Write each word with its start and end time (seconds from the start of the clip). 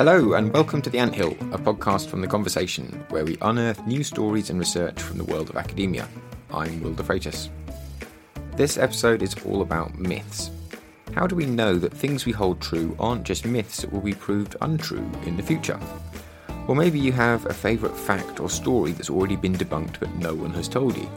Hello, 0.00 0.32
and 0.32 0.50
welcome 0.54 0.80
to 0.80 0.88
The 0.88 0.98
Anthill, 0.98 1.32
a 1.52 1.58
podcast 1.58 2.08
from 2.08 2.22
The 2.22 2.26
Conversation, 2.26 3.04
where 3.10 3.26
we 3.26 3.36
unearth 3.42 3.86
new 3.86 4.02
stories 4.02 4.48
and 4.48 4.58
research 4.58 5.02
from 5.02 5.18
the 5.18 5.24
world 5.24 5.50
of 5.50 5.58
academia. 5.58 6.08
I'm 6.50 6.80
Will 6.80 6.94
de 6.94 7.02
Freitas. 7.02 7.50
This 8.56 8.78
episode 8.78 9.20
is 9.20 9.34
all 9.44 9.60
about 9.60 9.98
myths. 9.98 10.50
How 11.14 11.26
do 11.26 11.36
we 11.36 11.44
know 11.44 11.78
that 11.78 11.92
things 11.92 12.24
we 12.24 12.32
hold 12.32 12.62
true 12.62 12.96
aren't 12.98 13.24
just 13.24 13.44
myths 13.44 13.82
that 13.82 13.92
will 13.92 14.00
be 14.00 14.14
proved 14.14 14.56
untrue 14.62 15.06
in 15.26 15.36
the 15.36 15.42
future? 15.42 15.78
Or 16.66 16.74
maybe 16.74 16.98
you 16.98 17.12
have 17.12 17.44
a 17.44 17.52
favourite 17.52 17.94
fact 17.94 18.40
or 18.40 18.48
story 18.48 18.92
that's 18.92 19.10
already 19.10 19.36
been 19.36 19.54
debunked 19.54 20.00
but 20.00 20.14
no 20.14 20.34
one 20.34 20.54
has 20.54 20.66
told 20.66 20.96
you. 20.96 21.10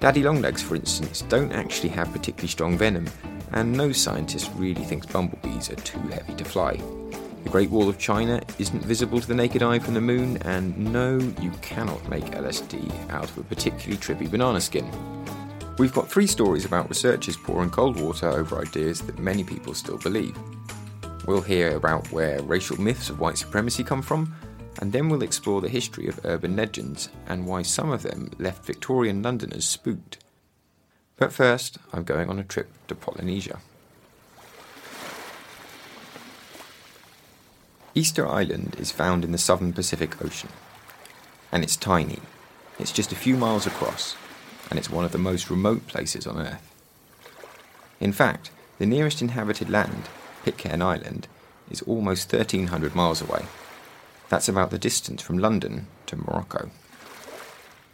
Daddy 0.00 0.24
longlegs, 0.24 0.62
for 0.62 0.74
instance, 0.74 1.22
don't 1.28 1.52
actually 1.52 1.90
have 1.90 2.10
particularly 2.10 2.48
strong 2.48 2.76
venom, 2.76 3.06
and 3.52 3.72
no 3.72 3.92
scientist 3.92 4.50
really 4.56 4.82
thinks 4.82 5.06
bumblebees 5.06 5.70
are 5.70 5.76
too 5.76 6.00
heavy 6.08 6.34
to 6.34 6.44
fly. 6.44 6.76
The 7.44 7.50
Great 7.50 7.70
Wall 7.70 7.88
of 7.88 7.98
China 7.98 8.40
isn't 8.58 8.84
visible 8.84 9.20
to 9.20 9.26
the 9.26 9.34
naked 9.34 9.62
eye 9.62 9.78
from 9.78 9.94
the 9.94 10.00
moon, 10.00 10.36
and 10.42 10.92
no, 10.92 11.18
you 11.40 11.50
cannot 11.62 12.08
make 12.08 12.24
LSD 12.26 13.10
out 13.10 13.24
of 13.24 13.38
a 13.38 13.42
particularly 13.42 13.96
trippy 13.96 14.30
banana 14.30 14.60
skin. 14.60 14.88
We've 15.78 15.94
got 15.94 16.10
three 16.10 16.26
stories 16.26 16.66
about 16.66 16.88
researchers 16.88 17.36
pouring 17.36 17.70
cold 17.70 17.98
water 17.98 18.28
over 18.28 18.60
ideas 18.60 19.00
that 19.00 19.18
many 19.18 19.42
people 19.42 19.74
still 19.74 19.98
believe. 19.98 20.36
We'll 21.26 21.40
hear 21.40 21.76
about 21.76 22.12
where 22.12 22.42
racial 22.42 22.80
myths 22.80 23.08
of 23.08 23.18
white 23.18 23.38
supremacy 23.38 23.84
come 23.84 24.02
from, 24.02 24.34
and 24.80 24.92
then 24.92 25.08
we'll 25.08 25.22
explore 25.22 25.60
the 25.60 25.68
history 25.68 26.08
of 26.08 26.20
urban 26.24 26.56
legends 26.56 27.08
and 27.26 27.46
why 27.46 27.62
some 27.62 27.90
of 27.90 28.02
them 28.02 28.30
left 28.38 28.66
Victorian 28.66 29.22
Londoners 29.22 29.64
spooked. 29.64 30.18
But 31.16 31.32
first, 31.32 31.78
I'm 31.92 32.04
going 32.04 32.28
on 32.28 32.38
a 32.38 32.44
trip 32.44 32.70
to 32.88 32.94
Polynesia. 32.94 33.60
Easter 37.92 38.26
Island 38.26 38.76
is 38.78 38.92
found 38.92 39.24
in 39.24 39.32
the 39.32 39.38
southern 39.38 39.72
Pacific 39.72 40.24
Ocean. 40.24 40.50
And 41.50 41.64
it's 41.64 41.76
tiny. 41.76 42.20
It's 42.78 42.92
just 42.92 43.10
a 43.10 43.16
few 43.16 43.36
miles 43.36 43.66
across, 43.66 44.14
and 44.70 44.78
it's 44.78 44.88
one 44.88 45.04
of 45.04 45.10
the 45.10 45.18
most 45.18 45.50
remote 45.50 45.88
places 45.88 46.24
on 46.24 46.38
Earth. 46.38 46.72
In 47.98 48.12
fact, 48.12 48.52
the 48.78 48.86
nearest 48.86 49.20
inhabited 49.20 49.68
land, 49.68 50.08
Pitcairn 50.44 50.82
Island, 50.82 51.26
is 51.68 51.82
almost 51.82 52.32
1,300 52.32 52.94
miles 52.94 53.20
away. 53.20 53.46
That's 54.28 54.48
about 54.48 54.70
the 54.70 54.78
distance 54.78 55.20
from 55.20 55.38
London 55.38 55.88
to 56.06 56.16
Morocco. 56.16 56.70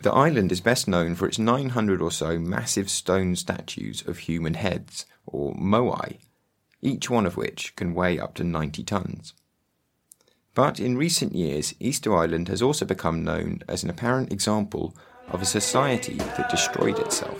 The 0.02 0.12
island 0.12 0.52
is 0.52 0.60
best 0.60 0.86
known 0.86 1.14
for 1.14 1.26
its 1.26 1.38
900 1.38 2.02
or 2.02 2.10
so 2.10 2.38
massive 2.38 2.90
stone 2.90 3.34
statues 3.34 4.06
of 4.06 4.18
human 4.18 4.54
heads, 4.54 5.06
or 5.24 5.54
moai, 5.54 6.18
each 6.82 7.08
one 7.08 7.24
of 7.24 7.38
which 7.38 7.74
can 7.76 7.94
weigh 7.94 8.18
up 8.18 8.34
to 8.34 8.44
90 8.44 8.84
tons. 8.84 9.32
But 10.56 10.80
in 10.80 10.96
recent 10.96 11.34
years, 11.34 11.74
Easter 11.80 12.16
Island 12.16 12.48
has 12.48 12.62
also 12.62 12.86
become 12.86 13.22
known 13.22 13.60
as 13.68 13.84
an 13.84 13.90
apparent 13.90 14.32
example 14.32 14.96
of 15.28 15.42
a 15.42 15.44
society 15.44 16.14
that 16.14 16.48
destroyed 16.48 16.98
itself. 16.98 17.38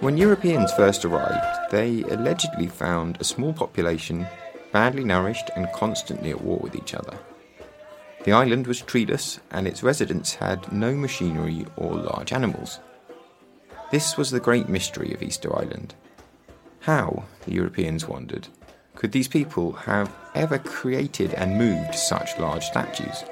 When 0.00 0.16
Europeans 0.16 0.72
first 0.72 1.04
arrived, 1.04 1.70
they 1.70 2.04
allegedly 2.04 2.68
found 2.68 3.20
a 3.20 3.24
small 3.24 3.52
population, 3.52 4.26
badly 4.72 5.04
nourished 5.04 5.50
and 5.54 5.68
constantly 5.74 6.30
at 6.30 6.40
war 6.40 6.58
with 6.58 6.74
each 6.74 6.94
other. 6.94 7.18
The 8.24 8.32
island 8.32 8.66
was 8.66 8.80
treeless, 8.80 9.40
and 9.50 9.68
its 9.68 9.82
residents 9.82 10.36
had 10.36 10.72
no 10.72 10.94
machinery 10.94 11.66
or 11.76 11.92
large 11.92 12.32
animals. 12.32 12.80
This 13.90 14.16
was 14.16 14.30
the 14.30 14.40
great 14.40 14.70
mystery 14.70 15.12
of 15.12 15.22
Easter 15.22 15.54
Island. 15.54 15.94
How, 16.80 17.24
the 17.44 17.52
Europeans 17.52 18.06
wondered, 18.08 18.48
could 18.94 19.12
these 19.12 19.28
people 19.28 19.72
have 19.72 20.12
ever 20.34 20.58
created 20.58 21.34
and 21.34 21.58
moved 21.58 21.94
such 21.94 22.38
large 22.38 22.64
statues? 22.64 23.24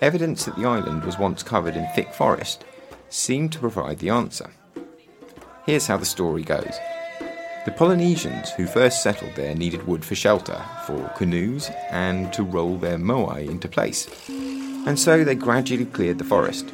Evidence 0.00 0.44
that 0.44 0.56
the 0.56 0.66
island 0.66 1.04
was 1.04 1.18
once 1.18 1.42
covered 1.42 1.76
in 1.76 1.86
thick 1.94 2.14
forest 2.14 2.64
seemed 3.08 3.52
to 3.52 3.58
provide 3.58 3.98
the 3.98 4.10
answer. 4.10 4.50
Here's 5.66 5.86
how 5.86 5.98
the 5.98 6.06
story 6.06 6.42
goes. 6.42 6.78
The 7.66 7.72
Polynesians 7.72 8.50
who 8.52 8.66
first 8.66 9.02
settled 9.02 9.34
there 9.34 9.54
needed 9.54 9.86
wood 9.86 10.04
for 10.04 10.14
shelter, 10.14 10.64
for 10.86 11.12
canoes, 11.16 11.70
and 11.90 12.32
to 12.32 12.42
roll 12.42 12.78
their 12.78 12.96
moai 12.96 13.46
into 13.50 13.68
place. 13.68 14.08
And 14.28 14.98
so 14.98 15.22
they 15.22 15.34
gradually 15.34 15.84
cleared 15.84 16.16
the 16.16 16.24
forest. 16.24 16.72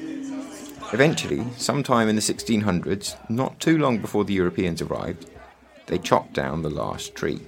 Eventually, 0.93 1.45
sometime 1.57 2.09
in 2.09 2.15
the 2.15 2.23
1600s, 2.23 3.17
not 3.29 3.59
too 3.59 3.77
long 3.79 3.99
before 3.99 4.25
the 4.25 4.35
Europeans 4.35 4.81
arrived, 4.81 5.29
they 5.87 5.99
chopped 5.99 6.33
down 6.33 6.63
the 6.63 6.71
last 6.71 7.15
tree. 7.15 7.41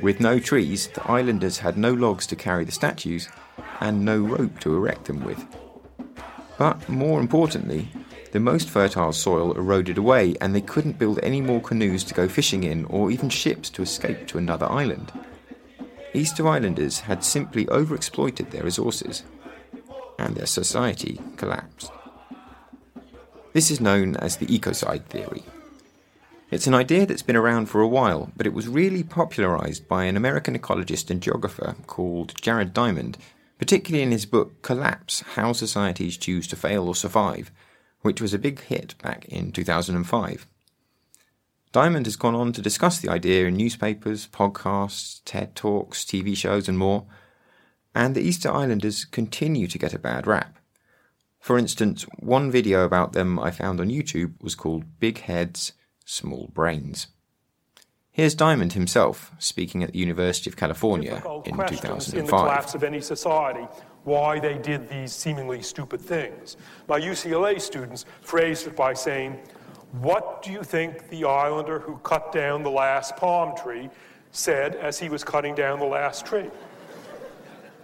With 0.00 0.20
no 0.20 0.38
trees, 0.38 0.88
the 0.88 1.08
islanders 1.10 1.58
had 1.58 1.76
no 1.76 1.92
logs 1.92 2.26
to 2.28 2.36
carry 2.36 2.64
the 2.64 2.72
statues 2.72 3.28
and 3.80 4.04
no 4.04 4.18
rope 4.20 4.58
to 4.60 4.74
erect 4.74 5.04
them 5.04 5.24
with. 5.24 5.44
But 6.58 6.88
more 6.88 7.20
importantly, 7.20 7.88
the 8.32 8.40
most 8.40 8.70
fertile 8.70 9.12
soil 9.12 9.52
eroded 9.52 9.98
away 9.98 10.34
and 10.40 10.54
they 10.54 10.60
couldn't 10.60 10.98
build 10.98 11.20
any 11.22 11.40
more 11.40 11.60
canoes 11.60 12.02
to 12.04 12.14
go 12.14 12.28
fishing 12.28 12.64
in 12.64 12.84
or 12.86 13.10
even 13.10 13.28
ships 13.28 13.68
to 13.70 13.82
escape 13.82 14.26
to 14.28 14.38
another 14.38 14.66
island. 14.66 15.12
Easter 16.14 16.46
Islanders 16.46 17.00
had 17.00 17.24
simply 17.24 17.66
overexploited 17.66 18.50
their 18.50 18.64
resources 18.64 19.22
and 20.18 20.34
their 20.34 20.46
society 20.46 21.20
collapsed. 21.36 21.90
This 23.52 23.70
is 23.70 23.80
known 23.80 24.16
as 24.16 24.36
the 24.36 24.46
ecocide 24.46 25.06
theory. 25.06 25.42
It's 26.52 26.66
an 26.66 26.74
idea 26.74 27.06
that's 27.06 27.22
been 27.22 27.34
around 27.34 27.70
for 27.70 27.80
a 27.80 27.88
while, 27.88 28.30
but 28.36 28.46
it 28.46 28.52
was 28.52 28.68
really 28.68 29.02
popularized 29.02 29.88
by 29.88 30.04
an 30.04 30.18
American 30.18 30.54
ecologist 30.54 31.08
and 31.08 31.22
geographer 31.22 31.76
called 31.86 32.38
Jared 32.42 32.74
Diamond, 32.74 33.16
particularly 33.58 34.02
in 34.02 34.10
his 34.10 34.26
book 34.26 34.60
Collapse 34.60 35.22
How 35.34 35.54
Societies 35.54 36.18
Choose 36.18 36.46
to 36.48 36.56
Fail 36.56 36.86
or 36.86 36.94
Survive, 36.94 37.50
which 38.02 38.20
was 38.20 38.34
a 38.34 38.38
big 38.38 38.60
hit 38.60 38.94
back 39.02 39.24
in 39.30 39.50
2005. 39.50 40.46
Diamond 41.72 42.04
has 42.04 42.16
gone 42.16 42.34
on 42.34 42.52
to 42.52 42.60
discuss 42.60 43.00
the 43.00 43.08
idea 43.08 43.46
in 43.46 43.56
newspapers, 43.56 44.26
podcasts, 44.26 45.22
TED 45.24 45.56
Talks, 45.56 46.04
TV 46.04 46.36
shows, 46.36 46.68
and 46.68 46.76
more, 46.76 47.06
and 47.94 48.14
the 48.14 48.20
Easter 48.20 48.52
Islanders 48.52 49.06
continue 49.06 49.66
to 49.68 49.78
get 49.78 49.94
a 49.94 49.98
bad 49.98 50.26
rap. 50.26 50.58
For 51.40 51.56
instance, 51.56 52.02
one 52.18 52.50
video 52.50 52.84
about 52.84 53.14
them 53.14 53.38
I 53.38 53.50
found 53.50 53.80
on 53.80 53.88
YouTube 53.88 54.34
was 54.42 54.54
called 54.54 55.00
Big 55.00 55.20
Heads 55.20 55.72
small 56.06 56.50
brains. 56.52 57.08
Here's 58.10 58.34
Diamond 58.34 58.74
himself 58.74 59.32
speaking 59.38 59.82
at 59.82 59.92
the 59.92 59.98
University 59.98 60.50
of 60.50 60.56
California 60.56 61.22
in 61.46 61.56
2005. 61.56 62.14
In 62.14 62.26
the 62.26 62.30
collapse 62.30 62.74
of 62.74 62.84
any 62.84 63.00
society, 63.00 63.66
why 64.04 64.38
they 64.38 64.58
did 64.58 64.88
these 64.88 65.12
seemingly 65.12 65.62
stupid 65.62 66.00
things. 66.00 66.56
My 66.88 67.00
UCLA 67.00 67.60
students 67.60 68.04
phrased 68.20 68.66
it 68.66 68.76
by 68.76 68.92
saying, 68.92 69.38
What 69.92 70.42
do 70.42 70.52
you 70.52 70.62
think 70.62 71.08
the 71.08 71.24
islander 71.24 71.78
who 71.78 71.96
cut 71.98 72.32
down 72.32 72.62
the 72.62 72.70
last 72.70 73.16
palm 73.16 73.56
tree 73.56 73.88
said 74.30 74.74
as 74.74 74.98
he 74.98 75.08
was 75.08 75.24
cutting 75.24 75.54
down 75.54 75.78
the 75.78 75.86
last 75.86 76.26
tree? 76.26 76.50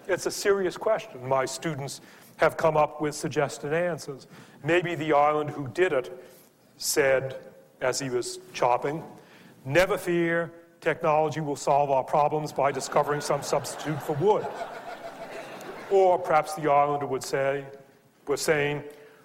It's 0.09 0.27
a 0.27 0.31
serious 0.31 0.77
question. 0.77 1.27
My 1.27 1.45
students 1.45 2.01
have 2.37 2.57
come 2.57 2.77
up 2.77 3.01
with 3.01 3.15
suggested 3.15 3.73
answers. 3.73 4.27
Maybe 4.65 4.95
the 4.95 5.13
islander 5.13 5.53
who 5.53 5.69
did 5.69 5.93
it 5.93 6.23
said, 6.77 7.37
as 7.81 7.99
he 7.99 8.11
was 8.11 8.39
chopping. 8.53 9.03
Never 9.65 9.99
fear, 9.99 10.51
technology 10.81 11.41
will 11.41 11.57
solve 11.57 11.91
our 11.91 12.05
problems 12.05 12.53
by 12.53 12.73
discovering 12.73 13.21
some 13.21 13.43
substitute 13.43 14.01
for 14.03 14.15
wood. 14.15 14.47
Or 15.91 16.19
perhaps 16.19 16.55
the 16.55 16.71
islander 16.71 17.07
would 17.07 17.23
say, 17.23 17.65
was 18.27 18.41
saying, 18.41 18.83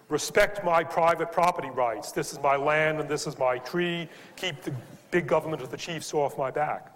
respect 0.08 0.64
my 0.64 0.82
private 0.82 1.30
property 1.32 1.70
rights. 1.70 2.12
This 2.12 2.32
is 2.32 2.40
my 2.40 2.56
land 2.56 3.00
and 3.00 3.08
this 3.08 3.26
is 3.26 3.38
my 3.38 3.58
tree. 3.58 4.08
Keep 4.36 4.62
the 4.62 4.74
big 5.10 5.26
government 5.26 5.62
of 5.62 5.70
the 5.70 5.76
chiefs 5.76 6.12
off 6.14 6.38
my 6.38 6.50
back. 6.50 6.90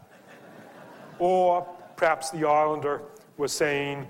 Or 1.19 1.67
perhaps 1.97 2.31
the 2.31 2.49
islander 2.49 3.03
was 3.37 3.53
saying, 3.53 4.07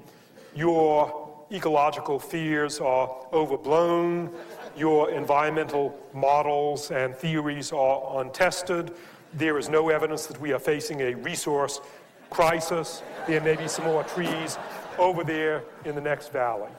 your 0.54 1.28
ecological 1.50 2.18
fears 2.18 2.80
are 2.80 3.10
overblown 3.32 4.30
your 4.78 5.10
environmental 5.10 5.98
models 6.14 6.90
and 6.90 7.14
theories 7.14 7.72
are 7.72 8.20
untested. 8.20 8.92
There 9.34 9.58
is 9.58 9.69
no 9.69 9.88
evidence 9.88 10.26
that 10.26 10.40
we 10.40 10.52
are 10.52 10.58
facing 10.58 11.00
a 11.00 11.14
resource 11.14 11.80
crisis. 12.30 13.02
There 13.26 13.40
may 13.40 13.56
be 13.56 13.69
some 13.69 13.84
more 13.84 14.04
trees 14.04 14.58
over 14.98 15.25
there 15.25 15.64
in 15.84 15.94
the 15.94 16.00
next 16.00 16.32
valley. 16.32 16.70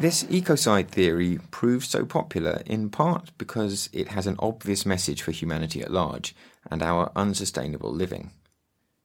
This 0.00 0.24
ecocide 0.24 0.88
theory 0.88 1.38
proves 1.50 1.88
so 1.88 2.04
popular 2.04 2.62
in 2.66 2.88
part 2.88 3.30
because 3.38 3.90
it 3.92 4.08
has 4.08 4.26
an 4.26 4.36
obvious 4.38 4.86
message 4.86 5.22
for 5.22 5.32
humanity 5.32 5.82
at 5.82 5.90
large 5.90 6.34
and 6.70 6.82
our 6.82 7.12
unsustainable 7.14 7.92
living. 7.92 8.32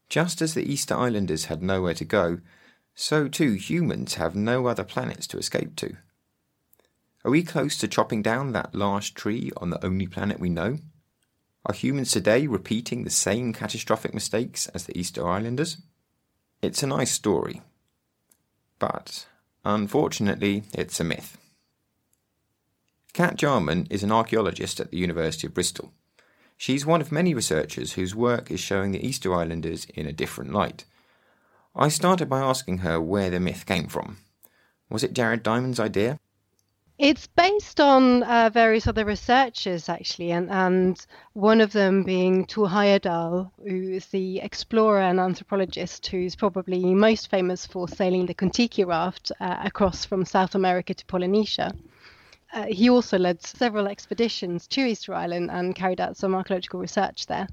Just 0.09 0.41
as 0.41 0.53
the 0.53 0.63
Easter 0.63 0.95
Islanders 0.95 1.45
had 1.45 1.61
nowhere 1.61 1.93
to 1.95 2.05
go, 2.05 2.39
so 2.95 3.27
too 3.27 3.53
humans 3.53 4.15
have 4.15 4.35
no 4.35 4.67
other 4.67 4.83
planets 4.83 5.27
to 5.27 5.37
escape 5.37 5.75
to. 5.75 5.97
Are 7.27 7.29
we 7.29 7.43
close 7.43 7.77
to 7.79 7.89
chopping 7.89 8.21
down 8.21 8.53
that 8.53 8.73
last 8.73 9.13
tree 9.13 9.51
on 9.57 9.69
the 9.69 9.85
only 9.85 10.07
planet 10.07 10.39
we 10.39 10.47
know? 10.47 10.77
Are 11.65 11.73
humans 11.73 12.09
today 12.09 12.47
repeating 12.47 13.03
the 13.03 13.09
same 13.09 13.51
catastrophic 13.51 14.13
mistakes 14.13 14.67
as 14.67 14.85
the 14.85 14.97
Easter 14.97 15.27
Islanders? 15.27 15.75
It's 16.61 16.83
a 16.83 16.87
nice 16.87 17.11
story, 17.11 17.61
but 18.79 19.27
unfortunately, 19.65 20.63
it's 20.71 21.01
a 21.01 21.03
myth. 21.03 21.37
Kat 23.11 23.35
Jarman 23.35 23.87
is 23.89 24.03
an 24.03 24.11
archaeologist 24.13 24.79
at 24.79 24.91
the 24.91 24.97
University 24.97 25.47
of 25.47 25.53
Bristol. 25.53 25.91
She's 26.55 26.85
one 26.85 27.01
of 27.01 27.11
many 27.11 27.33
researchers 27.33 27.91
whose 27.91 28.15
work 28.15 28.49
is 28.49 28.61
showing 28.61 28.93
the 28.93 29.05
Easter 29.05 29.35
Islanders 29.35 29.83
in 29.93 30.05
a 30.05 30.13
different 30.13 30.53
light. 30.53 30.85
I 31.75 31.89
started 31.89 32.29
by 32.29 32.39
asking 32.39 32.77
her 32.77 33.01
where 33.01 33.29
the 33.29 33.41
myth 33.41 33.65
came 33.65 33.89
from. 33.89 34.19
Was 34.89 35.03
it 35.03 35.11
Jared 35.11 35.43
Diamond's 35.43 35.81
idea? 35.81 36.21
It's 36.99 37.27
based 37.27 37.79
on 37.79 38.23
uh, 38.23 38.49
various 38.51 38.87
other 38.87 39.05
researchers, 39.05 39.87
actually, 39.87 40.31
and, 40.31 40.49
and 40.49 41.05
one 41.33 41.61
of 41.61 41.71
them 41.71 42.01
being 42.01 42.47
Thor 42.47 42.67
Heyerdahl, 42.67 43.51
who 43.61 43.91
is 43.91 44.07
the 44.07 44.39
explorer 44.39 45.01
and 45.01 45.19
anthropologist 45.19 46.07
who's 46.07 46.35
probably 46.35 46.95
most 46.95 47.29
famous 47.29 47.67
for 47.67 47.87
sailing 47.87 48.25
the 48.25 48.33
Kon-Tiki 48.33 48.83
raft 48.83 49.31
uh, 49.39 49.57
across 49.63 50.05
from 50.05 50.25
South 50.25 50.55
America 50.55 50.95
to 50.95 51.05
Polynesia. 51.05 51.71
Uh, 52.51 52.65
he 52.65 52.89
also 52.89 53.19
led 53.19 53.43
several 53.43 53.87
expeditions 53.87 54.65
to 54.65 54.81
Easter 54.81 55.13
Island 55.13 55.51
and 55.51 55.75
carried 55.75 56.01
out 56.01 56.17
some 56.17 56.33
archaeological 56.33 56.79
research 56.79 57.27
there 57.27 57.47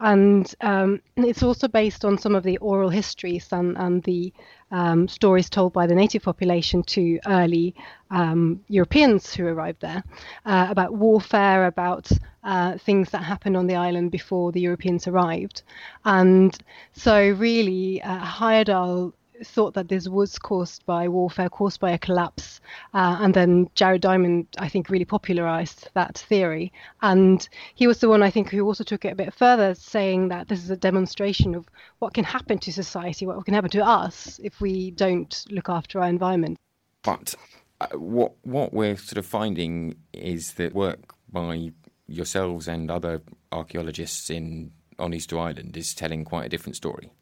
and 0.00 0.54
um, 0.60 1.00
it's 1.16 1.42
also 1.42 1.68
based 1.68 2.04
on 2.04 2.18
some 2.18 2.34
of 2.34 2.44
the 2.44 2.58
oral 2.58 2.88
histories 2.88 3.48
and, 3.52 3.76
and 3.76 4.02
the 4.04 4.32
um, 4.70 5.08
stories 5.08 5.48
told 5.50 5.72
by 5.72 5.86
the 5.86 5.94
native 5.94 6.22
population 6.22 6.82
to 6.82 7.18
early 7.26 7.74
um, 8.10 8.60
Europeans 8.68 9.34
who 9.34 9.46
arrived 9.46 9.80
there 9.80 10.02
uh, 10.46 10.66
about 10.70 10.94
warfare, 10.94 11.66
about 11.66 12.10
uh, 12.44 12.78
things 12.78 13.10
that 13.10 13.22
happened 13.22 13.56
on 13.56 13.66
the 13.66 13.76
island 13.76 14.10
before 14.10 14.52
the 14.52 14.60
Europeans 14.60 15.06
arrived. 15.06 15.62
And 16.04 16.56
so, 16.92 17.30
really, 17.30 18.02
uh, 18.02 18.24
Heyerdahl 18.24 19.12
thought 19.44 19.74
that 19.74 19.88
this 19.88 20.08
was 20.08 20.38
caused 20.38 20.84
by 20.86 21.08
warfare, 21.08 21.48
caused 21.48 21.80
by 21.80 21.90
a 21.90 21.98
collapse. 21.98 22.60
Uh, 22.94 23.18
and 23.20 23.34
then 23.34 23.68
Jared 23.74 24.02
Diamond, 24.02 24.46
I 24.58 24.68
think, 24.68 24.90
really 24.90 25.04
popularized 25.04 25.88
that 25.94 26.18
theory. 26.18 26.72
And 27.02 27.48
he 27.74 27.86
was 27.86 28.00
the 28.00 28.08
one, 28.08 28.22
I 28.22 28.30
think, 28.30 28.50
who 28.50 28.64
also 28.64 28.84
took 28.84 29.04
it 29.04 29.12
a 29.12 29.16
bit 29.16 29.34
further, 29.34 29.74
saying 29.74 30.28
that 30.28 30.48
this 30.48 30.62
is 30.62 30.70
a 30.70 30.76
demonstration 30.76 31.54
of 31.54 31.66
what 31.98 32.14
can 32.14 32.24
happen 32.24 32.58
to 32.58 32.72
society, 32.72 33.26
what 33.26 33.44
can 33.44 33.54
happen 33.54 33.70
to 33.70 33.84
us 33.84 34.40
if 34.42 34.60
we 34.60 34.90
don't 34.92 35.44
look 35.50 35.68
after 35.68 36.00
our 36.00 36.08
environment. 36.08 36.56
But 37.02 37.34
uh, 37.80 37.88
what 37.96 38.32
what 38.42 38.72
we're 38.72 38.96
sort 38.96 39.18
of 39.18 39.26
finding 39.26 39.94
is 40.12 40.54
that 40.54 40.74
work 40.74 41.14
by 41.30 41.72
yourselves 42.06 42.66
and 42.68 42.90
other 42.90 43.22
archaeologists 43.52 44.30
in 44.30 44.72
on 44.98 45.14
Easter 45.14 45.38
Island 45.38 45.76
is 45.76 45.94
telling 45.94 46.24
quite 46.24 46.46
a 46.46 46.48
different 46.48 46.76
story. 46.76 47.12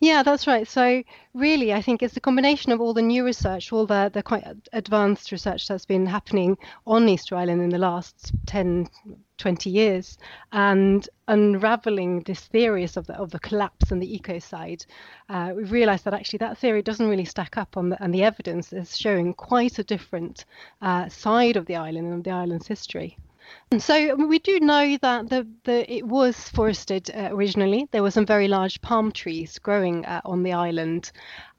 Yeah, 0.00 0.22
that's 0.22 0.46
right. 0.46 0.68
So 0.68 1.02
really, 1.34 1.72
I 1.72 1.82
think 1.82 2.02
it's 2.02 2.16
a 2.16 2.20
combination 2.20 2.72
of 2.72 2.80
all 2.80 2.94
the 2.94 3.02
new 3.02 3.24
research, 3.24 3.72
all 3.72 3.86
the, 3.86 4.10
the 4.12 4.22
quite 4.22 4.44
advanced 4.72 5.32
research 5.32 5.66
that's 5.68 5.86
been 5.86 6.06
happening 6.06 6.56
on 6.86 7.08
Easter 7.08 7.34
Island 7.36 7.62
in 7.62 7.70
the 7.70 7.78
last 7.78 8.32
10, 8.46 8.88
20 9.38 9.70
years, 9.70 10.18
and 10.52 11.08
unraveling 11.28 12.20
this 12.20 12.40
theories 12.40 12.96
of 12.96 13.06
the, 13.06 13.14
of 13.14 13.30
the 13.30 13.38
collapse 13.40 13.90
and 13.90 14.02
the 14.02 14.18
ecocide. 14.18 14.84
Uh, 15.28 15.52
we've 15.56 15.72
realized 15.72 16.04
that 16.04 16.14
actually 16.14 16.38
that 16.38 16.58
theory 16.58 16.82
doesn't 16.82 17.08
really 17.08 17.24
stack 17.24 17.56
up 17.56 17.76
on 17.76 17.88
the, 17.90 18.02
and 18.02 18.14
the 18.14 18.22
evidence 18.22 18.72
is 18.72 18.96
showing 18.96 19.34
quite 19.34 19.78
a 19.78 19.84
different 19.84 20.44
uh, 20.82 21.08
side 21.08 21.56
of 21.56 21.66
the 21.66 21.76
island 21.76 22.06
and 22.06 22.14
of 22.14 22.24
the 22.24 22.30
island's 22.30 22.66
history. 22.66 23.16
And 23.70 23.82
so 23.82 24.14
we 24.14 24.38
do 24.38 24.60
know 24.60 24.96
that 25.02 25.28
the, 25.28 25.46
the 25.64 25.92
it 25.92 26.06
was 26.06 26.48
forested 26.50 27.10
uh, 27.10 27.28
originally. 27.32 27.88
There 27.90 28.02
were 28.02 28.10
some 28.10 28.26
very 28.26 28.48
large 28.48 28.80
palm 28.80 29.12
trees 29.12 29.58
growing 29.58 30.04
uh, 30.04 30.20
on 30.24 30.42
the 30.42 30.52
island, 30.52 31.10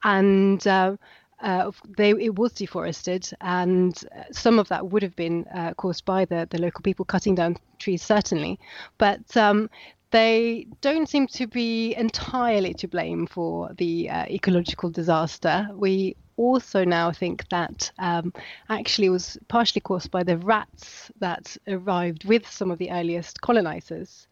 and 0.04 0.66
uh, 0.66 0.96
uh 1.40 1.70
they, 1.96 2.10
it 2.10 2.36
was 2.36 2.52
deforested, 2.52 3.30
and 3.40 3.98
uh, 4.16 4.24
some 4.32 4.58
of 4.58 4.68
that 4.68 4.88
would 4.88 5.02
have 5.02 5.16
been 5.16 5.44
uh, 5.54 5.74
caused 5.74 6.04
by 6.04 6.24
the, 6.24 6.48
the 6.50 6.60
local 6.60 6.82
people 6.82 7.04
cutting 7.04 7.34
down 7.34 7.56
trees, 7.78 8.02
certainly. 8.02 8.58
But 8.96 9.36
um, 9.36 9.68
they 10.10 10.66
don't 10.80 11.08
seem 11.08 11.26
to 11.28 11.46
be 11.46 11.94
entirely 11.94 12.72
to 12.74 12.88
blame 12.88 13.26
for 13.26 13.70
the 13.76 14.08
ecological 14.08 14.88
disaster. 14.88 15.68
We 15.74 16.16
also 16.38 16.84
now 16.84 17.08
I 17.08 17.12
think 17.12 17.48
that 17.50 17.90
um, 17.98 18.32
actually 18.70 19.10
was 19.10 19.36
partially 19.48 19.80
caused 19.80 20.10
by 20.10 20.22
the 20.22 20.38
rats 20.38 21.10
that 21.18 21.56
arrived 21.66 22.24
with 22.24 22.48
some 22.48 22.70
of 22.70 22.78
the 22.78 22.90
earliest 22.90 23.40
colonizers. 23.42 24.28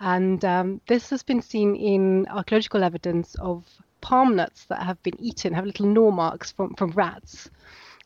And 0.00 0.44
um, 0.44 0.80
this 0.86 1.10
has 1.10 1.22
been 1.22 1.42
seen 1.42 1.74
in 1.74 2.26
archaeological 2.28 2.84
evidence 2.84 3.34
of 3.36 3.64
palm 4.00 4.36
nuts 4.36 4.64
that 4.66 4.82
have 4.82 5.02
been 5.02 5.20
eaten, 5.20 5.52
have 5.52 5.66
little 5.66 5.86
gnaw 5.86 6.10
marks 6.10 6.52
from, 6.52 6.74
from 6.74 6.92
rats. 6.92 7.50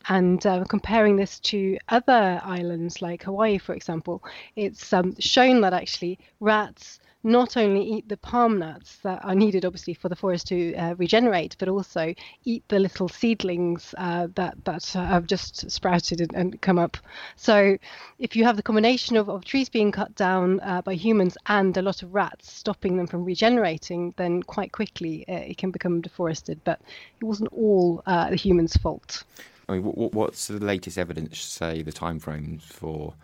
And 0.09 0.45
uh, 0.47 0.65
comparing 0.65 1.17
this 1.17 1.39
to 1.41 1.79
other 1.89 2.41
islands 2.43 3.03
like 3.03 3.23
Hawaii, 3.23 3.59
for 3.59 3.75
example, 3.75 4.25
it's 4.57 4.93
um, 4.93 5.15
shown 5.21 5.61
that 5.61 5.75
actually 5.75 6.19
rats 6.41 6.99
not 7.25 7.57
only 7.57 7.83
eat 7.83 8.09
the 8.09 8.17
palm 8.17 8.59
nuts 8.59 8.97
that 9.03 9.25
are 9.25 9.35
needed, 9.35 9.65
obviously, 9.65 9.95
for 9.95 10.09
the 10.09 10.17
forest 10.17 10.49
to 10.49 10.75
uh, 10.75 10.95
regenerate, 10.97 11.57
but 11.59 11.69
also 11.69 12.15
eat 12.45 12.65
the 12.69 12.79
little 12.79 13.09
seedlings 13.09 13.95
uh, 13.99 14.27
that 14.35 14.65
that 14.65 14.85
have 14.87 15.27
just 15.27 15.71
sprouted 15.71 16.21
and, 16.21 16.35
and, 16.35 16.61
come 16.61 16.79
up. 16.79 16.97
So, 17.37 17.77
if 18.19 18.35
you 18.35 18.45
have 18.45 18.57
the 18.57 18.63
combination 18.63 19.17
of, 19.17 19.29
of 19.29 19.45
trees 19.45 19.69
being 19.69 19.93
cut 19.93 20.15
down 20.17 20.61
uh, 20.61 20.83
by 20.83 20.95
humans 20.95 21.37
and 21.47 21.77
a 21.77 21.83
lot 21.83 22.03
of 22.03 22.13
rats 22.13 22.53
stopping 22.53 22.97
them 22.97 23.07
from 23.07 23.25
regenerating, 23.25 24.15
then 24.17 24.43
quite 24.43 24.73
quickly 24.73 25.25
uh, 25.29 25.33
it 25.33 25.59
can 25.59 25.71
become 25.71 26.01
deforested. 26.01 26.61
But 26.65 26.81
it 27.21 27.25
wasn't 27.25 27.53
all 27.53 28.03
uh, 28.07 28.31
the 28.31 28.37
humans' 28.37 28.77
fault. 28.77 29.25
I 29.69 29.75
mean, 29.75 29.85
what's 29.85 30.49
the 30.49 30.59
latest 30.59 30.99
evidence, 30.99 31.39
say, 31.39 31.83
the 31.83 31.93
timeframes 31.93 32.63
for 32.63 33.15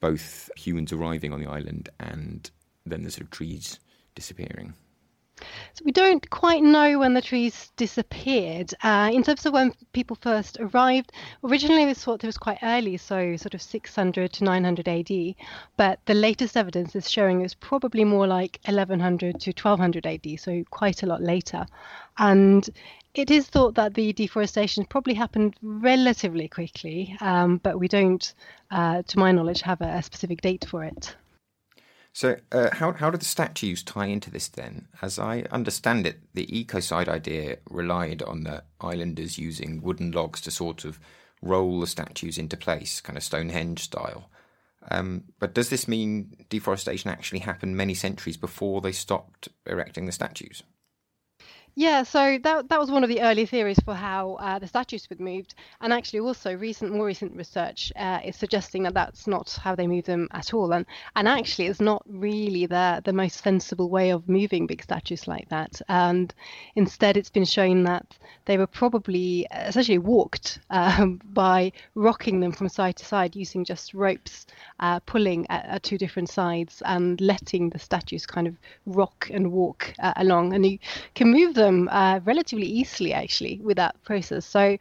both 0.00 0.50
humans 0.56 0.92
arriving 0.92 1.32
on 1.32 1.40
the 1.40 1.48
island 1.48 1.88
and 2.00 2.50
then 2.86 3.02
the 3.02 3.10
sort 3.10 3.22
of 3.22 3.30
trees 3.30 3.78
disappearing? 4.14 4.74
So 5.72 5.84
we 5.84 5.90
don't 5.90 6.30
quite 6.30 6.62
know 6.62 7.00
when 7.00 7.14
the 7.14 7.20
trees 7.20 7.72
disappeared. 7.76 8.72
Uh, 8.84 9.10
in 9.12 9.24
terms 9.24 9.44
of 9.44 9.52
when 9.52 9.74
people 9.92 10.14
first 10.14 10.58
arrived, 10.60 11.10
originally 11.42 11.86
we 11.86 11.94
thought 11.94 12.22
it 12.22 12.28
was 12.28 12.38
quite 12.38 12.58
early, 12.62 12.96
so 12.96 13.36
sort 13.36 13.54
of 13.54 13.60
600 13.60 14.32
to 14.32 14.44
900 14.44 14.88
AD. 14.88 15.34
But 15.76 15.98
the 16.06 16.14
latest 16.14 16.56
evidence 16.56 16.94
is 16.94 17.10
showing 17.10 17.40
it 17.40 17.42
was 17.42 17.54
probably 17.54 18.04
more 18.04 18.28
like 18.28 18.60
1100 18.64 19.40
to 19.40 19.50
1200 19.50 20.06
AD, 20.06 20.38
so 20.38 20.62
quite 20.70 21.02
a 21.02 21.06
lot 21.06 21.20
later. 21.20 21.66
And 22.16 22.70
it 23.14 23.30
is 23.30 23.48
thought 23.48 23.74
that 23.74 23.94
the 23.94 24.12
deforestation 24.12 24.84
probably 24.84 25.14
happened 25.14 25.56
relatively 25.62 26.46
quickly, 26.46 27.16
um, 27.20 27.58
but 27.58 27.80
we 27.80 27.88
don't, 27.88 28.32
uh, 28.70 29.02
to 29.02 29.18
my 29.18 29.32
knowledge, 29.32 29.62
have 29.62 29.80
a, 29.80 29.96
a 29.98 30.02
specific 30.02 30.42
date 30.42 30.64
for 30.68 30.84
it. 30.84 31.16
So, 32.14 32.36
uh, 32.52 32.70
how 32.72 32.92
how 32.92 33.10
do 33.10 33.18
the 33.18 33.24
statues 33.24 33.82
tie 33.82 34.06
into 34.06 34.30
this 34.30 34.46
then? 34.46 34.86
As 35.02 35.18
I 35.18 35.40
understand 35.50 36.06
it, 36.06 36.20
the 36.32 36.46
ecocide 36.46 37.08
idea 37.08 37.58
relied 37.68 38.22
on 38.22 38.44
the 38.44 38.62
islanders 38.80 39.36
using 39.36 39.82
wooden 39.82 40.12
logs 40.12 40.40
to 40.42 40.52
sort 40.52 40.84
of 40.84 41.00
roll 41.42 41.80
the 41.80 41.88
statues 41.88 42.38
into 42.38 42.56
place, 42.56 43.00
kind 43.00 43.16
of 43.16 43.24
Stonehenge 43.24 43.82
style. 43.82 44.30
Um, 44.92 45.24
but 45.40 45.54
does 45.54 45.70
this 45.70 45.88
mean 45.88 46.46
deforestation 46.50 47.10
actually 47.10 47.40
happened 47.40 47.76
many 47.76 47.94
centuries 47.94 48.36
before 48.36 48.80
they 48.80 48.92
stopped 48.92 49.48
erecting 49.66 50.06
the 50.06 50.12
statues? 50.12 50.62
Yeah, 51.76 52.04
so 52.04 52.38
that 52.44 52.68
that 52.68 52.78
was 52.78 52.88
one 52.92 53.02
of 53.02 53.08
the 53.08 53.20
early 53.20 53.46
theories 53.46 53.80
for 53.84 53.94
how 53.94 54.34
uh, 54.34 54.60
the 54.60 54.68
statues 54.68 55.10
were 55.10 55.16
moved, 55.18 55.56
and 55.80 55.92
actually 55.92 56.20
also 56.20 56.54
recent, 56.54 56.92
more 56.92 57.06
recent 57.06 57.34
research 57.34 57.92
uh, 57.96 58.20
is 58.24 58.36
suggesting 58.36 58.84
that 58.84 58.94
that's 58.94 59.26
not 59.26 59.58
how 59.60 59.74
they 59.74 59.88
move 59.88 60.04
them 60.04 60.28
at 60.30 60.54
all, 60.54 60.72
and 60.72 60.86
and 61.16 61.26
actually 61.26 61.66
it's 61.66 61.80
not 61.80 62.04
really 62.06 62.66
the 62.66 63.02
the 63.04 63.12
most 63.12 63.42
sensible 63.42 63.90
way 63.90 64.10
of 64.10 64.28
moving 64.28 64.68
big 64.68 64.84
statues 64.84 65.26
like 65.26 65.48
that, 65.48 65.82
and 65.88 66.32
instead 66.76 67.16
it's 67.16 67.30
been 67.30 67.44
shown 67.44 67.82
that 67.82 68.06
they 68.44 68.56
were 68.56 68.68
probably 68.68 69.44
essentially 69.50 69.98
walked 69.98 70.60
um, 70.70 71.20
by 71.32 71.72
rocking 71.96 72.38
them 72.38 72.52
from 72.52 72.68
side 72.68 72.94
to 72.94 73.04
side 73.04 73.34
using 73.34 73.64
just 73.64 73.94
ropes, 73.94 74.46
uh, 74.78 75.00
pulling 75.00 75.44
at, 75.50 75.64
at, 75.64 75.82
two 75.82 75.98
different 75.98 76.28
sides 76.28 76.82
and 76.84 77.20
letting 77.20 77.70
the 77.70 77.78
statues 77.80 78.26
kind 78.26 78.46
of 78.46 78.54
rock 78.86 79.28
and 79.32 79.50
walk 79.50 79.92
uh, 79.98 80.12
along, 80.16 80.54
and 80.54 80.64
you 80.64 80.78
can 81.16 81.32
move 81.32 81.54
them 81.54 81.63
them 81.64 81.88
uh, 81.90 82.20
relatively 82.24 82.66
easily 82.66 83.12
actually 83.12 83.60
with 83.62 83.76
that 83.76 83.94
process. 84.04 84.44
So 84.46 84.76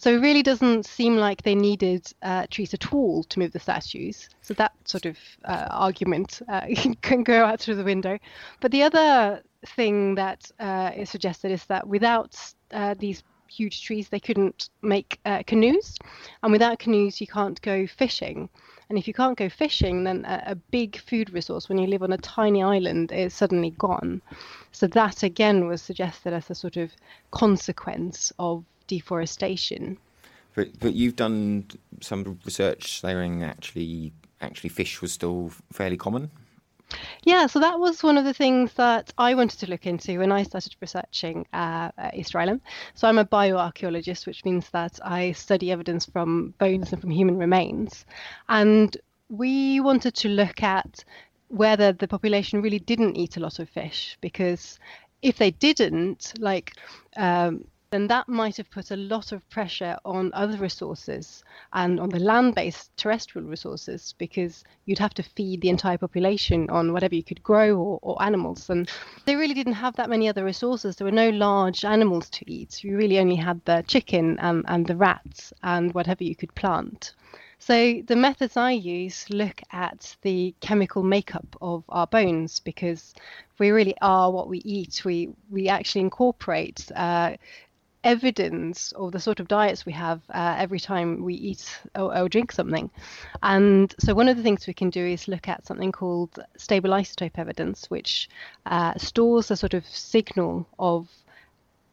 so 0.00 0.14
it 0.14 0.22
really 0.22 0.42
doesn't 0.42 0.86
seem 0.86 1.16
like 1.16 1.42
they 1.42 1.54
needed 1.54 2.10
uh, 2.22 2.46
trees 2.50 2.72
at 2.72 2.90
all 2.90 3.22
to 3.24 3.38
move 3.38 3.52
the 3.52 3.60
statues. 3.60 4.30
So 4.40 4.54
that 4.54 4.72
sort 4.86 5.04
of 5.04 5.18
uh, 5.44 5.66
argument 5.70 6.40
uh, 6.48 6.62
can 7.02 7.22
go 7.22 7.44
out 7.44 7.60
through 7.60 7.74
the 7.74 7.84
window. 7.84 8.18
But 8.60 8.70
the 8.72 8.82
other 8.82 9.42
thing 9.76 10.14
that 10.14 10.50
uh, 10.58 10.92
is 10.96 11.10
suggested 11.10 11.50
is 11.50 11.66
that 11.66 11.86
without 11.86 12.34
uh, 12.72 12.94
these 12.98 13.22
huge 13.46 13.84
trees, 13.84 14.08
they 14.08 14.20
couldn't 14.20 14.70
make 14.80 15.20
uh, 15.26 15.42
canoes. 15.46 15.98
And 16.42 16.50
without 16.50 16.78
canoes, 16.78 17.20
you 17.20 17.26
can't 17.26 17.60
go 17.60 17.86
fishing. 17.86 18.48
And 18.90 18.98
if 18.98 19.06
you 19.06 19.14
can't 19.14 19.38
go 19.38 19.48
fishing, 19.48 20.02
then 20.02 20.24
a, 20.26 20.42
a, 20.48 20.54
big 20.56 20.98
food 21.00 21.32
resource 21.32 21.68
when 21.68 21.78
you 21.78 21.86
live 21.86 22.02
on 22.02 22.12
a 22.12 22.18
tiny 22.18 22.60
island 22.60 23.12
is 23.12 23.32
suddenly 23.32 23.70
gone. 23.70 24.20
So 24.72 24.88
that 24.88 25.22
again 25.22 25.68
was 25.68 25.80
suggested 25.80 26.32
as 26.32 26.50
a 26.50 26.56
sort 26.56 26.76
of 26.76 26.90
consequence 27.30 28.32
of 28.40 28.64
deforestation. 28.88 29.96
But 30.56 30.80
but 30.80 30.94
you've 30.94 31.14
done 31.14 31.68
some 32.00 32.40
research 32.44 33.00
saying 33.00 33.44
actually 33.44 34.12
actually 34.40 34.70
fish 34.70 35.00
was 35.00 35.12
still 35.12 35.52
fairly 35.72 35.96
common. 35.96 36.32
Yeah, 37.24 37.46
so 37.46 37.60
that 37.60 37.78
was 37.78 38.02
one 38.02 38.18
of 38.18 38.24
the 38.24 38.34
things 38.34 38.72
that 38.74 39.12
I 39.18 39.34
wanted 39.34 39.60
to 39.60 39.70
look 39.70 39.86
into 39.86 40.18
when 40.18 40.32
I 40.32 40.42
started 40.42 40.74
researching 40.80 41.46
uh, 41.52 41.90
Easter 42.14 42.38
Island. 42.38 42.60
So 42.94 43.08
I'm 43.08 43.18
a 43.18 43.24
bioarchaeologist, 43.24 44.26
which 44.26 44.44
means 44.44 44.70
that 44.70 44.98
I 45.04 45.32
study 45.32 45.70
evidence 45.70 46.06
from 46.06 46.54
bones 46.58 46.92
and 46.92 47.00
from 47.00 47.10
human 47.10 47.36
remains. 47.36 48.04
And 48.48 48.96
we 49.28 49.80
wanted 49.80 50.14
to 50.16 50.28
look 50.28 50.62
at 50.62 51.04
whether 51.48 51.92
the 51.92 52.08
population 52.08 52.62
really 52.62 52.78
didn't 52.78 53.16
eat 53.16 53.36
a 53.36 53.40
lot 53.40 53.58
of 53.58 53.68
fish, 53.68 54.16
because 54.20 54.78
if 55.22 55.36
they 55.36 55.50
didn't, 55.50 56.32
like 56.38 56.72
um, 57.16 57.64
then 57.90 58.06
that 58.06 58.28
might 58.28 58.56
have 58.56 58.70
put 58.70 58.92
a 58.92 58.96
lot 58.96 59.32
of 59.32 59.48
pressure 59.50 59.96
on 60.04 60.30
other 60.32 60.56
resources 60.56 61.42
and 61.72 61.98
on 61.98 62.08
the 62.08 62.20
land 62.20 62.54
based 62.54 62.96
terrestrial 62.96 63.48
resources 63.48 64.14
because 64.16 64.62
you'd 64.84 65.00
have 65.00 65.14
to 65.14 65.24
feed 65.24 65.60
the 65.60 65.68
entire 65.68 65.98
population 65.98 66.70
on 66.70 66.92
whatever 66.92 67.16
you 67.16 67.24
could 67.24 67.42
grow 67.42 67.76
or, 67.76 67.98
or, 68.02 68.22
animals. 68.22 68.70
And 68.70 68.88
they 69.24 69.34
really 69.34 69.54
didn't 69.54 69.72
have 69.72 69.96
that 69.96 70.08
many 70.08 70.28
other 70.28 70.44
resources. 70.44 70.96
There 70.96 71.04
were 71.04 71.10
no 71.10 71.30
large 71.30 71.84
animals 71.84 72.30
to 72.30 72.50
eat. 72.50 72.84
You 72.84 72.96
really 72.96 73.18
only 73.18 73.36
had 73.36 73.60
the 73.64 73.82
chicken 73.86 74.38
and, 74.38 74.64
and 74.68 74.86
the 74.86 74.96
rats 74.96 75.52
and 75.62 75.92
whatever 75.92 76.22
you 76.22 76.36
could 76.36 76.54
plant. 76.54 77.14
So 77.58 78.00
the 78.06 78.16
methods 78.16 78.56
I 78.56 78.70
use 78.70 79.28
look 79.28 79.60
at 79.70 80.16
the 80.22 80.54
chemical 80.60 81.02
makeup 81.02 81.56
of 81.60 81.84
our 81.90 82.06
bones 82.06 82.58
because 82.58 83.14
we 83.58 83.70
really 83.70 83.94
are 84.00 84.30
what 84.30 84.48
we 84.48 84.58
eat. 84.58 85.02
We 85.04 85.28
we 85.50 85.68
actually 85.68 86.00
incorporate 86.00 86.90
uh, 86.96 87.36
evidence 88.02 88.92
of 88.92 89.12
the 89.12 89.20
sort 89.20 89.40
of 89.40 89.48
diets 89.48 89.84
we 89.84 89.92
have 89.92 90.22
uh, 90.30 90.54
every 90.58 90.80
time 90.80 91.22
we 91.22 91.34
eat 91.34 91.80
or, 91.94 92.16
or, 92.16 92.28
drink 92.28 92.52
something. 92.52 92.90
And 93.42 93.94
so, 93.98 94.14
one 94.14 94.28
of 94.28 94.36
the 94.36 94.42
things 94.42 94.66
we 94.66 94.74
can 94.74 94.90
do 94.90 95.04
is 95.04 95.28
look 95.28 95.48
at 95.48 95.66
something 95.66 95.92
called 95.92 96.38
stable 96.56 96.90
isotope 96.90 97.38
evidence, 97.38 97.90
which 97.90 98.28
uh, 98.66 98.94
stores 98.96 99.50
a 99.50 99.56
sort 99.56 99.74
of 99.74 99.86
signal 99.86 100.66
of 100.78 101.08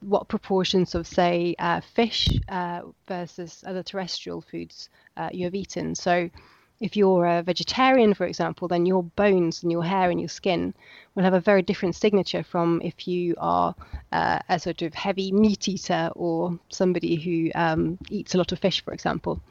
what 0.02 0.28
proportions 0.28 0.96
of, 0.96 1.08
say, 1.08 1.56
uh, 1.60 1.82
fish 1.82 2.30
uh, 2.50 2.82
versus 3.08 3.64
other 3.66 3.84
terrestrial 3.84 4.42
foods 4.42 4.90
uh, 5.18 5.30
you 5.32 5.46
have 5.46 5.56
eaten. 5.56 5.96
So, 5.96 6.30
if 6.80 6.96
you're 6.96 7.26
a 7.26 7.42
vegetarian, 7.42 8.14
for 8.14 8.26
example, 8.26 8.68
then 8.68 8.86
your 8.86 9.04
bones 9.04 9.64
and 9.64 9.72
your 9.72 9.84
hair 9.84 10.12
and 10.12 10.20
your 10.20 10.30
skin 10.30 10.74
will 11.16 11.24
have 11.24 11.34
a 11.34 11.40
very 11.40 11.62
different 11.62 11.96
signature 11.96 12.44
from 12.44 12.82
if 12.84 13.08
you 13.08 13.34
are 13.40 13.74
uh, 14.12 14.40
a 14.50 14.60
sort 14.60 14.84
of 14.84 14.94
heavy 14.94 15.32
meat 15.32 15.68
eater 15.68 16.12
or 16.16 16.60
somebody 16.70 17.16
who 17.16 17.52
um, 17.60 17.98
eats 18.10 18.36
a 18.36 18.38
lot 18.38 18.52
of 18.52 18.60
fish, 18.60 18.84
for 18.84 18.94
example. 18.94 19.42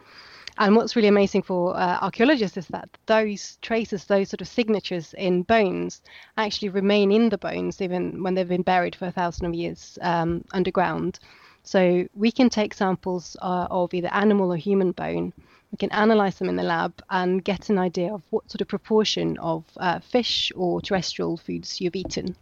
And 0.59 0.75
what's 0.75 0.97
really 0.97 1.09
amazing 1.09 1.43
for 1.43 1.77
uh, 1.77 1.99
archaeologists 2.01 2.57
is 2.57 2.67
that 2.69 2.89
those 3.07 3.59
traces, 3.61 4.05
those 4.05 4.31
sort 4.31 4.41
of 4.41 4.49
signatures 4.49 5.13
in 5.19 5.43
bones, 5.43 6.01
actually 6.39 6.71
remain 6.71 7.13
in 7.13 7.29
the 7.29 7.39
bones 7.39 7.83
even 7.83 8.23
when 8.23 8.35
they've 8.35 8.49
been 8.49 8.63
buried 8.63 8.95
for 8.95 9.07
a 9.07 9.13
thousand 9.13 9.47
of 9.47 9.55
years 9.55 9.99
um, 10.01 10.45
underground. 10.53 11.19
So 11.63 12.07
we 12.15 12.31
can 12.31 12.49
take 12.49 12.73
samples 12.73 13.37
uh, 13.43 13.67
of 13.71 13.93
either 13.93 14.09
animal 14.13 14.53
or 14.53 14.57
human 14.57 14.93
bone 14.93 15.33
we 15.73 15.77
can 15.77 15.91
analyze 15.93 16.39
them 16.39 16.49
in 16.49 16.57
the 16.57 16.63
lab 16.63 17.03
and 17.11 17.45
get 17.45 17.69
an 17.69 17.79
idea 17.79 18.13
of 18.13 18.23
what 18.31 18.51
sort 18.51 18.61
of 18.61 18.69
proportion 18.69 19.37
of 19.39 19.65
uh, 19.79 19.99
fish 20.01 20.53
or 20.55 20.81
terrestrial 20.81 21.37
foods 21.37 21.81
you've 21.81 21.97
eaten. 21.97 22.37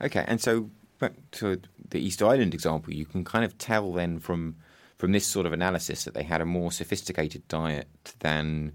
Okay, 0.00 0.24
and 0.26 0.40
so 0.40 0.70
back 0.98 1.12
to 1.32 1.60
the 1.90 2.00
East 2.00 2.22
Island 2.22 2.54
example, 2.54 2.92
you 2.92 3.04
can 3.06 3.24
kind 3.24 3.44
of 3.44 3.56
tell 3.58 3.92
then 3.92 4.18
from 4.18 4.56
from 4.98 5.12
this 5.12 5.26
sort 5.26 5.44
of 5.44 5.52
analysis 5.52 6.04
that 6.04 6.14
they 6.14 6.22
had 6.22 6.40
a 6.40 6.46
more 6.46 6.72
sophisticated 6.72 7.46
diet 7.48 7.86
than 8.20 8.72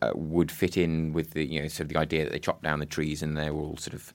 uh, 0.00 0.10
would 0.14 0.50
fit 0.50 0.78
in 0.78 1.12
with 1.12 1.32
the 1.32 1.44
you 1.44 1.60
know 1.60 1.68
sort 1.68 1.82
of 1.82 1.88
the 1.88 1.98
idea 1.98 2.24
that 2.24 2.32
they 2.32 2.38
chopped 2.38 2.62
down 2.62 2.80
the 2.80 2.86
trees 2.86 3.22
and 3.22 3.36
they 3.36 3.50
were 3.50 3.60
all 3.60 3.76
sort 3.76 3.94
of 3.94 4.14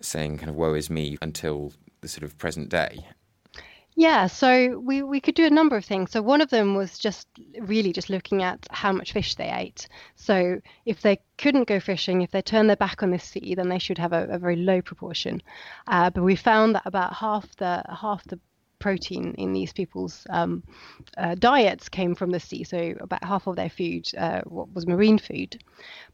saying 0.00 0.38
kind 0.38 0.48
of 0.48 0.54
woe 0.54 0.74
is 0.74 0.88
me 0.88 1.18
until 1.20 1.72
the 2.00 2.08
sort 2.08 2.22
of 2.22 2.38
present 2.38 2.68
day. 2.68 3.04
Yeah, 4.00 4.28
so 4.28 4.78
we, 4.78 5.02
we 5.02 5.20
could 5.20 5.34
do 5.34 5.44
a 5.44 5.50
number 5.50 5.76
of 5.76 5.84
things. 5.84 6.10
So 6.10 6.22
one 6.22 6.40
of 6.40 6.48
them 6.48 6.74
was 6.74 6.98
just 6.98 7.28
really 7.60 7.92
just 7.92 8.08
looking 8.08 8.42
at 8.42 8.66
how 8.70 8.92
much 8.92 9.12
fish 9.12 9.34
they 9.34 9.50
ate. 9.50 9.88
So 10.16 10.62
if 10.86 11.02
they 11.02 11.20
couldn't 11.36 11.68
go 11.68 11.80
fishing, 11.80 12.22
if 12.22 12.30
they 12.30 12.40
turned 12.40 12.70
their 12.70 12.76
back 12.76 13.02
on 13.02 13.10
the 13.10 13.18
sea, 13.18 13.54
then 13.54 13.68
they 13.68 13.78
should 13.78 13.98
have 13.98 14.14
a, 14.14 14.26
a 14.30 14.38
very 14.38 14.56
low 14.56 14.80
proportion. 14.80 15.42
Uh, 15.86 16.08
but 16.08 16.22
we 16.22 16.34
found 16.34 16.76
that 16.76 16.84
about 16.86 17.12
half 17.12 17.54
the 17.56 17.84
half 17.94 18.24
the 18.24 18.40
protein 18.78 19.34
in 19.36 19.52
these 19.52 19.74
people's 19.74 20.26
um, 20.30 20.62
uh, 21.18 21.34
diets 21.34 21.90
came 21.90 22.14
from 22.14 22.30
the 22.30 22.40
sea. 22.40 22.64
So 22.64 22.94
about 23.00 23.22
half 23.22 23.46
of 23.46 23.56
their 23.56 23.68
food 23.68 24.08
uh, 24.16 24.40
was 24.46 24.86
marine 24.86 25.18
food, 25.18 25.62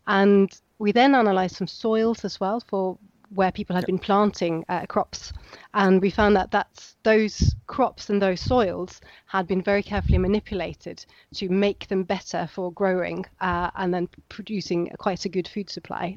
and 0.09 0.50
we 0.81 0.90
then 0.90 1.14
analysed 1.14 1.55
some 1.55 1.69
soils 1.69 2.25
as 2.25 2.40
well 2.40 2.59
for 2.59 2.99
where 3.35 3.52
people 3.52 3.76
had 3.76 3.87
been 3.87 3.99
planting 3.99 4.64
uh, 4.68 4.87
crops, 4.87 5.33
and 5.75 6.00
we 6.00 6.11
found 6.11 6.37
that 6.37 6.50
that's 6.50 6.97
those 7.02 7.54
crops 7.66 8.11
and 8.11 8.21
those 8.21 8.40
soils 8.40 9.00
had 9.26 9.47
been 9.47 9.62
very 9.62 9.83
carefully 9.83 10.18
manipulated 10.18 11.04
to 11.35 11.49
make 11.49 11.88
them 11.88 12.02
better 12.02 12.49
for 12.52 12.73
growing 12.73 13.25
uh, 13.40 13.71
and 13.76 13.92
then 13.92 14.09
producing 14.28 14.88
quite 14.99 15.25
a 15.25 15.28
good 15.28 15.49
food 15.49 15.71
supply. 15.71 16.16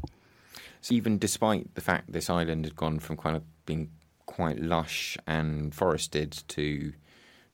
So 0.82 0.94
even 0.94 1.18
despite 1.18 1.76
the 1.76 1.82
fact 1.82 2.12
this 2.12 2.30
island 2.30 2.66
had 2.66 2.76
gone 2.76 3.00
from 3.00 3.18
kind 3.18 3.36
of 3.36 3.44
being 3.66 3.90
quite 4.26 4.60
lush 4.60 5.18
and 5.28 5.74
forested 5.74 6.32
to 6.50 6.94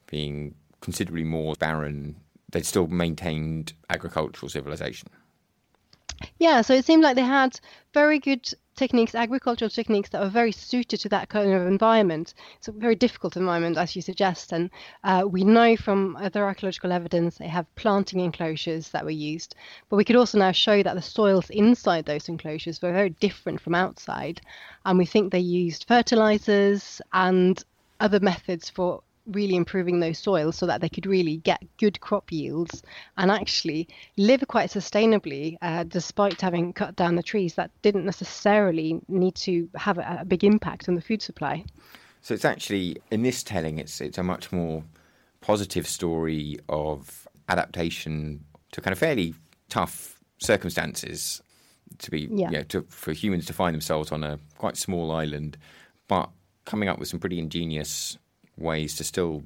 being 0.08 0.56
considerably 0.82 1.24
more 1.24 1.56
barren, 1.56 2.16
they'd 2.52 2.66
still 2.66 2.88
maintained 2.88 3.74
agricultural 3.90 4.50
civilization. 4.50 5.10
Yeah, 6.40 6.62
so 6.62 6.74
it 6.74 6.86
seemed 6.86 7.04
like 7.04 7.16
they 7.16 7.22
had 7.22 7.60
very 7.94 8.20
good 8.20 8.50
techniques, 8.76 9.16
agricultural 9.16 9.70
techniques 9.70 10.10
that 10.10 10.22
were 10.22 10.30
very 10.30 10.52
suited 10.52 11.00
to 11.00 11.10
that 11.10 11.30
kind 11.30 11.52
of 11.54 11.68
environment. 11.68 12.34
It's 12.58 12.68
a 12.68 12.72
very 12.72 12.96
difficult 12.96 13.38
environment, 13.38 13.78
as 13.78 13.96
you 13.96 14.02
suggest, 14.02 14.52
and 14.52 14.70
uh, 15.04 15.26
we 15.28 15.44
know 15.44 15.76
from 15.76 16.16
other 16.18 16.44
archaeological 16.44 16.92
evidence 16.92 17.38
they 17.38 17.48
have 17.48 17.74
planting 17.76 18.20
enclosures 18.20 18.90
that 18.90 19.06
were 19.06 19.12
used. 19.12 19.56
But 19.90 19.98
we 19.98 20.06
could 20.06 20.16
also 20.16 20.38
now 20.38 20.52
show 20.52 20.84
that 20.84 20.96
the 20.96 21.02
soils 21.02 21.50
inside 21.50 22.06
those 22.06 22.30
enclosures 22.30 22.82
were 22.82 22.92
very 22.92 23.10
different 23.10 23.62
from 23.62 23.76
outside, 23.76 24.42
and 24.86 24.98
we 24.98 25.06
think 25.06 25.32
they 25.32 25.40
used 25.40 25.86
fertilizers 25.88 27.02
and 27.14 27.64
other 28.00 28.20
methods 28.20 28.70
for 28.70 29.02
really 29.28 29.56
improving 29.56 30.00
those 30.00 30.20
soils 30.20 30.56
so 30.56 30.66
that 30.66 30.82
they 30.82 30.90
could 30.90 31.06
really 31.06 31.38
get 31.38 31.64
good 31.78 32.00
crop 32.00 32.32
yields 32.32 32.84
and 33.18 33.32
actually 33.32 33.88
live 34.18 34.44
quite 34.48 34.70
sustainably 34.70 35.58
uh, 35.62 35.84
despite 35.84 36.42
having 36.42 36.74
cut 36.74 36.96
down 36.96 37.16
the 37.16 37.24
trees 37.24 37.56
that 37.56 37.72
didn't 37.82 38.06
necessarily 38.06 39.00
need 39.08 39.36
to 39.36 39.70
have 39.76 39.98
a, 39.98 40.18
a, 40.22 40.26
big 40.26 40.44
impact 40.44 40.88
on 40.88 40.96
the 40.96 41.02
food 41.02 41.22
supply. 41.22 41.64
So 42.22 42.34
it's 42.34 42.46
actually 42.46 42.98
in 43.12 43.24
this 43.24 43.44
telling 43.44 43.78
it's 43.78 44.02
it's 44.02 44.18
a 44.18 44.24
much 44.24 44.52
more 44.52 44.84
positive 45.42 45.88
story 45.88 46.58
of 46.70 47.28
adaptation 47.50 48.44
to 48.72 48.82
kind 48.82 48.92
of 48.92 49.00
fairly 49.00 49.36
tough 49.70 50.20
circumstances 50.40 51.42
to 52.00 52.12
be 52.12 52.28
yeah. 52.32 52.50
you 52.50 52.58
know, 52.58 52.64
to, 52.64 52.82
for 52.90 53.14
humans 53.14 53.46
to 53.46 53.54
find 53.54 53.74
themselves 53.74 54.12
on 54.12 54.24
a 54.24 54.40
quite 54.58 54.76
small 54.76 55.12
island 55.12 55.58
but 56.08 56.30
coming 56.66 56.90
up 56.90 57.00
with 57.00 57.08
some 57.08 57.20
pretty 57.20 57.40
ingenious 57.40 58.18
ways 58.58 58.96
to 58.96 59.04
still 59.04 59.44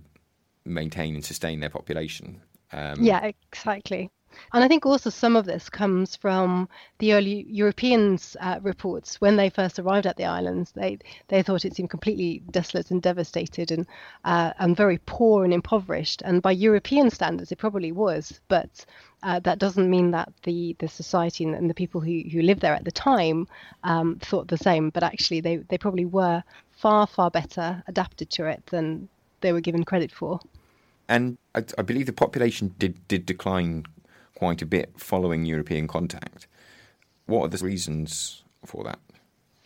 maintain 0.65 1.15
and 1.15 1.25
sustain 1.25 1.59
their 1.59 1.69
population. 1.69 2.41
Um, 2.71 3.01
yeah, 3.01 3.31
exactly. 3.51 4.11
And 4.53 4.63
I 4.63 4.67
think 4.67 4.85
also 4.85 5.09
some 5.09 5.35
of 5.35 5.45
this 5.45 5.69
comes 5.69 6.15
from 6.15 6.69
the 6.99 7.13
early 7.13 7.45
Europeans' 7.49 8.37
uh, 8.39 8.59
reports 8.61 9.19
when 9.19 9.37
they 9.37 9.49
first 9.49 9.79
arrived 9.79 10.05
at 10.05 10.17
the 10.17 10.25
islands. 10.25 10.71
They 10.71 10.99
they 11.29 11.41
thought 11.41 11.65
it 11.65 11.75
seemed 11.75 11.89
completely 11.89 12.43
desolate 12.51 12.91
and 12.91 13.01
devastated 13.01 13.71
and 13.71 13.87
uh, 14.23 14.53
and 14.59 14.77
very 14.77 14.99
poor 14.99 15.43
and 15.43 15.53
impoverished. 15.53 16.21
And 16.21 16.43
by 16.43 16.51
European 16.51 17.09
standards, 17.09 17.51
it 17.51 17.57
probably 17.57 17.91
was. 17.91 18.39
But 18.47 18.85
uh, 19.23 19.39
that 19.39 19.59
doesn't 19.59 19.89
mean 19.89 20.11
that 20.11 20.31
the 20.43 20.75
the 20.79 20.87
society 20.87 21.43
and, 21.43 21.69
the 21.69 21.73
people 21.73 21.99
who 22.01 22.21
who 22.31 22.41
lived 22.43 22.61
there 22.61 22.75
at 22.75 22.85
the 22.85 22.91
time 22.91 23.47
um, 23.83 24.19
thought 24.19 24.47
the 24.47 24.57
same. 24.57 24.91
But 24.91 25.03
actually, 25.03 25.41
they 25.41 25.57
they 25.57 25.79
probably 25.79 26.05
were 26.05 26.43
far, 26.79 27.05
far 27.05 27.29
better 27.29 27.83
adapted 27.87 28.29
to 28.29 28.45
it 28.45 28.65
than 28.67 29.09
they 29.41 29.51
were 29.51 29.61
given 29.61 29.83
credit 29.83 30.11
for. 30.11 30.39
And 31.09 31.37
I, 31.53 31.63
I 31.77 31.81
believe 31.81 32.05
the 32.05 32.13
population 32.13 32.73
did, 32.79 33.05
did 33.07 33.25
decline 33.25 33.85
quite 34.35 34.61
a 34.61 34.65
bit 34.65 34.91
following 34.97 35.45
European 35.45 35.87
contact. 35.87 36.47
What 37.25 37.43
are 37.43 37.47
the 37.49 37.65
reasons 37.65 38.43
for 38.65 38.83
that? 38.85 38.99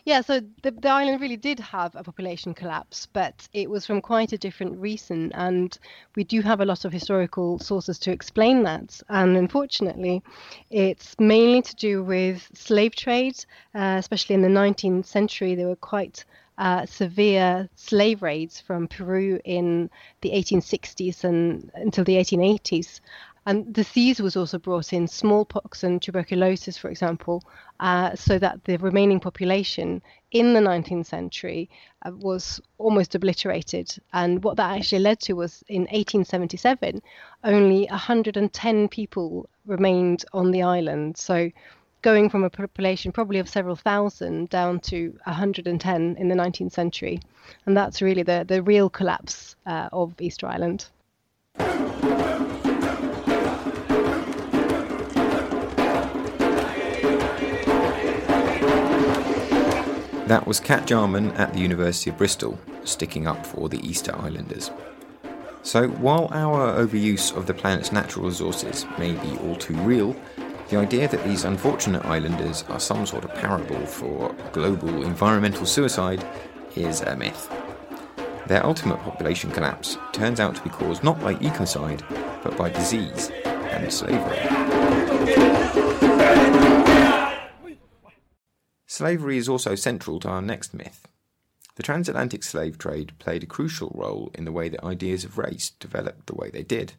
Yeah, 0.05 0.19
so 0.19 0.41
the, 0.63 0.71
the 0.71 0.89
island 0.89 1.21
really 1.21 1.37
did 1.37 1.59
have 1.59 1.95
a 1.95 2.03
population 2.03 2.53
collapse, 2.53 3.07
but 3.13 3.47
it 3.53 3.69
was 3.69 3.85
from 3.85 4.01
quite 4.01 4.33
a 4.33 4.37
different 4.37 4.77
reason. 4.77 5.31
And 5.33 5.77
we 6.15 6.25
do 6.25 6.41
have 6.41 6.59
a 6.59 6.65
lot 6.65 6.83
of 6.83 6.91
historical 6.91 7.59
sources 7.59 7.99
to 7.99 8.11
explain 8.11 8.63
that. 8.63 8.99
And 9.07 9.37
unfortunately, 9.37 10.21
it's 10.71 11.15
mainly 11.19 11.61
to 11.61 11.75
do 11.75 12.03
with 12.03 12.49
slave 12.53 12.95
trade, 12.95 13.45
uh, 13.75 13.95
especially 13.97 14.33
in 14.33 14.41
the 14.41 14.49
19th 14.49 15.05
century. 15.05 15.55
There 15.55 15.67
were 15.67 15.77
quite 15.77 16.25
uh, 16.57 16.85
severe 16.85 17.69
slave 17.75 18.21
raids 18.21 18.61
from 18.61 18.87
Peru 18.87 19.39
in 19.43 19.89
the 20.21 20.31
1860s 20.31 21.23
and 21.23 21.71
until 21.75 22.03
the 22.03 22.15
1880s. 22.15 22.99
And 23.45 23.73
disease 23.73 24.21
was 24.21 24.37
also 24.37 24.57
brought 24.57 24.93
in, 24.93 25.05
smallpox 25.07 25.83
and 25.83 26.01
tuberculosis, 26.01 26.77
for 26.77 26.89
example, 26.89 27.43
uh, 27.81 28.15
so 28.15 28.39
that 28.39 28.63
the 28.63 28.77
remaining 28.77 29.19
population 29.19 30.01
in 30.31 30.53
the 30.53 30.61
19th 30.61 31.07
century 31.07 31.69
uh, 32.05 32.11
was 32.13 32.61
almost 32.77 33.15
obliterated. 33.15 33.93
And 34.13 34.43
what 34.43 34.55
that 34.57 34.77
actually 34.77 34.99
led 34.99 35.19
to 35.21 35.33
was 35.33 35.61
in 35.67 35.81
1877, 35.81 37.01
only 37.43 37.85
110 37.87 38.87
people 38.87 39.49
remained 39.65 40.23
on 40.31 40.51
the 40.51 40.63
island. 40.63 41.17
So 41.17 41.51
going 42.03 42.29
from 42.29 42.43
a 42.43 42.49
population 42.49 43.11
probably 43.11 43.39
of 43.39 43.49
several 43.49 43.75
thousand 43.75 44.49
down 44.49 44.79
to 44.81 45.17
110 45.23 46.15
in 46.19 46.27
the 46.27 46.35
19th 46.35 46.73
century. 46.73 47.19
And 47.65 47.75
that's 47.75 48.01
really 48.01 48.23
the, 48.23 48.45
the 48.47 48.61
real 48.61 48.89
collapse 48.89 49.55
uh, 49.65 49.89
of 49.91 50.13
Easter 50.21 50.45
Island. 50.45 50.85
That 60.27 60.47
was 60.47 60.59
Kat 60.59 60.87
Jarman 60.87 61.31
at 61.31 61.53
the 61.53 61.59
University 61.59 62.09
of 62.09 62.17
Bristol, 62.17 62.59
sticking 62.85 63.27
up 63.27 63.45
for 63.45 63.69
the 63.69 63.79
Easter 63.87 64.15
Islanders. 64.15 64.71
So, 65.63 65.87
while 65.87 66.27
our 66.31 66.77
overuse 66.77 67.35
of 67.35 67.45
the 67.45 67.53
planet's 67.53 67.91
natural 67.91 68.25
resources 68.25 68.85
may 68.97 69.13
be 69.13 69.37
all 69.39 69.55
too 69.55 69.75
real, 69.75 70.15
the 70.73 70.79
idea 70.79 71.07
that 71.07 71.23
these 71.23 71.43
unfortunate 71.43 72.03
islanders 72.03 72.63
are 72.63 72.79
some 72.79 73.05
sort 73.05 73.23
of 73.23 73.31
parable 73.35 73.85
for 73.85 74.33
global 74.53 75.03
environmental 75.03 75.67
suicide 75.67 76.25
is 76.75 77.01
a 77.01 77.15
myth. 77.15 77.47
Their 78.47 78.65
ultimate 78.65 78.97
population 79.01 79.51
collapse 79.51 79.99
turns 80.13 80.39
out 80.39 80.55
to 80.55 80.63
be 80.63 80.71
caused 80.71 81.03
not 81.03 81.21
by 81.21 81.35
ecocide, 81.35 82.01
but 82.43 82.57
by 82.57 82.71
disease 82.71 83.29
and 83.45 83.93
slavery. 83.93 84.39
Slavery 88.87 89.37
is 89.37 89.47
also 89.47 89.75
central 89.75 90.19
to 90.21 90.27
our 90.27 90.41
next 90.41 90.73
myth. 90.73 91.07
The 91.75 91.83
transatlantic 91.83 92.41
slave 92.43 92.79
trade 92.79 93.13
played 93.19 93.43
a 93.43 93.47
crucial 93.47 93.91
role 93.93 94.31
in 94.33 94.45
the 94.45 94.51
way 94.51 94.69
that 94.69 94.83
ideas 94.83 95.23
of 95.23 95.37
race 95.37 95.69
developed 95.69 96.25
the 96.25 96.35
way 96.35 96.49
they 96.49 96.63
did. 96.63 96.93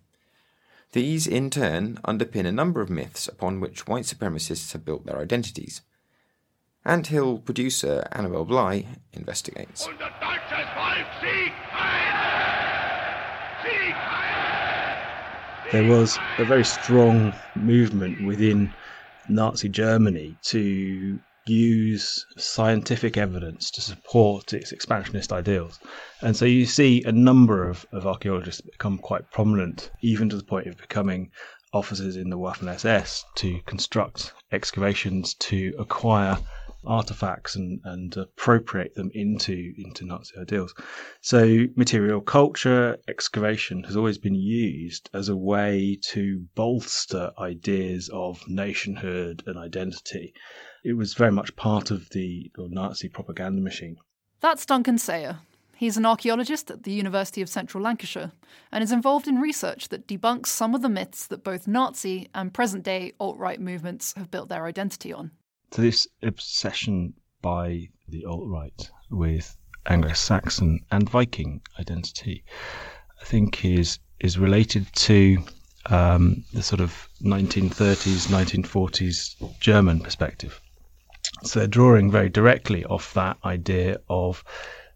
These, 0.94 1.26
in 1.26 1.50
turn, 1.50 1.98
underpin 2.04 2.46
a 2.46 2.52
number 2.52 2.80
of 2.80 2.88
myths 2.88 3.26
upon 3.26 3.58
which 3.58 3.88
white 3.88 4.04
supremacists 4.04 4.72
have 4.74 4.84
built 4.84 5.04
their 5.04 5.18
identities. 5.18 5.82
Anthill 6.84 7.38
producer 7.38 8.06
Annabel 8.12 8.44
Bligh 8.44 8.86
investigates. 9.12 9.88
There 15.72 15.88
was 15.90 16.16
a 16.38 16.44
very 16.44 16.64
strong 16.64 17.34
movement 17.56 18.24
within 18.24 18.72
Nazi 19.28 19.68
Germany 19.68 20.36
to 20.42 21.18
use 21.46 22.24
scientific 22.36 23.16
evidence 23.16 23.70
to 23.72 23.80
support 23.80 24.52
its 24.52 24.72
expansionist 24.72 25.32
ideals. 25.32 25.78
And 26.22 26.36
so 26.36 26.44
you 26.44 26.64
see 26.64 27.02
a 27.04 27.12
number 27.12 27.68
of, 27.68 27.84
of 27.92 28.06
archaeologists 28.06 28.62
become 28.62 28.98
quite 28.98 29.30
prominent, 29.30 29.90
even 30.02 30.28
to 30.30 30.36
the 30.36 30.44
point 30.44 30.66
of 30.66 30.76
becoming 30.76 31.30
officers 31.72 32.16
in 32.16 32.30
the 32.30 32.38
Waffen 32.38 32.68
SS 32.68 33.24
to 33.36 33.60
construct 33.66 34.32
excavations 34.52 35.34
to 35.34 35.74
acquire 35.78 36.38
artifacts 36.86 37.56
and, 37.56 37.80
and 37.84 38.16
appropriate 38.16 38.94
them 38.94 39.10
into 39.14 39.72
into 39.78 40.04
Nazi 40.04 40.34
ideals. 40.38 40.74
So 41.22 41.64
material 41.76 42.20
culture 42.20 42.98
excavation 43.08 43.84
has 43.84 43.96
always 43.96 44.18
been 44.18 44.34
used 44.34 45.08
as 45.14 45.28
a 45.28 45.36
way 45.36 45.98
to 46.12 46.44
bolster 46.54 47.32
ideas 47.38 48.10
of 48.12 48.42
nationhood 48.48 49.42
and 49.46 49.58
identity 49.58 50.34
it 50.84 50.92
was 50.92 51.14
very 51.14 51.32
much 51.32 51.56
part 51.56 51.90
of 51.90 52.10
the 52.10 52.50
Nazi 52.56 53.08
propaganda 53.08 53.62
machine. 53.62 53.96
That's 54.40 54.66
Duncan 54.66 54.98
Sayer. 54.98 55.38
He's 55.76 55.96
an 55.96 56.06
archaeologist 56.06 56.70
at 56.70 56.84
the 56.84 56.92
University 56.92 57.40
of 57.42 57.48
Central 57.48 57.82
Lancashire 57.82 58.32
and 58.70 58.84
is 58.84 58.92
involved 58.92 59.26
in 59.26 59.40
research 59.40 59.88
that 59.88 60.06
debunks 60.06 60.46
some 60.46 60.74
of 60.74 60.82
the 60.82 60.88
myths 60.88 61.26
that 61.26 61.42
both 61.42 61.66
Nazi 61.66 62.28
and 62.34 62.54
present 62.54 62.84
day 62.84 63.12
alt 63.18 63.38
right 63.38 63.60
movements 63.60 64.12
have 64.16 64.30
built 64.30 64.50
their 64.50 64.66
identity 64.66 65.12
on. 65.12 65.30
So, 65.72 65.82
this 65.82 66.06
obsession 66.22 67.14
by 67.42 67.88
the 68.08 68.24
alt 68.26 68.46
right 68.46 68.90
with 69.10 69.56
Anglo 69.86 70.12
Saxon 70.12 70.80
and 70.90 71.08
Viking 71.08 71.62
identity, 71.80 72.44
I 73.20 73.24
think, 73.24 73.64
is, 73.64 73.98
is 74.20 74.38
related 74.38 74.86
to 74.94 75.38
um, 75.86 76.44
the 76.52 76.62
sort 76.62 76.80
of 76.80 77.08
1930s, 77.22 78.28
1940s 78.28 79.58
German 79.60 80.00
perspective. 80.00 80.60
So 81.42 81.58
they're 81.58 81.68
drawing 81.68 82.10
very 82.10 82.28
directly 82.28 82.84
off 82.84 83.12
that 83.14 83.36
idea 83.44 84.00
of 84.08 84.44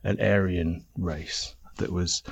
an 0.04 0.20
Aryan 0.20 0.84
race 0.96 1.54
that 1.76 1.92
was 1.92 2.22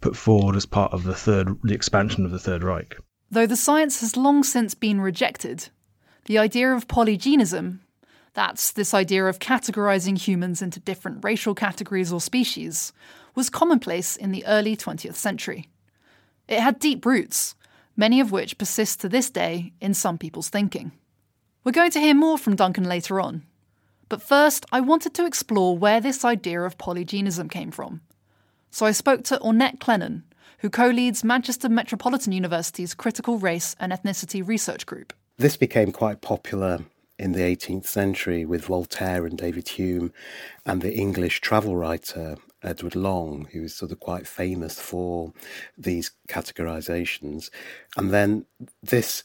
put 0.00 0.16
forward 0.16 0.54
as 0.56 0.66
part 0.66 0.92
of 0.92 1.04
the 1.04 1.14
third 1.14 1.56
the 1.62 1.74
expansion 1.74 2.24
of 2.24 2.30
the 2.30 2.38
Third 2.38 2.62
Reich. 2.62 2.96
Though 3.30 3.46
the 3.46 3.56
science 3.56 4.00
has 4.00 4.16
long 4.16 4.44
since 4.44 4.74
been 4.74 5.00
rejected, 5.00 5.70
the 6.26 6.38
idea 6.38 6.72
of 6.72 6.86
polygenism, 6.86 7.80
that's 8.34 8.72
this 8.72 8.92
idea 8.92 9.24
of 9.26 9.38
categorizing 9.38 10.18
humans 10.18 10.60
into 10.60 10.80
different 10.80 11.24
racial 11.24 11.54
categories 11.54 12.12
or 12.12 12.20
species, 12.20 12.92
was 13.34 13.48
commonplace 13.50 14.16
in 14.16 14.30
the 14.30 14.44
early 14.46 14.76
20th 14.76 15.14
century. 15.14 15.68
It 16.48 16.60
had 16.60 16.78
deep 16.78 17.06
roots, 17.06 17.54
many 17.96 18.20
of 18.20 18.30
which 18.30 18.58
persist 18.58 19.00
to 19.00 19.08
this 19.08 19.30
day 19.30 19.72
in 19.80 19.94
some 19.94 20.18
people's 20.18 20.50
thinking. 20.50 20.92
We're 21.64 21.72
going 21.72 21.92
to 21.92 22.00
hear 22.00 22.14
more 22.14 22.36
from 22.36 22.56
Duncan 22.56 22.84
later 22.84 23.18
on. 23.22 23.42
But 24.10 24.20
first, 24.20 24.66
I 24.70 24.80
wanted 24.80 25.14
to 25.14 25.24
explore 25.24 25.78
where 25.78 25.98
this 25.98 26.22
idea 26.22 26.60
of 26.60 26.76
polygenism 26.76 27.50
came 27.50 27.70
from. 27.70 28.02
So 28.70 28.84
I 28.84 28.92
spoke 28.92 29.24
to 29.24 29.38
Ornette 29.38 29.78
Clennon, 29.78 30.24
who 30.58 30.68
co 30.68 30.88
leads 30.88 31.24
Manchester 31.24 31.70
Metropolitan 31.70 32.34
University's 32.34 32.92
Critical 32.92 33.38
Race 33.38 33.74
and 33.80 33.92
Ethnicity 33.92 34.46
Research 34.46 34.84
Group. 34.84 35.14
This 35.38 35.56
became 35.56 35.90
quite 35.90 36.20
popular 36.20 36.80
in 37.18 37.32
the 37.32 37.40
18th 37.40 37.86
century 37.86 38.44
with 38.44 38.66
Voltaire 38.66 39.24
and 39.24 39.38
David 39.38 39.66
Hume 39.70 40.12
and 40.66 40.82
the 40.82 40.92
English 40.92 41.40
travel 41.40 41.76
writer 41.76 42.36
Edward 42.62 42.94
Long, 42.94 43.48
who 43.52 43.62
was 43.62 43.74
sort 43.74 43.90
of 43.90 44.00
quite 44.00 44.26
famous 44.26 44.78
for 44.78 45.32
these 45.78 46.10
categorizations. 46.28 47.48
And 47.96 48.10
then 48.10 48.44
this 48.82 49.22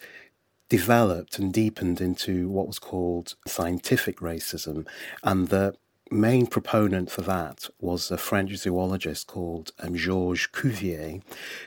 developed 0.70 1.40
and 1.40 1.52
deepened 1.52 2.00
into 2.00 2.48
what 2.50 2.68
was 2.68 2.80
called 2.80 3.36
scientific 3.48 4.20
racism. 4.20 4.88
And 5.24 5.50
the 5.50 5.76
main 6.12 6.48
proponent 6.48 7.12
for 7.12 7.22
that 7.22 7.70
was 7.80 8.10
a 8.10 8.18
French 8.18 8.56
zoologist 8.56 9.28
called 9.28 9.72
um, 9.80 9.96
Georges 9.96 10.48
Cuvier, 10.48 11.22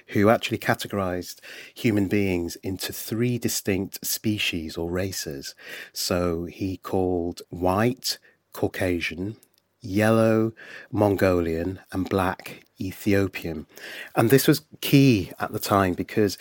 who 0.08 0.30
actually 0.30 0.58
categorized 0.58 1.40
human 1.74 2.08
beings 2.08 2.56
into 2.56 2.92
three 2.92 3.38
distinct 3.38 4.04
species 4.04 4.76
or 4.76 4.90
races. 4.90 5.54
So 5.92 6.44
he 6.44 6.76
called 6.76 7.42
white, 7.50 8.18
Caucasian, 8.52 9.36
yellow, 9.80 10.52
Mongolian, 10.90 11.80
and 11.92 12.08
black, 12.08 12.64
Ethiopian. 12.80 13.66
And 14.14 14.30
this 14.30 14.48
was 14.48 14.62
key 14.80 15.32
at 15.38 15.52
the 15.52 15.58
time 15.58 15.94
because 15.94 16.38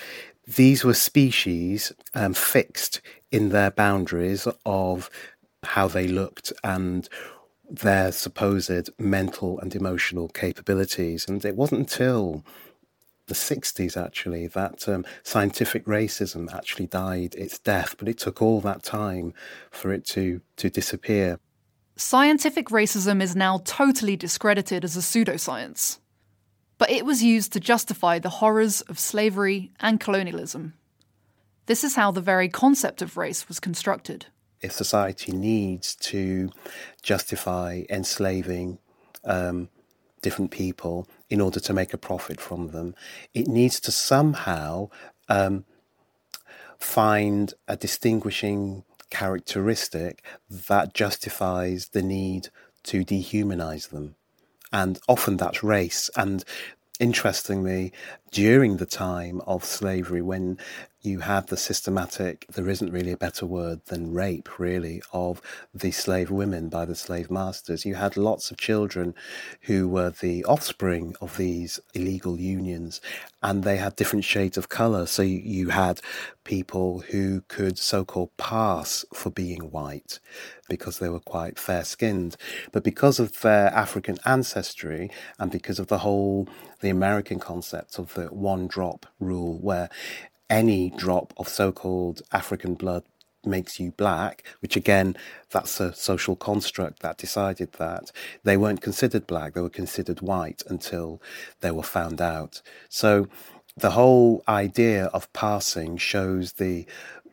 these 0.56 0.84
were 0.84 0.94
species 0.94 1.92
um, 2.14 2.34
fixed 2.34 3.02
in 3.32 3.50
their 3.50 3.72
boundaries 3.72 4.48
of 4.66 5.10
how 5.64 5.88
they 5.88 6.08
looked 6.08 6.52
and 6.64 7.08
their 7.70 8.12
supposed 8.12 8.90
mental 9.00 9.60
and 9.60 9.76
emotional 9.76 10.28
capabilities. 10.28 11.28
And 11.28 11.44
it 11.46 11.56
wasn't 11.56 11.82
until 11.82 12.44
the 13.28 13.34
60s 13.34 13.96
actually 13.96 14.48
that 14.48 14.90
um, 14.90 15.06
scientific 15.24 15.86
racism 15.86 16.54
actually 16.54 16.88
died 16.88 17.34
its 17.36 17.58
death, 17.60 17.96
but 17.98 18.10
it 18.10 18.18
took 18.18 18.42
all 18.42 18.60
that 18.62 18.84
time 18.84 19.34
for 19.70 19.94
it 19.94 20.06
to, 20.08 20.42
to 20.58 20.70
disappear. 20.70 21.40
Scientific 21.96 22.68
racism 22.68 23.22
is 23.22 23.36
now 23.36 23.62
totally 23.64 24.18
discredited 24.18 24.84
as 24.84 24.98
a 24.98 25.02
pseudoscience 25.02 26.00
but 26.82 26.90
it 26.90 27.06
was 27.06 27.22
used 27.22 27.54
to 27.54 27.60
justify 27.60 28.18
the 28.18 28.42
horrors 28.42 28.82
of 28.82 28.98
slavery 28.98 29.72
and 29.80 30.00
colonialism. 30.00 30.74
This 31.68 31.84
is 31.84 31.94
how 31.94 32.10
the 32.10 32.22
very 32.22 32.50
concept 32.50 33.04
of 33.04 33.18
race 33.18 33.48
was 33.48 33.60
constructed. 33.60 34.26
if 34.62 34.72
society 34.72 35.32
needs 35.32 35.96
to 35.96 36.50
justify 37.04 37.84
enslaving 37.88 38.80
um, 39.24 39.70
different 40.24 40.50
people 40.50 41.08
in 41.30 41.40
order 41.40 41.60
to 41.60 41.72
make 41.72 41.94
a 41.94 42.00
profit 42.00 42.42
from 42.42 42.70
them, 42.70 42.96
it 43.36 43.48
needs 43.48 43.80
to 43.82 43.92
somehow 43.92 44.90
um, 45.30 45.66
find 46.80 47.54
a 47.68 47.78
distinguishing 47.78 48.84
characteristic 49.12 50.24
that 50.50 50.96
justifies 50.96 51.90
the 51.90 52.02
need 52.02 52.50
to 52.82 53.06
dehumanize 53.06 53.90
them. 53.90 54.16
And 54.74 55.00
often 55.08 55.38
that's 55.38 55.64
race. 55.64 56.10
And 56.16 56.44
interestingly, 57.00 57.94
during 58.32 58.78
the 58.78 58.86
time 58.86 59.42
of 59.46 59.66
slavery, 59.66 60.22
when 60.22 60.58
you 61.02 61.20
had 61.20 61.48
the 61.48 61.58
systematic, 61.58 62.46
there 62.54 62.70
isn't 62.70 62.92
really 62.92 63.12
a 63.12 63.18
better 63.18 63.46
word 63.46 63.82
than 63.88 64.14
rape, 64.14 64.60
really, 64.60 65.02
of 65.12 65.42
the 65.74 65.92
slave 65.92 66.30
women 66.30 66.70
by 66.70 66.86
the 66.86 66.96
slave 66.96 67.32
masters. 67.32 67.86
You 67.86 67.96
had 67.96 68.16
lots 68.16 68.52
of 68.52 68.58
children 68.58 69.16
who 69.62 69.88
were 69.90 70.12
the 70.12 70.46
offspring 70.46 71.16
of 71.20 71.38
these 71.38 71.80
illegal 71.94 72.40
unions, 72.40 73.02
and 73.42 73.64
they 73.64 73.78
had 73.78 73.96
different 73.96 74.26
shades 74.26 74.58
of 74.58 74.70
color. 74.70 75.08
So 75.08 75.24
you 75.24 75.70
had 75.70 76.02
people 76.44 77.00
who 77.10 77.42
could 77.48 77.80
so 77.80 78.06
called 78.06 78.36
pass 78.38 79.04
for 79.14 79.32
being 79.32 79.72
white 79.72 80.20
because 80.70 81.00
they 81.00 81.10
were 81.10 81.20
quite 81.20 81.60
fair 81.60 81.84
skinned. 81.84 82.38
But 82.72 82.84
because 82.84 83.20
of 83.20 83.42
their 83.42 83.68
African 83.74 84.20
ancestry 84.26 85.10
and 85.40 85.52
because 85.52 85.80
of 85.80 85.88
the 85.88 86.00
whole, 86.00 86.48
the 86.80 86.90
American 86.90 87.40
concept 87.40 87.98
of 87.98 88.14
the 88.22 88.34
one 88.34 88.68
drop 88.68 89.06
rule, 89.20 89.58
where 89.60 89.90
any 90.50 90.90
drop 90.92 91.34
of 91.38 91.48
so 91.48 91.72
called 91.72 92.22
African 92.32 92.76
blood 92.76 93.04
makes 93.44 93.80
you 93.80 93.92
black, 93.92 94.44
which 94.60 94.76
again, 94.76 95.16
that's 95.50 95.80
a 95.80 95.94
social 95.94 96.36
construct 96.36 97.02
that 97.02 97.18
decided 97.18 97.74
that. 97.74 98.12
They 98.44 98.58
weren't 98.58 98.82
considered 98.82 99.26
black, 99.28 99.54
they 99.54 99.62
were 99.62 99.70
considered 99.70 100.22
white 100.22 100.62
until 100.68 101.22
they 101.62 101.72
were 101.72 101.84
found 101.84 102.22
out. 102.22 102.62
So 102.90 103.28
the 103.76 103.92
whole 103.92 104.44
idea 104.48 105.06
of 105.06 105.32
passing 105.34 105.98
shows 105.98 106.54
the 106.54 106.86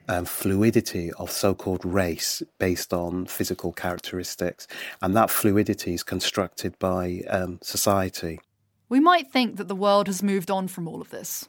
um, 0.09 0.25
fluidity 0.25 1.13
of 1.13 1.31
so 1.31 1.55
called 1.55 1.85
race 1.85 2.43
based 2.59 2.95
on 2.95 3.27
physical 3.27 3.73
characteristics, 3.73 4.67
and 5.03 5.15
that 5.15 5.31
fluidity 5.31 5.93
is 5.93 6.03
constructed 6.03 6.79
by 6.79 7.23
um, 7.29 7.59
society. 7.63 8.41
We 8.89 9.01
might 9.01 9.31
think 9.31 9.57
that 9.57 9.69
the 9.69 9.75
world 9.75 10.07
has 10.07 10.23
moved 10.23 10.51
on 10.51 10.69
from 10.69 10.89
all 10.89 11.01
of 11.01 11.11
this. 11.11 11.49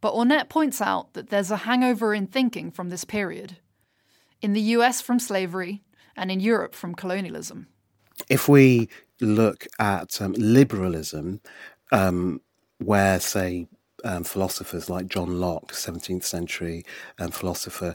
But 0.00 0.14
Ornette 0.14 0.48
points 0.48 0.80
out 0.80 1.12
that 1.14 1.30
there's 1.30 1.50
a 1.50 1.58
hangover 1.58 2.14
in 2.14 2.26
thinking 2.26 2.70
from 2.70 2.88
this 2.88 3.04
period. 3.04 3.56
In 4.40 4.52
the 4.52 4.60
US 4.60 5.00
from 5.00 5.18
slavery, 5.18 5.82
and 6.18 6.30
in 6.30 6.40
Europe 6.40 6.74
from 6.74 6.94
colonialism. 6.94 7.68
If 8.28 8.48
we 8.48 8.88
look 9.20 9.66
at 9.78 10.20
um, 10.20 10.34
liberalism, 10.36 11.40
um, 11.92 12.40
where, 12.78 13.20
say, 13.20 13.68
um, 14.04 14.24
philosophers 14.24 14.90
like 14.90 15.06
John 15.06 15.40
Locke, 15.40 15.72
17th 15.72 16.24
century 16.24 16.84
um, 17.18 17.30
philosopher, 17.30 17.94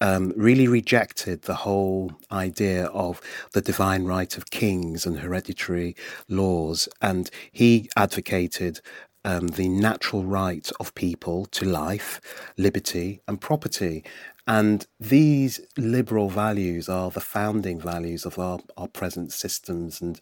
um, 0.00 0.32
really 0.36 0.68
rejected 0.68 1.42
the 1.42 1.54
whole 1.54 2.12
idea 2.32 2.86
of 2.86 3.20
the 3.52 3.60
divine 3.60 4.04
right 4.04 4.36
of 4.36 4.50
kings 4.50 5.06
and 5.06 5.18
hereditary 5.18 5.94
laws. 6.28 6.88
And 7.00 7.30
he 7.52 7.88
advocated 7.96 8.80
um, 9.24 9.48
the 9.48 9.68
natural 9.68 10.24
right 10.24 10.70
of 10.80 10.94
people 10.94 11.46
to 11.46 11.64
life, 11.64 12.20
liberty, 12.56 13.20
and 13.28 13.40
property. 13.40 14.04
And 14.46 14.86
these 14.98 15.60
liberal 15.76 16.28
values 16.28 16.88
are 16.88 17.10
the 17.10 17.20
founding 17.20 17.80
values 17.80 18.24
of 18.24 18.38
our, 18.38 18.58
our 18.76 18.88
present 18.88 19.32
systems 19.32 20.00
and 20.00 20.18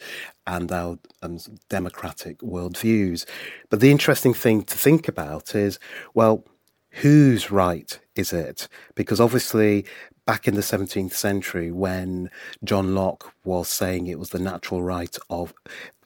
and 0.47 0.71
our 0.73 0.99
um, 1.23 1.38
democratic 1.71 2.38
worldviews. 2.38 3.25
But 3.71 3.81
the 3.81 3.91
interesting 3.91 4.35
thing 4.35 4.64
to 4.64 4.77
think 4.77 5.09
about 5.09 5.55
is, 5.55 5.79
well, 6.14 6.45
whose 6.90 7.51
right 7.51 7.98
is 8.14 8.33
it? 8.33 8.68
Because 8.94 9.20
obviously, 9.20 9.85
back 10.27 10.48
in 10.48 10.55
the 10.55 10.61
17th 10.61 11.12
century, 11.12 11.70
when 11.70 12.31
John 12.64 12.94
Locke 12.94 13.33
was 13.44 13.68
saying 13.68 14.07
it 14.07 14.18
was 14.18 14.31
the 14.31 14.38
natural 14.38 14.83
right 14.83 15.16
of 15.31 15.55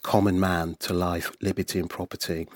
common 0.03 0.39
man 0.39 0.77
to 0.81 0.93
life, 0.93 1.33
liberty, 1.41 1.79
and 1.79 1.89
property, 1.89 2.49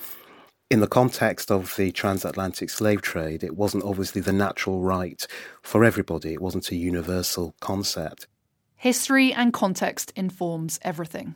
in 0.68 0.80
the 0.80 0.88
context 0.88 1.50
of 1.50 1.74
the 1.76 1.92
transatlantic 1.92 2.70
slave 2.70 3.00
trade, 3.00 3.44
it 3.44 3.56
wasn't 3.56 3.84
obviously 3.84 4.20
the 4.20 4.32
natural 4.32 4.80
right 4.80 5.26
for 5.62 5.84
everybody. 5.84 6.32
It 6.32 6.42
wasn't 6.42 6.70
a 6.70 6.76
universal 6.76 7.54
concept. 7.60 8.26
History 8.74 9.32
and 9.32 9.52
context 9.52 10.12
informs 10.16 10.78
everything. 10.82 11.34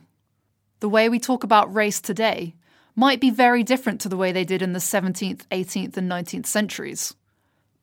The 0.81 0.89
way 0.89 1.09
we 1.09 1.19
talk 1.19 1.43
about 1.43 1.73
race 1.73 2.01
today 2.01 2.55
might 2.95 3.19
be 3.19 3.29
very 3.29 3.63
different 3.63 4.01
to 4.01 4.09
the 4.09 4.17
way 4.17 4.31
they 4.31 4.43
did 4.43 4.61
in 4.61 4.73
the 4.73 4.79
17th, 4.79 5.45
18th, 5.51 5.97
and 5.97 6.11
19th 6.11 6.45
centuries. 6.45 7.13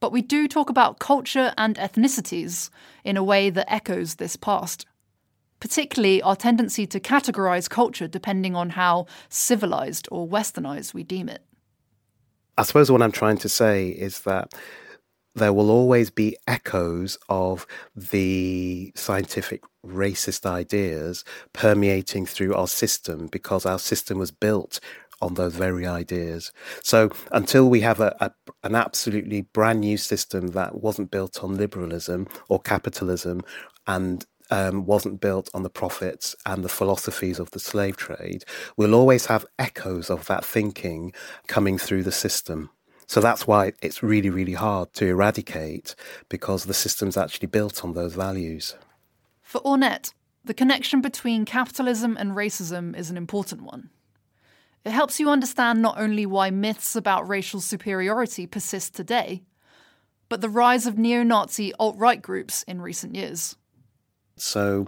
But 0.00 0.12
we 0.12 0.22
do 0.22 0.46
talk 0.46 0.70
about 0.70 0.98
culture 0.98 1.52
and 1.56 1.76
ethnicities 1.76 2.70
in 3.04 3.16
a 3.16 3.24
way 3.24 3.50
that 3.50 3.72
echoes 3.72 4.16
this 4.16 4.36
past 4.36 4.86
particularly 5.60 6.22
our 6.22 6.36
tendency 6.36 6.86
to 6.86 7.00
categorize 7.00 7.68
culture 7.68 8.08
depending 8.08 8.54
on 8.54 8.70
how 8.70 9.06
civilized 9.28 10.08
or 10.10 10.26
westernized 10.26 10.94
we 10.94 11.02
deem 11.02 11.28
it. 11.28 11.42
I 12.56 12.62
suppose 12.62 12.90
what 12.90 13.02
I'm 13.02 13.12
trying 13.12 13.38
to 13.38 13.48
say 13.48 13.88
is 13.88 14.22
that 14.22 14.52
there 15.34 15.52
will 15.52 15.70
always 15.70 16.10
be 16.10 16.36
echoes 16.46 17.18
of 17.28 17.66
the 17.94 18.92
scientific 18.94 19.62
racist 19.86 20.46
ideas 20.46 21.24
permeating 21.52 22.26
through 22.26 22.54
our 22.54 22.66
system 22.66 23.26
because 23.28 23.64
our 23.64 23.78
system 23.78 24.18
was 24.18 24.30
built 24.30 24.80
on 25.20 25.34
those 25.34 25.54
very 25.54 25.86
ideas. 25.86 26.52
So 26.82 27.10
until 27.32 27.68
we 27.68 27.80
have 27.80 28.00
a, 28.00 28.14
a, 28.20 28.30
an 28.62 28.74
absolutely 28.74 29.42
brand 29.42 29.80
new 29.80 29.96
system 29.96 30.48
that 30.48 30.80
wasn't 30.80 31.10
built 31.10 31.42
on 31.42 31.56
liberalism 31.56 32.28
or 32.48 32.60
capitalism 32.60 33.42
and 33.86 34.24
um, 34.50 34.86
wasn't 34.86 35.20
built 35.20 35.50
on 35.54 35.62
the 35.62 35.70
profits 35.70 36.34
and 36.46 36.64
the 36.64 36.68
philosophies 36.68 37.38
of 37.38 37.50
the 37.50 37.60
slave 37.60 37.96
trade, 37.96 38.44
we'll 38.76 38.94
always 38.94 39.26
have 39.26 39.46
echoes 39.58 40.08
of 40.10 40.26
that 40.26 40.44
thinking 40.44 41.12
coming 41.46 41.78
through 41.78 42.02
the 42.02 42.12
system. 42.12 42.70
So 43.08 43.22
that's 43.22 43.46
why 43.46 43.72
it's 43.80 44.02
really, 44.02 44.28
really 44.28 44.52
hard 44.52 44.92
to 44.94 45.06
eradicate 45.06 45.94
because 46.28 46.64
the 46.66 46.74
system's 46.74 47.16
actually 47.16 47.48
built 47.48 47.82
on 47.82 47.94
those 47.94 48.14
values. 48.14 48.76
For 49.40 49.62
Ornette, 49.62 50.12
the 50.44 50.52
connection 50.52 51.00
between 51.00 51.46
capitalism 51.46 52.18
and 52.18 52.32
racism 52.32 52.94
is 52.96 53.10
an 53.10 53.16
important 53.16 53.62
one. 53.62 53.88
It 54.84 54.92
helps 54.92 55.18
you 55.18 55.30
understand 55.30 55.80
not 55.80 55.98
only 55.98 56.26
why 56.26 56.50
myths 56.50 56.94
about 56.94 57.26
racial 57.26 57.60
superiority 57.60 58.46
persist 58.46 58.94
today, 58.94 59.42
but 60.28 60.42
the 60.42 60.50
rise 60.50 60.86
of 60.86 60.98
neo 60.98 61.22
Nazi 61.22 61.72
alt 61.78 61.96
right 61.96 62.20
groups 62.20 62.62
in 62.64 62.82
recent 62.82 63.14
years. 63.14 63.56
So, 64.36 64.86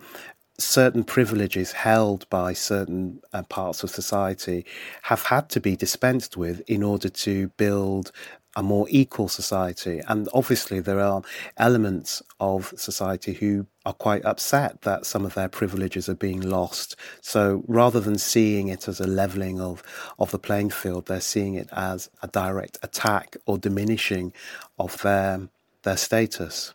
certain 0.61 1.05
privileges 1.05 1.73
held 1.73 2.29
by 2.31 2.53
certain 2.53 3.21
uh, 3.33 3.43
parts 3.45 3.83
of 3.83 3.91
society 3.91 4.65
have 5.03 5.25
had 5.25 5.49
to 5.51 5.61
be 5.61 5.77
dispensed 5.77 6.37
with 6.37 6.61
in 6.69 6.83
order 6.83 7.09
to 7.09 7.49
build 7.57 8.13
a 8.57 8.63
more 8.63 8.87
equal 8.91 9.29
society. 9.29 10.01
And 10.09 10.29
obviously, 10.35 10.81
there 10.81 11.01
are 11.01 11.23
elements 11.57 12.23
of 12.41 12.75
society 12.77 13.33
who 13.33 13.67
are 13.87 13.93
quite 13.93 14.25
upset 14.25 14.83
that 14.83 15.07
some 15.07 15.25
of 15.25 15.35
their 15.35 15.49
privileges 15.49 16.09
are 16.09 16.15
being 16.15 16.41
lost. 16.41 16.97
So 17.21 17.65
rather 17.69 18.01
than 18.01 18.19
seeing 18.19 18.69
it 18.69 18.89
as 18.89 19.01
a 19.01 19.07
leveling 19.07 19.61
of, 19.61 19.83
of 20.19 20.31
the 20.33 20.39
playing 20.39 20.71
field, 20.71 21.07
they're 21.07 21.21
seeing 21.21 21.55
it 21.55 21.69
as 21.73 22.11
a 22.23 22.29
direct 22.29 22.79
attack 22.83 23.37
or 23.47 23.57
diminishing 23.57 24.33
of 24.79 25.01
their, 25.03 25.49
their 25.83 25.97
status. 25.97 26.75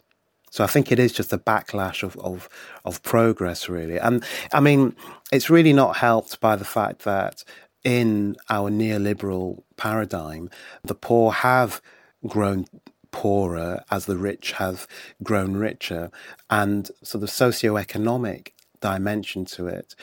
So 0.56 0.64
I 0.64 0.68
think 0.68 0.90
it 0.90 1.00
is 1.00 1.12
just 1.12 1.34
a 1.34 1.38
backlash 1.38 2.02
of, 2.02 2.16
of, 2.16 2.48
of 2.86 3.04
progress, 3.04 3.68
really. 3.68 4.00
And 4.00 4.24
I 4.54 4.62
mean, 4.62 4.96
it's 5.30 5.50
really 5.50 5.74
not 5.74 5.98
helped 5.98 6.40
by 6.40 6.56
the 6.56 6.64
fact 6.64 7.04
that 7.04 7.44
in 7.84 8.38
our 8.50 8.72
neoliberal 8.72 9.64
paradigm, 9.76 10.50
the 10.82 10.96
poor 10.96 11.34
have 11.34 11.82
grown 12.26 12.68
poorer 13.12 13.84
as 13.92 14.06
the 14.06 14.16
rich 14.16 14.54
have 14.54 14.88
grown 15.22 15.58
richer. 15.58 16.10
And 16.50 16.90
so 17.04 17.18
the 17.18 17.28
socio-economic 17.28 18.54
dimension 18.80 19.44
to 19.56 19.68
it 19.68 19.94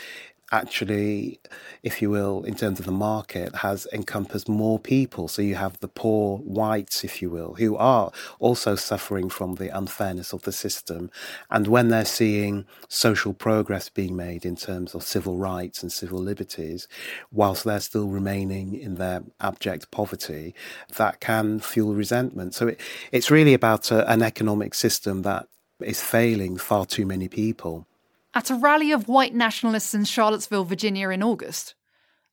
actually, 0.52 1.40
if 1.82 2.02
you 2.02 2.10
will, 2.10 2.44
in 2.44 2.54
terms 2.54 2.78
of 2.78 2.84
the 2.84 2.92
market, 2.92 3.56
has 3.56 3.86
encompassed 3.92 4.48
more 4.48 4.78
people. 4.78 5.26
So 5.26 5.40
you 5.42 5.54
have 5.54 5.80
the 5.80 5.88
poor 5.88 6.38
whites, 6.38 7.02
if 7.02 7.22
you 7.22 7.30
will, 7.30 7.54
who 7.54 7.74
are 7.76 8.12
also 8.38 8.76
suffering 8.76 9.30
from 9.30 9.54
the 9.54 9.76
unfairness 9.76 10.32
of 10.32 10.42
the 10.42 10.52
system. 10.52 11.10
And 11.50 11.66
when 11.66 11.88
they're 11.88 12.04
seeing 12.04 12.66
social 12.88 13.32
progress 13.32 13.88
being 13.88 14.14
made 14.14 14.44
in 14.44 14.54
terms 14.54 14.94
of 14.94 15.02
civil 15.02 15.38
rights 15.38 15.82
and 15.82 15.90
civil 15.90 16.18
liberties, 16.18 16.86
whilst 17.32 17.64
they're 17.64 17.80
still 17.80 18.08
remaining 18.08 18.74
in 18.74 18.96
their 18.96 19.22
abject 19.40 19.90
poverty, 19.90 20.54
that 20.96 21.20
can 21.20 21.58
fuel 21.60 21.94
resentment. 21.94 22.54
So 22.54 22.68
it, 22.68 22.80
it's 23.10 23.30
really 23.30 23.54
about 23.54 23.90
a, 23.90 24.08
an 24.10 24.22
economic 24.22 24.74
system 24.74 25.22
that 25.22 25.48
is 25.80 26.02
failing 26.02 26.58
far 26.58 26.84
too 26.86 27.06
many 27.06 27.28
people. 27.28 27.86
At 28.34 28.50
a 28.50 28.54
rally 28.54 28.92
of 28.92 29.08
white 29.08 29.34
nationalists 29.34 29.92
in 29.92 30.04
Charlottesville, 30.04 30.64
Virginia 30.64 31.10
in 31.10 31.22
August, 31.22 31.74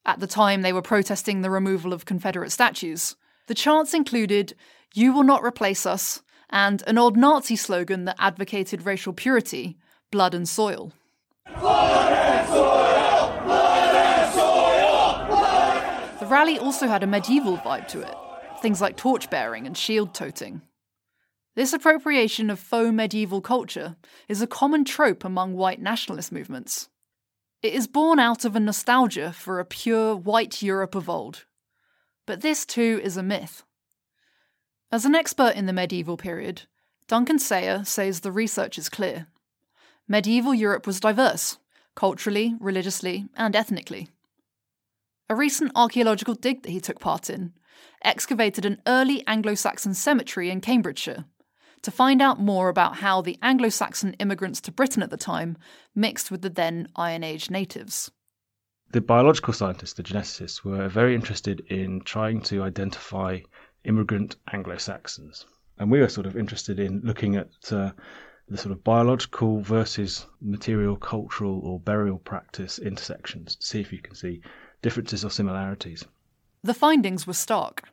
at 0.05 0.21
the 0.21 0.27
time 0.27 0.61
they 0.61 0.71
were 0.71 0.81
protesting 0.81 1.41
the 1.41 1.49
removal 1.49 1.91
of 1.91 2.05
Confederate 2.05 2.51
statues, 2.51 3.17
the 3.47 3.53
chants 3.53 3.93
included, 3.93 4.55
You 4.93 5.11
will 5.11 5.23
not 5.23 5.43
replace 5.43 5.85
us, 5.85 6.21
and 6.49 6.81
an 6.87 6.97
old 6.97 7.17
Nazi 7.17 7.57
slogan 7.57 8.05
that 8.05 8.15
advocated 8.17 8.85
racial 8.85 9.11
purity, 9.11 9.77
blood 10.09 10.33
and 10.33 10.47
soil. 10.47 10.93
Blood 11.59 12.13
and 12.13 12.47
soil! 12.47 13.41
Blood 13.43 13.95
and 13.95 14.33
soil! 14.33 16.17
The 16.21 16.27
rally 16.27 16.57
also 16.57 16.87
had 16.87 17.03
a 17.03 17.07
medieval 17.07 17.57
vibe 17.57 17.89
to 17.89 17.99
it, 17.99 18.15
things 18.61 18.79
like 18.79 18.95
torch 18.95 19.29
bearing 19.29 19.67
and 19.67 19.77
shield 19.77 20.13
toting. 20.13 20.61
This 21.59 21.73
appropriation 21.73 22.49
of 22.49 22.57
faux 22.57 22.93
medieval 22.93 23.41
culture 23.41 23.97
is 24.29 24.41
a 24.41 24.47
common 24.47 24.85
trope 24.85 25.25
among 25.25 25.55
white 25.55 25.81
nationalist 25.81 26.31
movements. 26.31 26.87
It 27.61 27.73
is 27.73 27.85
born 27.85 28.17
out 28.17 28.45
of 28.45 28.55
a 28.55 28.61
nostalgia 28.61 29.33
for 29.33 29.59
a 29.59 29.65
pure 29.65 30.15
white 30.15 30.61
Europe 30.61 30.95
of 30.95 31.09
old. 31.09 31.43
But 32.25 32.39
this 32.39 32.65
too 32.65 33.01
is 33.03 33.17
a 33.17 33.23
myth. 33.23 33.63
As 34.89 35.03
an 35.03 35.15
expert 35.15 35.53
in 35.57 35.65
the 35.65 35.73
medieval 35.73 36.15
period, 36.15 36.61
Duncan 37.09 37.39
Sayer 37.39 37.83
says 37.83 38.21
the 38.21 38.31
research 38.31 38.77
is 38.77 38.87
clear. 38.87 39.27
Medieval 40.07 40.53
Europe 40.53 40.87
was 40.87 41.01
diverse, 41.01 41.57
culturally, 41.93 42.55
religiously, 42.61 43.27
and 43.35 43.53
ethnically. 43.53 44.07
A 45.29 45.35
recent 45.35 45.73
archaeological 45.75 46.35
dig 46.35 46.63
that 46.63 46.71
he 46.71 46.79
took 46.79 47.01
part 47.01 47.29
in 47.29 47.51
excavated 48.01 48.63
an 48.63 48.81
early 48.87 49.27
Anglo 49.27 49.55
Saxon 49.55 49.93
cemetery 49.93 50.49
in 50.49 50.61
Cambridgeshire 50.61 51.25
to 51.81 51.91
find 51.91 52.21
out 52.21 52.39
more 52.39 52.69
about 52.69 52.97
how 52.97 53.21
the 53.21 53.37
Anglo 53.41 53.69
Saxon 53.69 54.13
immigrants 54.13 54.61
to 54.61 54.71
Britain 54.71 55.03
at 55.03 55.09
the 55.09 55.17
time 55.17 55.57
mixed 55.95 56.31
with 56.31 56.41
the 56.41 56.49
then 56.49 56.87
Iron 56.95 57.23
Age 57.23 57.49
natives. 57.49 58.11
The 58.91 59.01
biological 59.01 59.53
scientists, 59.53 59.93
the 59.93 60.03
geneticists, 60.03 60.63
were 60.63 60.89
very 60.89 61.13
interested 61.13 61.59
in 61.69 62.01
trying 62.01 62.41
to 62.41 62.63
identify 62.63 63.39
immigrant 63.83 64.35
Anglo 64.51 64.77
Saxons. 64.77 65.45
And 65.77 65.91
we 65.91 65.99
were 65.99 66.09
sort 66.09 66.25
of 66.25 66.35
interested 66.35 66.79
in 66.79 67.01
looking 67.03 67.35
at 67.35 67.51
uh, 67.71 67.91
the 68.47 68.57
sort 68.57 68.71
of 68.71 68.83
biological 68.83 69.61
versus 69.61 70.25
material, 70.41 70.97
cultural, 70.97 71.59
or 71.63 71.79
burial 71.79 72.17
practice 72.17 72.79
intersections 72.79 73.55
to 73.55 73.65
see 73.65 73.79
if 73.79 73.93
you 73.93 73.99
can 73.99 74.15
see 74.15 74.41
differences 74.81 75.23
or 75.23 75.29
similarities. 75.29 76.03
The 76.63 76.73
findings 76.73 77.27
were 77.27 77.33
stark. 77.33 77.83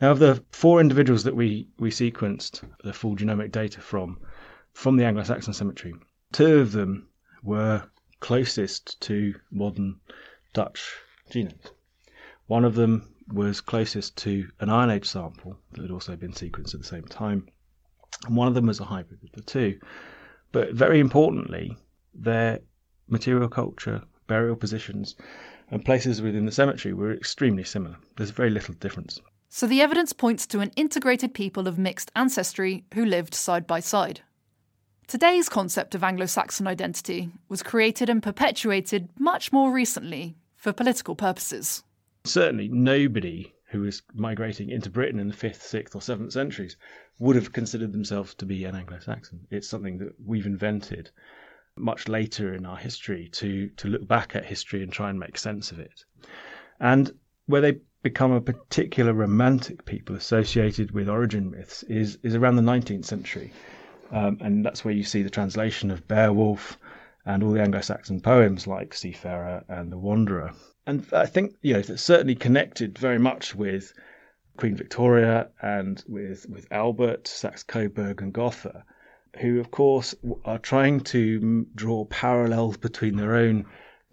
Now, 0.00 0.10
of 0.10 0.18
the 0.18 0.42
four 0.50 0.80
individuals 0.80 1.24
that 1.24 1.36
we, 1.36 1.68
we 1.78 1.90
sequenced 1.90 2.62
the 2.82 2.92
full 2.92 3.16
genomic 3.16 3.52
data 3.52 3.80
from, 3.80 4.18
from 4.72 4.96
the 4.96 5.04
Anglo 5.04 5.22
Saxon 5.22 5.54
cemetery, 5.54 5.94
two 6.32 6.58
of 6.58 6.72
them 6.72 7.08
were 7.42 7.84
closest 8.20 9.00
to 9.02 9.34
modern 9.50 10.00
Dutch 10.52 10.96
genomes. 11.30 11.70
One 12.46 12.64
of 12.64 12.74
them 12.74 13.14
was 13.28 13.60
closest 13.60 14.16
to 14.18 14.48
an 14.60 14.68
Iron 14.68 14.90
Age 14.90 15.06
sample 15.06 15.58
that 15.72 15.82
had 15.82 15.90
also 15.90 16.16
been 16.16 16.32
sequenced 16.32 16.74
at 16.74 16.80
the 16.80 16.86
same 16.86 17.04
time. 17.04 17.48
And 18.26 18.36
one 18.36 18.48
of 18.48 18.54
them 18.54 18.66
was 18.66 18.80
a 18.80 18.84
hybrid 18.84 19.22
of 19.22 19.32
the 19.32 19.42
two. 19.42 19.78
But 20.52 20.72
very 20.72 21.00
importantly, 21.00 21.76
their 22.14 22.60
material 23.08 23.48
culture, 23.48 24.02
burial 24.26 24.56
positions, 24.56 25.16
and 25.70 25.84
places 25.84 26.20
within 26.20 26.46
the 26.46 26.52
cemetery 26.52 26.94
were 26.94 27.12
extremely 27.12 27.64
similar. 27.64 27.96
There's 28.16 28.30
very 28.30 28.50
little 28.50 28.74
difference. 28.74 29.20
So 29.56 29.68
the 29.68 29.80
evidence 29.82 30.12
points 30.12 30.48
to 30.48 30.58
an 30.58 30.72
integrated 30.74 31.32
people 31.32 31.68
of 31.68 31.78
mixed 31.78 32.10
ancestry 32.16 32.84
who 32.92 33.04
lived 33.04 33.34
side 33.34 33.68
by 33.68 33.78
side. 33.78 34.22
Today's 35.06 35.48
concept 35.48 35.94
of 35.94 36.02
Anglo 36.02 36.26
Saxon 36.26 36.66
identity 36.66 37.30
was 37.48 37.62
created 37.62 38.08
and 38.08 38.20
perpetuated 38.20 39.10
much 39.16 39.52
more 39.52 39.70
recently 39.70 40.34
for 40.56 40.72
political 40.72 41.14
purposes 41.14 41.84
certainly 42.24 42.68
nobody 42.68 43.54
who 43.66 43.82
was 43.82 44.02
migrating 44.14 44.70
into 44.70 44.90
Britain 44.90 45.20
in 45.20 45.28
the 45.28 45.34
fifth, 45.34 45.62
sixth, 45.62 45.94
or 45.94 46.02
seventh 46.02 46.32
centuries 46.32 46.76
would 47.18 47.36
have 47.36 47.52
considered 47.52 47.92
themselves 47.92 48.34
to 48.34 48.46
be 48.46 48.64
an 48.64 48.74
Anglo-Saxon. 48.74 49.46
It's 49.50 49.68
something 49.68 49.98
that 49.98 50.14
we've 50.24 50.46
invented 50.46 51.10
much 51.76 52.08
later 52.08 52.54
in 52.54 52.66
our 52.66 52.76
history 52.76 53.28
to 53.34 53.68
to 53.68 53.88
look 53.88 54.06
back 54.06 54.34
at 54.34 54.44
history 54.44 54.82
and 54.82 54.92
try 54.92 55.10
and 55.10 55.18
make 55.18 55.38
sense 55.38 55.70
of 55.70 55.78
it. 55.78 56.04
And 56.80 57.12
where 57.46 57.60
they 57.60 57.80
become 58.04 58.32
a 58.32 58.40
particular 58.40 59.14
romantic 59.14 59.86
people 59.86 60.14
associated 60.14 60.90
with 60.90 61.08
origin 61.08 61.50
myths 61.50 61.82
is 61.84 62.18
is 62.22 62.34
around 62.34 62.56
the 62.56 62.62
19th 62.62 63.06
century, 63.06 63.50
um, 64.12 64.36
and 64.42 64.64
that's 64.64 64.84
where 64.84 64.94
you 64.94 65.02
see 65.02 65.22
the 65.22 65.30
translation 65.30 65.90
of 65.90 66.06
Beowulf 66.06 66.78
and 67.24 67.42
all 67.42 67.52
the 67.52 67.62
Anglo-Saxon 67.62 68.20
poems 68.20 68.66
like 68.66 68.92
Seafarer 68.92 69.64
and 69.68 69.90
The 69.90 69.96
Wanderer. 69.96 70.52
And 70.86 71.06
I 71.14 71.24
think 71.24 71.54
you 71.62 71.72
know 71.72 71.78
it's 71.78 72.02
certainly 72.02 72.34
connected 72.34 72.98
very 72.98 73.18
much 73.18 73.54
with 73.54 73.94
Queen 74.58 74.76
Victoria 74.76 75.48
and 75.62 76.04
with 76.06 76.46
with 76.50 76.68
Albert, 76.70 77.26
Saxe 77.26 77.62
Coburg, 77.62 78.20
and 78.20 78.34
Gotha, 78.34 78.84
who 79.40 79.58
of 79.60 79.70
course 79.70 80.14
are 80.44 80.58
trying 80.58 81.00
to 81.00 81.66
draw 81.74 82.04
parallels 82.04 82.76
between 82.76 83.16
their 83.16 83.34
own 83.34 83.64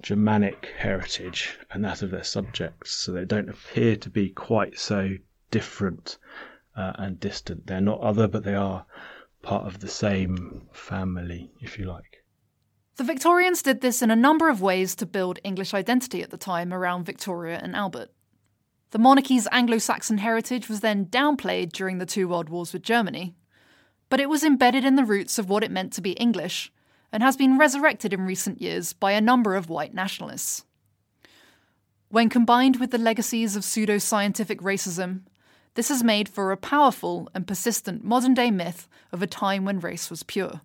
Germanic 0.02 0.74
heritage 0.78 1.58
and 1.72 1.84
that 1.84 2.02
of 2.02 2.12
their 2.12 2.24
subjects, 2.24 2.92
so 2.92 3.12
they 3.12 3.26
don't 3.26 3.50
appear 3.50 3.96
to 3.96 4.10
be 4.10 4.30
quite 4.30 4.78
so 4.78 5.12
different 5.52 6.18
uh, 6.76 6.94
and 6.96 7.20
distant. 7.20 7.68
They're 7.68 7.82
not 7.82 8.00
other, 8.02 8.28
but 8.28 8.44
they 8.44 8.56
are 8.56 8.86
part 9.42 9.66
of 9.66 9.80
the 9.80 9.88
same 9.88 10.68
family, 10.72 11.52
if 11.60 11.78
you 11.78 11.86
like. 11.86 12.24
The 12.96 13.04
Victorians 13.04 13.64
did 13.64 13.82
this 13.82 14.02
in 14.02 14.12
a 14.12 14.16
number 14.16 14.50
of 14.50 14.62
ways 14.62 14.96
to 14.96 15.06
build 15.06 15.40
English 15.44 15.74
identity 15.74 16.22
at 16.22 16.30
the 16.30 16.38
time 16.38 16.74
around 16.74 17.06
Victoria 17.06 17.60
and 17.62 17.76
Albert. 17.76 18.10
The 18.92 19.00
monarchy's 19.00 19.48
Anglo 19.52 19.78
Saxon 19.78 20.18
heritage 20.18 20.68
was 20.68 20.82
then 20.82 21.06
downplayed 21.06 21.72
during 21.72 21.98
the 21.98 22.06
two 22.06 22.28
world 22.28 22.50
wars 22.50 22.74
with 22.74 22.84
Germany, 22.84 23.36
but 24.10 24.20
it 24.20 24.30
was 24.30 24.44
embedded 24.44 24.84
in 24.84 24.96
the 24.96 25.06
roots 25.06 25.40
of 25.40 25.50
what 25.50 25.64
it 25.64 25.72
meant 25.72 25.94
to 25.94 26.02
be 26.02 26.12
English 26.12 26.72
and 27.12 27.22
has 27.24 27.38
been 27.38 27.58
resurrected 27.58 28.14
in 28.14 28.22
recent 28.22 28.62
years 28.62 28.94
by 28.94 29.12
a 29.12 29.22
number 29.22 29.56
of 29.56 29.70
white 29.70 29.94
nationalists. 29.94 30.64
When 32.10 32.30
combined 32.30 32.80
with 32.80 32.92
the 32.92 32.98
legacies 32.98 33.56
of 33.56 33.64
pseudo 33.64 33.98
scientific 33.98 34.62
racism, 34.62 35.22
this 35.76 35.90
has 35.90 36.04
made 36.04 36.28
for 36.28 36.52
a 36.52 36.58
powerful 36.58 37.30
and 37.34 37.48
persistent 37.48 38.04
modern 38.04 38.34
day 38.34 38.52
myth 38.52 38.88
of 39.12 39.22
a 39.22 39.28
time 39.28 39.66
when 39.66 39.80
race 39.80 40.10
was 40.10 40.24
pure 40.24 40.62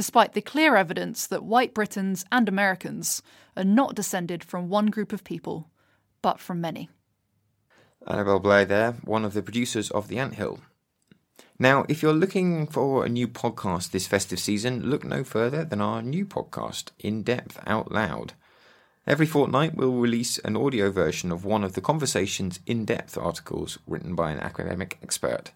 despite 0.00 0.32
the 0.32 0.40
clear 0.40 0.76
evidence 0.76 1.26
that 1.26 1.44
white 1.44 1.74
Britons 1.74 2.24
and 2.32 2.48
Americans 2.48 3.22
are 3.54 3.64
not 3.64 3.94
descended 3.94 4.42
from 4.42 4.70
one 4.70 4.86
group 4.86 5.12
of 5.12 5.24
people, 5.24 5.68
but 6.22 6.40
from 6.40 6.58
many. 6.58 6.88
Annabel 8.06 8.40
Blair 8.40 8.64
there, 8.64 8.92
one 9.04 9.26
of 9.26 9.34
the 9.34 9.42
producers 9.42 9.90
of 9.90 10.08
The 10.08 10.18
Anthill. 10.18 10.60
Now, 11.62 11.84
if 11.90 12.02
you're 12.02 12.14
looking 12.14 12.66
for 12.66 13.04
a 13.04 13.10
new 13.10 13.28
podcast 13.28 13.90
this 13.90 14.06
festive 14.06 14.38
season, 14.38 14.88
look 14.88 15.04
no 15.04 15.22
further 15.22 15.62
than 15.62 15.82
our 15.82 16.00
new 16.00 16.24
podcast, 16.24 16.88
In 16.98 17.22
Depth 17.22 17.60
Out 17.66 17.92
Loud. 17.92 18.32
Every 19.06 19.26
fortnight, 19.26 19.74
we'll 19.74 19.92
release 19.92 20.38
an 20.38 20.56
audio 20.56 20.90
version 20.90 21.30
of 21.30 21.44
one 21.44 21.62
of 21.62 21.74
the 21.74 21.82
Conversations 21.82 22.60
in 22.64 22.86
Depth 22.86 23.18
articles 23.18 23.78
written 23.86 24.14
by 24.14 24.30
an 24.30 24.40
academic 24.40 24.96
expert. 25.02 25.50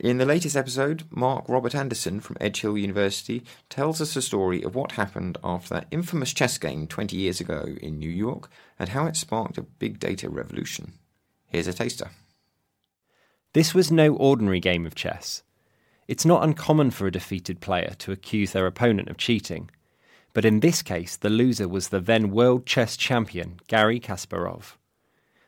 In 0.00 0.18
the 0.18 0.26
latest 0.26 0.56
episode, 0.56 1.04
Mark 1.10 1.44
Robert 1.48 1.76
Anderson 1.76 2.18
from 2.18 2.36
Edge 2.40 2.62
Hill 2.62 2.76
University 2.76 3.44
tells 3.70 4.00
us 4.00 4.16
a 4.16 4.22
story 4.22 4.64
of 4.64 4.74
what 4.74 4.92
happened 4.92 5.38
after 5.44 5.74
that 5.74 5.86
infamous 5.92 6.32
chess 6.32 6.58
game 6.58 6.88
20 6.88 7.16
years 7.16 7.40
ago 7.40 7.76
in 7.80 8.00
New 8.00 8.10
York 8.10 8.50
and 8.80 8.88
how 8.88 9.06
it 9.06 9.14
sparked 9.14 9.58
a 9.58 9.62
big 9.62 10.00
data 10.00 10.28
revolution. 10.28 10.94
Here's 11.46 11.68
a 11.68 11.72
taster. 11.72 12.10
This 13.54 13.72
was 13.72 13.92
no 13.92 14.16
ordinary 14.16 14.58
game 14.58 14.84
of 14.84 14.96
chess. 14.96 15.44
It's 16.08 16.26
not 16.26 16.42
uncommon 16.42 16.90
for 16.90 17.06
a 17.06 17.12
defeated 17.12 17.60
player 17.60 17.94
to 18.00 18.10
accuse 18.10 18.50
their 18.52 18.66
opponent 18.66 19.08
of 19.08 19.16
cheating, 19.16 19.70
but 20.32 20.44
in 20.44 20.58
this 20.58 20.82
case, 20.82 21.16
the 21.16 21.30
loser 21.30 21.68
was 21.68 21.88
the 21.88 22.00
then 22.00 22.32
world 22.32 22.66
chess 22.66 22.96
champion, 22.96 23.60
Garry 23.68 24.00
Kasparov. 24.00 24.76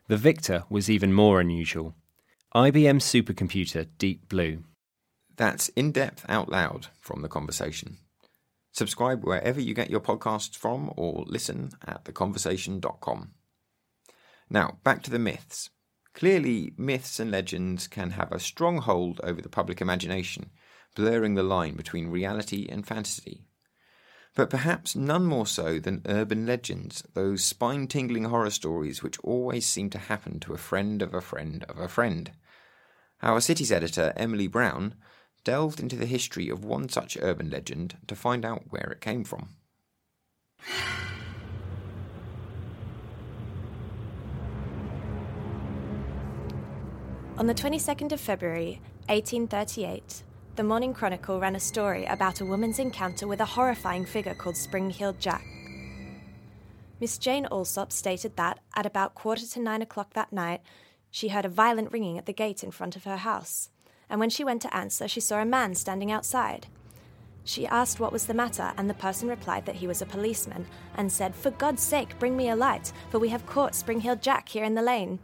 The 0.07 0.15
victor 0.15 0.63
was 0.69 0.89
even 0.89 1.11
more 1.11 1.41
unusual. 1.41 1.95
IBM 2.55 3.01
supercomputer 3.01 3.87
Deep 3.97 4.29
Blue. 4.29 4.63
That's 5.35 5.67
in 5.69 5.91
depth 5.91 6.25
out 6.29 6.47
loud 6.49 6.87
from 7.01 7.21
the 7.21 7.27
conversation. 7.27 7.97
Subscribe 8.71 9.25
wherever 9.25 9.59
you 9.59 9.73
get 9.73 9.89
your 9.89 9.99
podcasts 9.99 10.55
from 10.55 10.93
or 10.95 11.25
listen 11.27 11.71
at 11.85 12.05
theconversation.com. 12.05 13.31
Now, 14.49 14.77
back 14.85 15.03
to 15.03 15.11
the 15.11 15.19
myths. 15.19 15.71
Clearly, 16.17 16.73
myths 16.77 17.19
and 17.19 17.29
legends 17.29 17.87
can 17.87 18.09
have 18.09 18.31
a 18.31 18.39
strong 18.39 18.79
hold 18.79 19.21
over 19.23 19.39
the 19.39 19.49
public 19.49 19.81
imagination, 19.81 20.49
blurring 20.95 21.35
the 21.35 21.43
line 21.43 21.75
between 21.75 22.07
reality 22.07 22.65
and 22.67 22.87
fantasy. 22.87 23.45
But 24.33 24.49
perhaps 24.49 24.95
none 24.95 25.27
more 25.27 25.45
so 25.45 25.77
than 25.77 26.01
urban 26.07 26.47
legends, 26.47 27.03
those 27.13 27.43
spine 27.43 27.85
tingling 27.85 28.23
horror 28.23 28.49
stories 28.49 29.03
which 29.03 29.19
always 29.19 29.67
seem 29.67 29.91
to 29.91 29.99
happen 29.99 30.39
to 30.39 30.55
a 30.55 30.57
friend 30.57 31.03
of 31.03 31.13
a 31.13 31.21
friend 31.21 31.63
of 31.69 31.77
a 31.77 31.87
friend. 31.87 32.31
Our 33.21 33.39
city's 33.39 33.71
editor, 33.71 34.11
Emily 34.15 34.47
Brown, 34.47 34.95
delved 35.43 35.79
into 35.79 35.95
the 35.95 36.07
history 36.07 36.49
of 36.49 36.65
one 36.65 36.89
such 36.89 37.19
urban 37.21 37.51
legend 37.51 37.95
to 38.07 38.15
find 38.15 38.43
out 38.43 38.71
where 38.71 38.89
it 38.91 39.01
came 39.01 39.23
from. 39.23 39.49
On 47.37 47.45
the 47.45 47.53
22nd 47.53 48.13
of 48.13 48.19
February, 48.19 48.81
1838, 49.09 50.23
the 50.55 50.63
Morning 50.63 50.91
Chronicle 50.91 51.39
ran 51.39 51.55
a 51.55 51.59
story 51.59 52.03
about 52.05 52.41
a 52.41 52.45
woman's 52.45 52.79
encounter 52.79 53.27
with 53.27 53.39
a 53.39 53.45
horrifying 53.45 54.07
figure 54.07 54.33
called 54.33 54.57
Spring-Heeled 54.57 55.19
Jack. 55.19 55.45
Miss 56.99 57.19
Jane 57.19 57.45
Alsop 57.51 57.91
stated 57.91 58.35
that, 58.37 58.59
at 58.75 58.87
about 58.87 59.13
quarter 59.13 59.45
to 59.45 59.59
nine 59.59 59.83
o'clock 59.83 60.13
that 60.13 60.33
night, 60.33 60.61
she 61.11 61.27
heard 61.27 61.45
a 61.45 61.49
violent 61.49 61.91
ringing 61.91 62.17
at 62.17 62.25
the 62.25 62.33
gate 62.33 62.63
in 62.63 62.71
front 62.71 62.95
of 62.95 63.03
her 63.03 63.17
house, 63.17 63.69
and 64.09 64.19
when 64.19 64.31
she 64.31 64.43
went 64.43 64.63
to 64.63 64.75
answer, 64.75 65.07
she 65.07 65.19
saw 65.19 65.39
a 65.39 65.45
man 65.45 65.75
standing 65.75 66.11
outside. 66.11 66.65
She 67.43 67.67
asked 67.67 67.99
what 67.99 68.11
was 68.11 68.25
the 68.25 68.33
matter, 68.33 68.73
and 68.77 68.89
the 68.89 68.95
person 68.95 69.29
replied 69.29 69.67
that 69.67 69.75
he 69.75 69.85
was 69.85 70.01
a 70.01 70.07
policeman, 70.07 70.65
and 70.95 71.11
said, 71.11 71.35
For 71.35 71.51
God's 71.51 71.83
sake, 71.83 72.17
bring 72.17 72.35
me 72.35 72.49
a 72.49 72.55
light, 72.55 72.91
for 73.11 73.19
we 73.19 73.29
have 73.29 73.45
caught 73.45 73.75
Spring-Heeled 73.75 74.23
Jack 74.23 74.49
here 74.49 74.63
in 74.63 74.73
the 74.73 74.81
lane. 74.81 75.19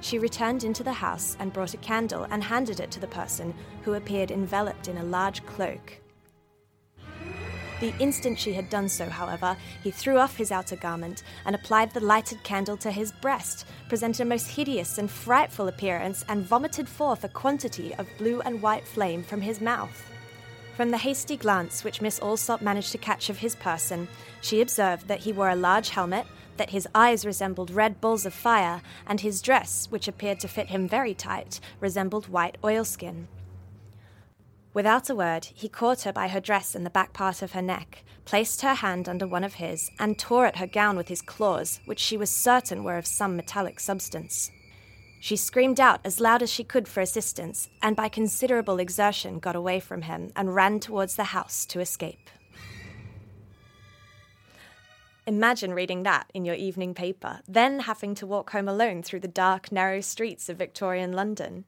She 0.00 0.18
returned 0.18 0.64
into 0.64 0.82
the 0.82 0.92
house 0.92 1.36
and 1.40 1.52
brought 1.52 1.74
a 1.74 1.78
candle 1.78 2.26
and 2.30 2.44
handed 2.44 2.80
it 2.80 2.90
to 2.92 3.00
the 3.00 3.06
person, 3.06 3.54
who 3.82 3.94
appeared 3.94 4.30
enveloped 4.30 4.88
in 4.88 4.98
a 4.98 5.04
large 5.04 5.44
cloak. 5.46 6.00
The 7.80 7.94
instant 7.98 8.38
she 8.38 8.54
had 8.54 8.70
done 8.70 8.88
so, 8.88 9.10
however, 9.10 9.54
he 9.82 9.90
threw 9.90 10.18
off 10.18 10.36
his 10.38 10.50
outer 10.50 10.76
garment 10.76 11.22
and 11.44 11.54
applied 11.54 11.92
the 11.92 12.00
lighted 12.00 12.42
candle 12.42 12.78
to 12.78 12.90
his 12.90 13.12
breast, 13.12 13.66
presented 13.88 14.22
a 14.22 14.24
most 14.24 14.48
hideous 14.48 14.96
and 14.96 15.10
frightful 15.10 15.68
appearance, 15.68 16.24
and 16.26 16.42
vomited 16.42 16.88
forth 16.88 17.22
a 17.22 17.28
quantity 17.28 17.94
of 17.96 18.08
blue 18.16 18.40
and 18.40 18.62
white 18.62 18.88
flame 18.88 19.22
from 19.22 19.42
his 19.42 19.60
mouth. 19.60 20.10
From 20.74 20.90
the 20.90 20.98
hasty 20.98 21.36
glance 21.36 21.84
which 21.84 22.00
Miss 22.00 22.20
Alsop 22.20 22.62
managed 22.62 22.92
to 22.92 22.98
catch 22.98 23.28
of 23.28 23.38
his 23.38 23.54
person, 23.56 24.08
she 24.40 24.62
observed 24.62 25.08
that 25.08 25.20
he 25.20 25.32
wore 25.32 25.50
a 25.50 25.56
large 25.56 25.90
helmet, 25.90 26.26
that 26.58 26.70
his 26.70 26.88
eyes 26.94 27.26
resembled 27.26 27.70
red 27.70 28.00
balls 28.00 28.26
of 28.26 28.34
fire, 28.34 28.82
and 29.06 29.20
his 29.20 29.42
dress, 29.42 29.86
which 29.90 30.08
appeared 30.08 30.40
to 30.40 30.48
fit 30.48 30.68
him 30.68 30.88
very 30.88 31.14
tight, 31.14 31.60
resembled 31.80 32.28
white 32.28 32.58
oilskin. 32.64 33.28
Without 34.74 35.08
a 35.08 35.14
word, 35.14 35.46
he 35.54 35.68
caught 35.68 36.02
her 36.02 36.12
by 36.12 36.28
her 36.28 36.40
dress 36.40 36.74
and 36.74 36.84
the 36.84 36.90
back 36.90 37.14
part 37.14 37.40
of 37.40 37.52
her 37.52 37.62
neck, 37.62 38.04
placed 38.26 38.60
her 38.60 38.74
hand 38.74 39.08
under 39.08 39.26
one 39.26 39.44
of 39.44 39.54
his, 39.54 39.90
and 39.98 40.18
tore 40.18 40.44
at 40.44 40.56
her 40.56 40.66
gown 40.66 40.96
with 40.96 41.08
his 41.08 41.22
claws, 41.22 41.80
which 41.86 41.98
she 42.00 42.16
was 42.16 42.28
certain 42.28 42.84
were 42.84 42.98
of 42.98 43.06
some 43.06 43.36
metallic 43.36 43.80
substance. 43.80 44.50
She 45.18 45.36
screamed 45.36 45.80
out 45.80 46.00
as 46.04 46.20
loud 46.20 46.42
as 46.42 46.52
she 46.52 46.62
could 46.62 46.86
for 46.86 47.00
assistance, 47.00 47.70
and 47.80 47.96
by 47.96 48.08
considerable 48.08 48.78
exertion 48.78 49.38
got 49.38 49.56
away 49.56 49.80
from 49.80 50.02
him 50.02 50.30
and 50.36 50.54
ran 50.54 50.78
towards 50.78 51.16
the 51.16 51.24
house 51.24 51.64
to 51.66 51.80
escape. 51.80 52.28
Imagine 55.28 55.74
reading 55.74 56.04
that 56.04 56.30
in 56.34 56.44
your 56.44 56.54
evening 56.54 56.94
paper, 56.94 57.40
then 57.48 57.80
having 57.80 58.14
to 58.14 58.26
walk 58.26 58.50
home 58.50 58.68
alone 58.68 59.02
through 59.02 59.18
the 59.18 59.26
dark, 59.26 59.72
narrow 59.72 60.00
streets 60.00 60.48
of 60.48 60.56
Victorian 60.56 61.12
London. 61.12 61.64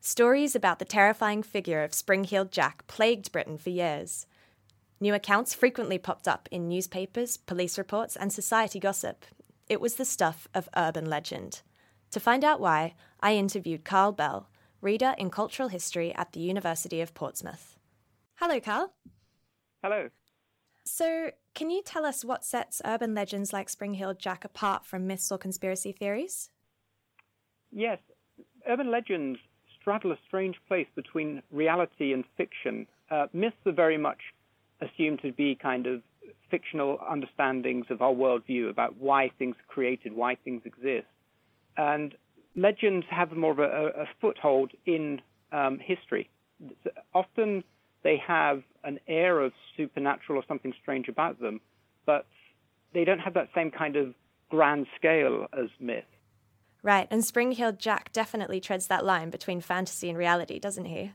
Stories 0.00 0.56
about 0.56 0.80
the 0.80 0.84
terrifying 0.84 1.44
figure 1.44 1.84
of 1.84 1.94
Spring 1.94 2.24
Heeled 2.24 2.50
Jack 2.50 2.88
plagued 2.88 3.30
Britain 3.30 3.58
for 3.58 3.70
years. 3.70 4.26
New 4.98 5.14
accounts 5.14 5.54
frequently 5.54 5.98
popped 5.98 6.26
up 6.26 6.48
in 6.50 6.68
newspapers, 6.68 7.36
police 7.36 7.78
reports, 7.78 8.16
and 8.16 8.32
society 8.32 8.80
gossip. 8.80 9.24
It 9.68 9.80
was 9.80 9.94
the 9.94 10.04
stuff 10.04 10.48
of 10.52 10.68
urban 10.76 11.08
legend. 11.08 11.62
To 12.10 12.18
find 12.18 12.42
out 12.42 12.58
why, 12.58 12.94
I 13.20 13.36
interviewed 13.36 13.84
Karl 13.84 14.10
Bell, 14.10 14.48
reader 14.80 15.14
in 15.16 15.30
cultural 15.30 15.68
history 15.68 16.12
at 16.16 16.32
the 16.32 16.40
University 16.40 17.00
of 17.00 17.14
Portsmouth. 17.14 17.78
Hello, 18.34 18.58
Karl. 18.58 18.92
Hello. 19.80 20.08
So, 20.84 21.30
can 21.54 21.70
you 21.70 21.82
tell 21.82 22.04
us 22.04 22.24
what 22.24 22.44
sets 22.44 22.80
urban 22.84 23.14
legends 23.14 23.52
like 23.52 23.68
Spring 23.68 23.94
Heeled 23.94 24.18
Jack 24.18 24.44
apart 24.44 24.84
from 24.84 25.06
myths 25.06 25.30
or 25.30 25.38
conspiracy 25.38 25.92
theories? 25.92 26.50
Yes, 27.72 27.98
urban 28.68 28.90
legends 28.90 29.38
straddle 29.80 30.12
a 30.12 30.18
strange 30.26 30.56
place 30.68 30.86
between 30.94 31.42
reality 31.50 32.12
and 32.12 32.24
fiction. 32.36 32.86
Uh, 33.10 33.26
myths 33.32 33.56
are 33.66 33.72
very 33.72 33.98
much 33.98 34.18
assumed 34.80 35.20
to 35.22 35.32
be 35.32 35.54
kind 35.54 35.86
of 35.86 36.02
fictional 36.50 36.98
understandings 37.08 37.86
of 37.90 38.02
our 38.02 38.12
worldview 38.12 38.68
about 38.68 38.96
why 38.96 39.30
things 39.38 39.56
are 39.56 39.72
created, 39.72 40.14
why 40.14 40.34
things 40.34 40.62
exist. 40.64 41.06
And 41.76 42.14
legends 42.56 43.06
have 43.10 43.32
more 43.32 43.52
of 43.52 43.58
a, 43.58 44.02
a 44.02 44.06
foothold 44.20 44.72
in 44.86 45.20
um, 45.52 45.78
history. 45.78 46.28
Often 47.14 47.64
they 48.02 48.20
have 48.26 48.62
an 48.84 48.98
air 49.06 49.40
of 49.40 49.52
supernatural 49.76 50.38
or 50.38 50.44
something 50.46 50.72
strange 50.80 51.08
about 51.08 51.40
them, 51.40 51.60
but 52.06 52.26
they 52.92 53.04
don't 53.04 53.18
have 53.18 53.34
that 53.34 53.48
same 53.54 53.70
kind 53.70 53.96
of 53.96 54.14
grand 54.48 54.86
scale 54.96 55.46
as 55.52 55.68
myth. 55.78 56.04
Right, 56.82 57.06
and 57.10 57.24
Spring-Heeled 57.24 57.78
Jack 57.78 58.10
definitely 58.12 58.60
treads 58.60 58.86
that 58.86 59.04
line 59.04 59.30
between 59.30 59.60
fantasy 59.60 60.08
and 60.08 60.16
reality, 60.16 60.58
doesn't 60.58 60.86
he? 60.86 61.12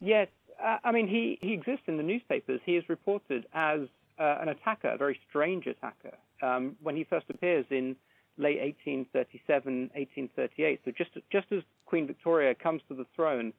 Yes, 0.00 0.28
uh, 0.62 0.78
I 0.84 0.92
mean, 0.92 1.08
he, 1.08 1.38
he 1.40 1.54
exists 1.54 1.84
in 1.86 1.96
the 1.96 2.02
newspapers. 2.02 2.60
He 2.64 2.76
is 2.76 2.84
reported 2.88 3.46
as 3.54 3.80
uh, 4.18 4.38
an 4.40 4.48
attacker, 4.48 4.88
a 4.88 4.98
very 4.98 5.18
strange 5.28 5.66
attacker. 5.66 6.16
Um, 6.42 6.76
when 6.82 6.96
he 6.96 7.04
first 7.04 7.26
appears 7.30 7.64
in 7.70 7.96
late 8.36 8.60
1837, 8.60 9.90
1838, 9.94 10.80
so 10.84 10.90
just, 10.90 11.10
just 11.30 11.46
as 11.52 11.62
Queen 11.86 12.06
Victoria 12.06 12.54
comes 12.54 12.82
to 12.88 12.94
the 12.94 13.06
throne, 13.14 13.52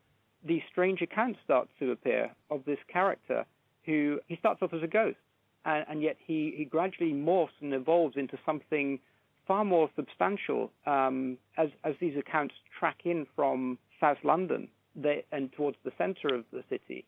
these 0.46 0.62
strange 0.72 1.02
accounts 1.02 1.40
start 1.44 1.68
to 1.80 1.92
appear 1.92 2.32
of 2.50 2.66
this 2.66 2.80
character 2.92 3.46
who 3.86 4.20
he 4.28 4.36
starts 4.38 4.62
off 4.62 4.74
as 4.74 4.84
a 4.84 4.88
ghost, 4.88 5.18
and, 5.66 5.86
and 5.90 6.02
yet 6.02 6.18
he, 6.26 6.54
he 6.56 6.66
gradually 6.66 7.14
morphs 7.14 7.50
and 7.62 7.74
evolves 7.74 8.16
into 8.18 8.38
something 8.46 9.00
far 9.48 9.66
more 9.66 9.90
substantial 9.96 10.72
um, 10.86 11.38
as, 11.58 11.70
as 11.84 11.96
these 12.00 12.18
accounts 12.18 12.56
track 12.80 13.00
in 13.06 13.28
from 13.36 13.78
South 14.00 14.18
London 14.24 14.68
they, 14.96 15.26
and 15.32 15.52
towards 15.54 15.78
the 15.84 15.92
center 15.98 16.34
of 16.34 16.46
the 16.52 16.64
city. 16.70 17.06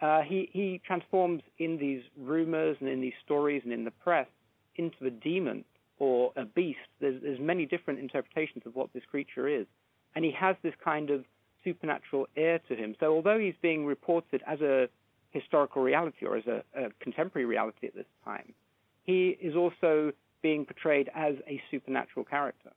Uh, 0.00 0.20
he, 0.22 0.48
he 0.52 0.80
transforms 0.84 1.42
in 1.58 1.78
these 1.78 2.02
rumors 2.18 2.76
and 2.80 2.88
in 2.88 3.00
these 3.00 3.12
stories 3.24 3.62
and 3.64 3.72
in 3.72 3.84
the 3.84 3.90
press 3.90 4.26
into 4.76 5.06
a 5.06 5.10
demon 5.10 5.64
or 5.98 6.32
a 6.36 6.44
beast. 6.44 6.78
There's, 7.00 7.22
there's 7.22 7.38
many 7.40 7.66
different 7.66 8.00
interpretations 8.00 8.64
of 8.66 8.74
what 8.74 8.92
this 8.92 9.04
creature 9.10 9.48
is. 9.48 9.66
And 10.14 10.24
he 10.24 10.32
has 10.32 10.56
this 10.62 10.74
kind 10.84 11.10
of 11.10 11.24
supernatural 11.64 12.26
air 12.36 12.58
to 12.68 12.74
him. 12.74 12.94
So 13.00 13.12
although 13.12 13.38
he's 13.38 13.54
being 13.62 13.86
reported 13.86 14.42
as 14.46 14.60
a 14.60 14.88
historical 15.30 15.82
reality 15.82 16.26
or 16.26 16.36
as 16.36 16.46
a, 16.46 16.62
a 16.74 16.90
contemporary 17.00 17.46
reality 17.46 17.86
at 17.86 17.94
this 17.94 18.06
time, 18.24 18.52
he 19.04 19.30
is 19.40 19.56
also 19.56 20.12
being 20.42 20.64
portrayed 20.64 21.10
as 21.14 21.34
a 21.46 21.60
supernatural 21.70 22.24
character. 22.24 22.70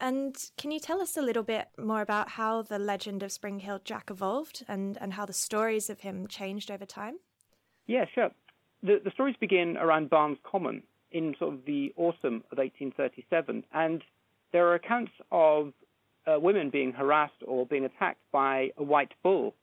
And 0.00 0.36
can 0.56 0.70
you 0.70 0.78
tell 0.78 1.00
us 1.00 1.16
a 1.16 1.22
little 1.22 1.42
bit 1.42 1.66
more 1.76 2.02
about 2.02 2.30
how 2.30 2.62
the 2.62 2.78
legend 2.78 3.22
of 3.22 3.32
Spring-Heeled 3.32 3.84
Jack 3.84 4.10
evolved 4.10 4.64
and, 4.68 4.96
and 5.00 5.12
how 5.14 5.26
the 5.26 5.32
stories 5.32 5.90
of 5.90 6.00
him 6.00 6.28
changed 6.28 6.70
over 6.70 6.86
time? 6.86 7.16
Yeah, 7.86 8.04
sure. 8.14 8.30
The, 8.82 9.00
the 9.02 9.10
stories 9.10 9.34
begin 9.40 9.76
around 9.76 10.08
Barnes 10.08 10.38
Common 10.44 10.84
in 11.10 11.34
sort 11.38 11.54
of 11.54 11.64
the 11.64 11.92
autumn 11.96 12.44
of 12.52 12.58
1837, 12.58 13.64
and 13.72 14.04
there 14.52 14.68
are 14.68 14.74
accounts 14.74 15.12
of 15.32 15.72
uh, 16.28 16.38
women 16.38 16.70
being 16.70 16.92
harassed 16.92 17.42
or 17.46 17.66
being 17.66 17.84
attacked 17.84 18.20
by 18.32 18.70
a 18.76 18.82
white 18.82 19.12
bull, 19.22 19.54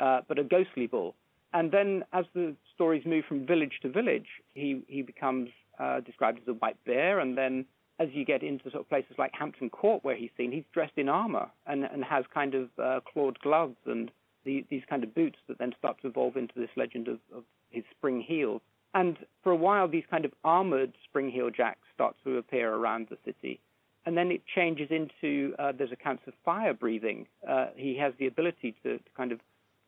uh, 0.00 0.20
but 0.28 0.38
a 0.38 0.44
ghostly 0.44 0.86
bull. 0.86 1.14
And 1.52 1.72
then, 1.72 2.04
as 2.12 2.24
the 2.34 2.54
stories 2.74 3.04
move 3.04 3.24
from 3.26 3.46
village 3.46 3.74
to 3.82 3.88
village, 3.88 4.26
he, 4.54 4.82
he 4.86 5.02
becomes 5.02 5.50
uh, 5.78 6.00
described 6.00 6.38
as 6.42 6.48
a 6.48 6.54
white 6.54 6.76
bear, 6.84 7.18
and 7.20 7.36
then 7.36 7.64
as 7.98 8.08
you 8.12 8.24
get 8.24 8.42
into 8.42 8.70
sort 8.70 8.82
of 8.82 8.88
places 8.88 9.12
like 9.18 9.30
Hampton 9.38 9.68
Court, 9.68 10.02
where 10.04 10.16
he's 10.16 10.30
seen, 10.36 10.50
he's 10.52 10.64
dressed 10.72 10.96
in 10.96 11.08
armor 11.08 11.50
and, 11.66 11.84
and 11.84 12.02
has 12.02 12.24
kind 12.32 12.54
of 12.54 12.68
uh, 12.82 13.00
clawed 13.00 13.38
gloves 13.40 13.76
and 13.84 14.10
the, 14.44 14.64
these 14.70 14.82
kind 14.88 15.04
of 15.04 15.14
boots 15.14 15.36
that 15.48 15.58
then 15.58 15.74
start 15.78 16.00
to 16.00 16.08
evolve 16.08 16.36
into 16.36 16.54
this 16.56 16.70
legend 16.76 17.08
of, 17.08 17.18
of 17.34 17.44
his 17.70 17.84
spring 17.90 18.22
heels. 18.26 18.62
And 18.94 19.18
for 19.42 19.52
a 19.52 19.56
while, 19.56 19.86
these 19.86 20.04
kind 20.10 20.24
of 20.24 20.32
armored 20.44 20.94
spring 21.04 21.30
heel 21.30 21.50
jacks 21.50 21.86
start 21.94 22.16
to 22.24 22.38
appear 22.38 22.72
around 22.72 23.08
the 23.10 23.18
city. 23.24 23.60
And 24.06 24.16
then 24.16 24.30
it 24.30 24.42
changes 24.54 24.88
into 24.90 25.54
uh, 25.58 25.72
there's 25.76 25.92
accounts 25.92 26.22
of 26.26 26.32
fire 26.44 26.72
breathing. 26.72 27.26
Uh, 27.46 27.66
he 27.76 27.96
has 27.98 28.14
the 28.18 28.26
ability 28.26 28.74
to, 28.82 28.98
to, 28.98 29.04
kind 29.16 29.30
of 29.30 29.40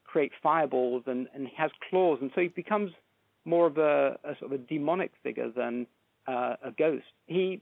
create 0.05 0.33
fireballs 0.43 1.05
and, 1.07 1.29
and 1.35 1.49
has 1.57 1.71
claws. 1.89 2.19
And 2.21 2.31
so 2.35 2.43
he 2.43 2.49
becomes 2.49 2.93
more 3.45 3.67
of 3.67 3.79
a, 3.79 4.19
a 4.25 4.37
sort 4.39 4.53
of 4.53 4.53
a 4.53 4.59
demonic 4.59 5.13
figure 5.23 5.51
than 5.51 5.87
uh, 6.27 6.57
a 6.65 6.71
ghost. 6.77 7.07
He 7.27 7.61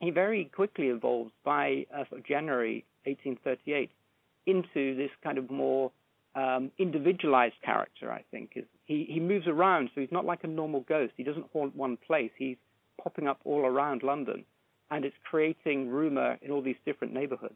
he 0.00 0.10
very 0.10 0.46
quickly 0.46 0.88
evolves 0.88 1.30
by 1.44 1.86
uh, 1.96 2.04
of 2.10 2.26
January 2.26 2.84
1838 3.04 3.90
into 4.46 4.96
this 4.96 5.10
kind 5.22 5.38
of 5.38 5.48
more 5.50 5.92
um, 6.34 6.72
individualized 6.78 7.54
character. 7.64 8.10
I 8.10 8.24
think 8.30 8.52
is 8.56 8.64
he 8.84 9.06
he 9.08 9.20
moves 9.20 9.46
around, 9.46 9.90
so 9.94 10.00
he's 10.00 10.12
not 10.12 10.24
like 10.24 10.44
a 10.44 10.48
normal 10.48 10.80
ghost. 10.80 11.12
He 11.16 11.22
doesn't 11.22 11.46
haunt 11.52 11.76
one 11.76 11.96
place. 11.96 12.30
He's 12.36 12.56
popping 13.02 13.28
up 13.28 13.40
all 13.44 13.64
around 13.64 14.02
London, 14.02 14.44
and 14.92 15.06
it's 15.06 15.16
creating 15.24 15.88
rumor 15.88 16.38
in 16.42 16.50
all 16.52 16.62
these 16.62 16.76
different 16.84 17.12
neighborhoods. 17.14 17.54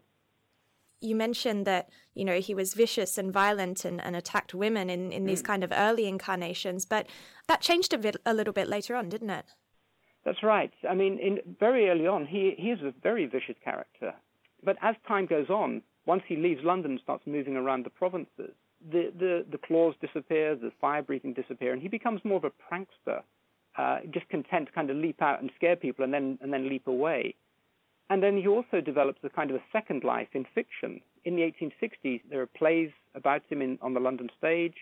you 1.01 1.15
mentioned 1.15 1.67
that 1.67 1.91
you 2.15 2.25
know 2.25 2.39
he 2.41 2.55
was 2.55 2.73
vicious 2.75 3.19
and 3.19 3.33
violent 3.33 3.85
and, 3.85 4.01
and 4.01 4.17
attacked 4.17 4.55
women 4.55 4.89
in, 4.89 5.13
in 5.13 5.27
these 5.27 5.43
mm. 5.43 5.47
kind 5.47 5.63
of 5.63 5.71
early 5.73 6.07
incarnations, 6.07 6.87
but 6.87 7.07
that 7.47 7.61
changed 7.61 7.93
a 7.93 7.99
bit 7.99 8.17
a 8.25 8.33
little 8.33 8.55
bit 8.61 8.69
later 8.69 8.97
on, 8.97 9.09
didn't 9.09 9.31
it? 9.31 9.47
That's 10.25 10.43
right. 10.43 10.73
I 10.89 10.95
mean, 10.95 11.19
in, 11.19 11.39
very 11.61 11.89
early 11.91 12.07
on, 12.07 12.27
he 12.27 12.55
he 12.59 12.71
is 12.71 12.81
a 12.83 12.93
very 13.03 13.27
vicious 13.27 13.59
character, 13.63 14.15
but 14.65 14.77
as 14.81 14.97
time 15.07 15.27
goes 15.27 15.51
on, 15.51 15.83
once 16.07 16.23
he 16.27 16.37
leaves 16.37 16.65
London 16.65 16.93
and 16.93 17.01
starts 17.01 17.27
moving 17.27 17.57
around 17.57 17.85
the 17.85 17.91
provinces, 17.91 18.55
the 18.91 19.13
the, 19.23 19.45
the 19.51 19.59
claws 19.59 19.95
disappear, 20.01 20.57
the 20.57 20.73
fire 20.81 21.03
breathing 21.03 21.35
disappear, 21.35 21.73
and 21.75 21.83
he 21.83 21.89
becomes 21.89 22.25
more 22.25 22.39
of 22.39 22.45
a 22.45 22.51
prankster, 22.51 23.21
uh, 23.79 23.99
just 24.11 24.29
content 24.29 24.67
to 24.67 24.73
kind 24.73 24.91
of 24.91 24.97
leap 24.97 25.21
out 25.21 25.41
and 25.41 25.51
scare 25.57 25.77
people 25.77 26.05
and 26.05 26.13
then 26.13 26.39
and 26.41 26.53
then 26.53 26.69
leap 26.69 26.87
away. 26.87 27.35
And 28.09 28.23
then 28.23 28.37
he 28.37 28.47
also 28.47 28.81
develops 28.81 29.19
a 29.25 29.29
kind 29.29 29.51
of 29.51 29.57
a 29.57 29.63
second 29.73 30.05
life 30.05 30.29
in 30.33 30.47
fiction. 30.55 31.01
In 31.25 31.35
the 31.35 31.43
1860s, 31.43 32.21
there 32.31 32.41
are 32.41 32.47
plays 32.47 32.91
about 33.15 33.43
him 33.49 33.61
in, 33.61 33.79
on 33.83 33.95
the 33.95 34.01
London 34.01 34.31
stage, 34.39 34.75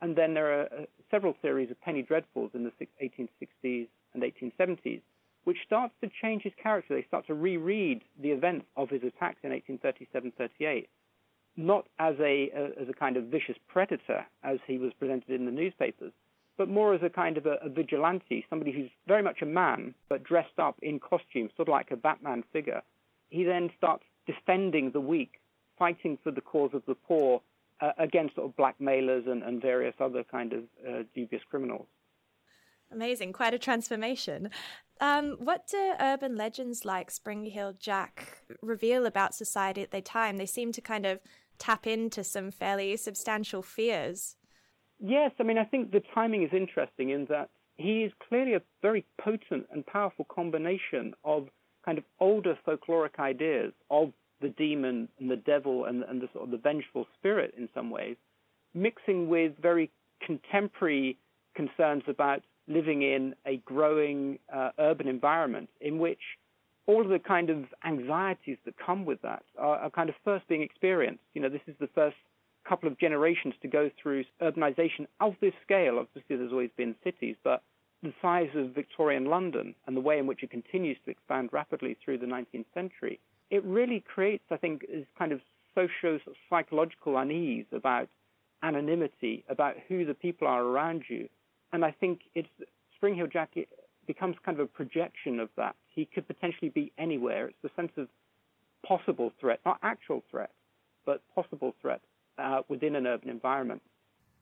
and 0.00 0.16
then 0.16 0.34
there 0.34 0.60
are 0.60 0.64
uh, 0.64 0.84
several 1.10 1.36
series 1.40 1.70
of 1.70 1.80
penny 1.80 2.02
dreadfuls 2.02 2.50
in 2.52 2.64
the 2.64 2.72
1860s 3.00 3.86
and 4.12 4.22
1870s, 4.22 5.00
which 5.44 5.58
starts 5.64 5.94
to 6.02 6.10
change 6.20 6.42
his 6.42 6.52
character. 6.60 6.96
They 6.96 7.06
start 7.06 7.26
to 7.28 7.34
reread 7.34 8.02
the 8.20 8.30
events 8.30 8.66
of 8.76 8.90
his 8.90 9.02
attacks 9.04 9.38
in 9.44 9.50
1837-38, 9.50 10.88
not 11.56 11.86
as 12.00 12.16
a, 12.18 12.50
a 12.50 12.82
as 12.82 12.88
a 12.88 12.92
kind 12.92 13.16
of 13.16 13.24
vicious 13.24 13.56
predator 13.68 14.26
as 14.42 14.58
he 14.66 14.78
was 14.78 14.92
presented 14.98 15.30
in 15.30 15.44
the 15.46 15.52
newspapers, 15.52 16.12
but 16.56 16.68
more 16.68 16.94
as 16.94 17.02
a 17.02 17.10
kind 17.10 17.36
of 17.36 17.46
a, 17.46 17.56
a, 17.62 17.68
vigilante, 17.68 18.44
somebody 18.48 18.72
who's 18.72 18.90
very 19.06 19.22
much 19.22 19.42
a 19.42 19.46
man, 19.46 19.94
but 20.08 20.22
dressed 20.22 20.58
up 20.58 20.76
in 20.82 21.00
costume, 21.00 21.48
sort 21.56 21.68
of 21.68 21.72
like 21.72 21.90
a 21.90 21.96
Batman 21.96 22.44
figure. 22.52 22.82
He 23.30 23.44
then 23.44 23.70
starts 23.76 24.04
defending 24.26 24.92
the 24.92 25.00
weak, 25.00 25.40
fighting 25.78 26.18
for 26.22 26.30
the 26.30 26.40
cause 26.40 26.70
of 26.72 26.82
the 26.86 26.94
poor 26.94 27.42
uh, 27.80 27.92
against 27.98 28.36
sort 28.36 28.48
of 28.48 28.56
blackmailers 28.56 29.24
and, 29.26 29.42
and 29.42 29.60
various 29.60 29.94
other 30.00 30.22
kind 30.24 30.52
of 30.52 30.62
uh, 30.88 31.02
dubious 31.14 31.42
criminals. 31.50 31.86
Amazing, 32.92 33.32
quite 33.32 33.54
a 33.54 33.58
transformation. 33.58 34.50
Um, 35.00 35.36
what 35.40 35.66
do 35.66 35.94
urban 35.98 36.36
legends 36.36 36.84
like 36.84 37.10
Spring 37.10 37.44
Heel 37.46 37.74
Jack 37.78 38.44
reveal 38.62 39.06
about 39.06 39.34
society 39.34 39.82
at 39.82 39.90
the 39.90 40.00
time? 40.00 40.36
They 40.36 40.46
seem 40.46 40.70
to 40.72 40.80
kind 40.80 41.04
of 41.04 41.18
tap 41.58 41.86
into 41.86 42.22
some 42.22 42.50
fairly 42.50 42.96
substantial 42.96 43.62
fears. 43.62 44.36
Yes, 45.00 45.32
I 45.38 45.42
mean, 45.42 45.58
I 45.58 45.64
think 45.64 45.90
the 45.90 46.02
timing 46.14 46.42
is 46.42 46.50
interesting 46.52 47.10
in 47.10 47.26
that 47.26 47.50
he 47.76 48.04
is 48.04 48.12
clearly 48.28 48.54
a 48.54 48.62
very 48.82 49.04
potent 49.20 49.66
and 49.72 49.84
powerful 49.86 50.26
combination 50.32 51.14
of 51.24 51.48
kind 51.84 51.98
of 51.98 52.04
older 52.20 52.56
folkloric 52.66 53.18
ideas 53.18 53.72
of 53.90 54.12
the 54.40 54.48
demon 54.50 55.08
and 55.18 55.30
the 55.30 55.36
devil 55.36 55.86
and, 55.86 56.02
and 56.04 56.20
the 56.20 56.28
sort 56.32 56.44
of 56.44 56.50
the 56.50 56.58
vengeful 56.58 57.06
spirit 57.18 57.54
in 57.56 57.68
some 57.74 57.90
ways, 57.90 58.16
mixing 58.74 59.28
with 59.28 59.52
very 59.60 59.90
contemporary 60.24 61.18
concerns 61.54 62.02
about 62.08 62.42
living 62.66 63.02
in 63.02 63.34
a 63.46 63.56
growing 63.58 64.38
uh, 64.54 64.70
urban 64.78 65.08
environment 65.08 65.68
in 65.80 65.98
which 65.98 66.20
all 66.86 67.02
of 67.02 67.08
the 67.08 67.18
kind 67.18 67.50
of 67.50 67.64
anxieties 67.84 68.58
that 68.64 68.74
come 68.84 69.04
with 69.04 69.20
that 69.22 69.42
are, 69.58 69.76
are 69.76 69.90
kind 69.90 70.08
of 70.08 70.14
first 70.24 70.46
being 70.48 70.62
experienced. 70.62 71.22
You 71.34 71.42
know, 71.42 71.48
this 71.48 71.62
is 71.66 71.74
the 71.80 71.88
first 71.94 72.16
couple 72.68 72.88
of 72.88 72.98
generations 72.98 73.54
to 73.62 73.68
go 73.68 73.90
through 74.00 74.24
urbanization 74.42 75.06
of 75.20 75.34
this 75.40 75.52
scale. 75.62 75.98
Obviously, 75.98 76.36
there's 76.36 76.52
always 76.52 76.70
been 76.76 76.94
cities, 77.04 77.36
but 77.44 77.62
the 78.02 78.12
size 78.20 78.50
of 78.54 78.74
Victorian 78.74 79.26
London 79.26 79.74
and 79.86 79.96
the 79.96 80.00
way 80.00 80.18
in 80.18 80.26
which 80.26 80.42
it 80.42 80.50
continues 80.50 80.96
to 81.04 81.10
expand 81.10 81.50
rapidly 81.52 81.96
through 82.04 82.18
the 82.18 82.26
19th 82.26 82.66
century, 82.74 83.18
it 83.50 83.64
really 83.64 84.04
creates, 84.06 84.44
I 84.50 84.56
think, 84.56 84.82
this 84.82 85.06
kind 85.18 85.32
of 85.32 85.40
socio 85.74 86.18
psychological 86.48 87.16
unease 87.18 87.66
about 87.72 88.08
anonymity, 88.62 89.44
about 89.48 89.76
who 89.88 90.04
the 90.04 90.14
people 90.14 90.46
are 90.48 90.62
around 90.62 91.04
you. 91.08 91.28
And 91.72 91.84
I 91.84 91.90
think 91.92 92.20
it's 92.34 92.48
Spring 92.96 93.14
Heel 93.14 93.26
Jack 93.26 93.54
becomes 94.06 94.36
kind 94.44 94.58
of 94.58 94.64
a 94.64 94.68
projection 94.68 95.40
of 95.40 95.48
that. 95.56 95.74
He 95.94 96.04
could 96.06 96.26
potentially 96.26 96.68
be 96.68 96.92
anywhere. 96.98 97.48
It's 97.48 97.58
the 97.62 97.70
sense 97.76 97.92
of 97.96 98.08
possible 98.86 99.32
threat, 99.40 99.60
not 99.64 99.78
actual 99.82 100.22
threat, 100.30 100.50
but 101.06 101.22
possible 101.34 101.74
threat 101.80 102.00
uh, 102.38 102.62
within 102.68 102.96
an 102.96 103.06
urban 103.06 103.28
environment. 103.28 103.82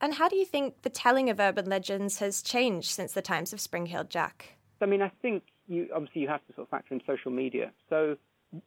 And 0.01 0.15
how 0.15 0.27
do 0.27 0.35
you 0.35 0.45
think 0.45 0.81
the 0.81 0.89
telling 0.89 1.29
of 1.29 1.39
urban 1.39 1.65
legends 1.65 2.19
has 2.19 2.41
changed 2.41 2.89
since 2.89 3.13
the 3.13 3.21
times 3.21 3.53
of 3.53 3.61
Spring 3.61 3.85
Heel 3.85 4.03
Jack? 4.03 4.57
I 4.81 4.85
mean, 4.85 5.01
I 5.01 5.11
think 5.21 5.43
you 5.67 5.87
obviously 5.95 6.21
you 6.21 6.27
have 6.27 6.45
to 6.47 6.53
sort 6.53 6.67
of 6.67 6.69
factor 6.69 6.93
in 6.93 7.01
social 7.07 7.31
media. 7.31 7.71
So 7.89 8.17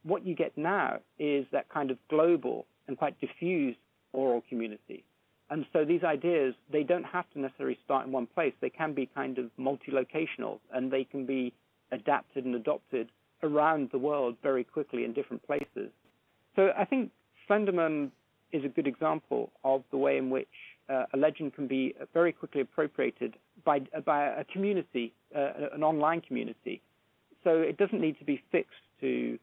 what 0.03 0.27
you 0.27 0.35
get 0.35 0.57
now 0.57 1.01
is 1.19 1.47
that 1.53 1.69
kind 1.69 1.91
of 1.91 1.99
global 2.09 2.67
and 2.89 2.97
quite 2.97 3.21
diffuse 3.21 3.77
oral 4.13 4.43
community. 4.49 5.05
And 5.51 5.67
so 5.73 5.85
these 5.85 6.03
ideas, 6.03 6.55
they 6.73 6.83
don't 6.83 7.05
have 7.05 7.31
to 7.35 7.39
necessarily 7.39 7.79
start 7.85 8.07
in 8.07 8.13
one 8.13 8.27
place. 8.27 8.53
They 8.61 8.71
can 8.71 8.95
be 8.95 9.07
kind 9.15 9.39
of 9.39 9.51
multi-locational 9.57 10.59
and 10.73 10.91
they 10.91 11.05
can 11.05 11.27
be 11.27 11.53
adapted 11.93 12.45
and 12.45 12.55
adopted 12.55 13.11
around 13.43 13.91
the 13.93 13.99
world 13.99 14.37
very 14.43 14.65
quickly 14.65 15.05
in 15.05 15.13
different 15.13 15.47
places. 15.47 15.91
So 16.57 16.71
I 16.77 16.85
think 16.85 17.13
Slenderman 17.49 18.11
is 18.57 18.65
a 18.65 18.69
good 18.69 18.87
example 18.87 19.51
of 19.65 19.83
the 19.91 19.97
way 19.97 20.17
in 20.17 20.31
which 20.31 20.49
uh, 20.89 21.05
a 21.13 21.17
legend 21.17 21.55
can 21.55 21.67
be 21.67 21.95
very 22.15 22.33
quickly 22.33 22.61
appropriated 22.61 23.35
by, 23.65 23.81
by 24.05 24.27
a 24.27 24.45
community, 24.45 25.13
uh, 25.35 25.69
an 25.73 25.83
online 25.83 26.21
community. 26.21 26.81
So 27.45 27.61
it 27.61 27.77
doesn't 27.77 28.01
need 28.01 28.19
to 28.19 28.25
be 28.25 28.43
fixed 28.51 28.75
to 29.01 29.39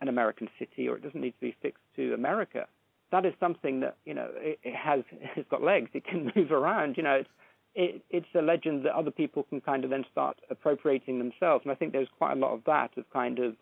an 0.00 0.08
American 0.08 0.48
city 0.58 0.88
or 0.88 0.96
it 0.96 1.02
doesn't 1.02 1.20
need 1.20 1.32
to 1.32 1.40
be 1.40 1.56
fixed 1.62 1.82
to 1.96 2.14
America. 2.14 2.66
That 3.12 3.24
is 3.26 3.34
something 3.38 3.80
that, 3.80 3.96
you 4.04 4.14
know, 4.14 4.28
it, 4.34 4.58
it 4.62 4.74
has, 4.74 5.00
it's 5.36 5.48
got 5.48 5.62
legs, 5.62 5.90
it 5.94 6.04
can 6.04 6.32
move 6.36 6.50
around, 6.50 6.96
you 6.96 7.02
know, 7.02 7.14
it's, 7.14 7.28
it, 7.76 8.02
it's 8.10 8.26
a 8.36 8.42
legend 8.42 8.84
that 8.84 8.94
other 8.94 9.10
people 9.10 9.42
can 9.44 9.60
kind 9.60 9.82
of 9.84 9.90
then 9.90 10.04
start 10.10 10.36
appropriating 10.48 11.18
themselves. 11.18 11.64
And 11.64 11.72
I 11.72 11.74
think 11.74 11.92
there's 11.92 12.08
quite 12.18 12.32
a 12.32 12.40
lot 12.40 12.52
of 12.52 12.62
that, 12.66 12.96
of 12.96 13.04
kind 13.12 13.40
of 13.40 13.56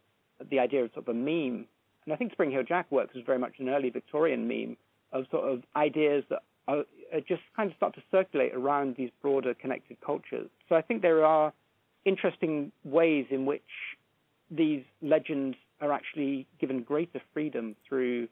the 0.51 0.59
idea 0.59 0.85
of 0.85 0.91
sort 0.93 1.09
of 1.09 1.17
a 1.17 1.19
meme 1.19 1.67
and 2.05 2.13
I 2.13 2.17
think 2.17 2.33
Spring 2.33 2.51
Heel 2.51 2.63
Jack 2.63 2.91
works 2.91 3.15
as 3.17 3.23
very 3.25 3.39
much 3.39 3.55
an 3.59 3.69
early 3.69 3.91
Victorian 3.91 4.49
meme 4.49 4.77
of 5.13 5.27
sort 5.31 5.51
of 5.51 5.63
ideas 5.77 6.25
that 6.31 6.43
are, 6.69 6.85
are 7.13 7.21
just 7.21 7.43
kind 7.57 7.71
of 7.71 7.77
start 7.77 7.95
to 7.95 8.03
circulate 8.11 8.55
around 8.55 8.97
these 8.97 9.11
broader 9.21 9.55
connected 9.55 9.97
cultures. 10.05 10.49
So 10.69 10.75
I 10.75 10.83
think 10.83 11.03
there 11.03 11.25
are 11.25 11.53
interesting 12.05 12.73
ways 12.85 13.27
in 13.31 13.47
which 13.47 13.63
these 14.51 14.83
legends 15.01 15.57
are 15.81 15.93
actually 15.93 16.47
given 16.61 16.83
greater 16.83 17.21
freedom 17.33 17.75
through 17.89 18.29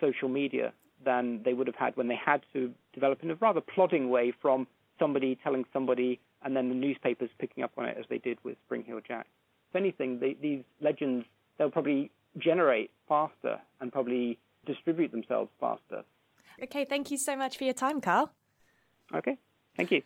social 0.00 0.28
media 0.28 0.72
than 1.04 1.42
they 1.44 1.54
would 1.54 1.66
have 1.66 1.76
had 1.76 1.96
when 1.96 2.08
they 2.08 2.18
had 2.22 2.42
to 2.52 2.72
develop 2.92 3.22
in 3.22 3.30
a 3.30 3.34
rather 3.36 3.60
plodding 3.60 4.10
way 4.10 4.32
from 4.42 4.66
somebody 4.98 5.38
telling 5.42 5.64
somebody 5.72 6.20
and 6.42 6.56
then 6.56 6.68
the 6.68 6.74
newspapers 6.74 7.30
picking 7.38 7.64
up 7.64 7.72
on 7.78 7.86
it 7.86 7.96
as 7.98 8.04
they 8.08 8.18
did 8.18 8.38
with 8.44 8.56
Spring 8.66 8.84
Heel 8.86 9.00
Jack. 9.06 9.26
If 9.70 9.76
anything, 9.76 10.20
they, 10.20 10.36
these 10.40 10.62
legends, 10.80 11.24
they'll 11.58 11.70
probably 11.70 12.10
generate 12.38 12.90
faster 13.08 13.58
and 13.80 13.92
probably 13.92 14.38
distribute 14.64 15.12
themselves 15.12 15.50
faster. 15.60 16.04
Okay, 16.62 16.84
thank 16.84 17.10
you 17.10 17.18
so 17.18 17.36
much 17.36 17.56
for 17.58 17.64
your 17.64 17.74
time, 17.74 18.00
Karl. 18.00 18.30
Okay, 19.14 19.38
thank 19.76 19.90
you. 19.90 20.02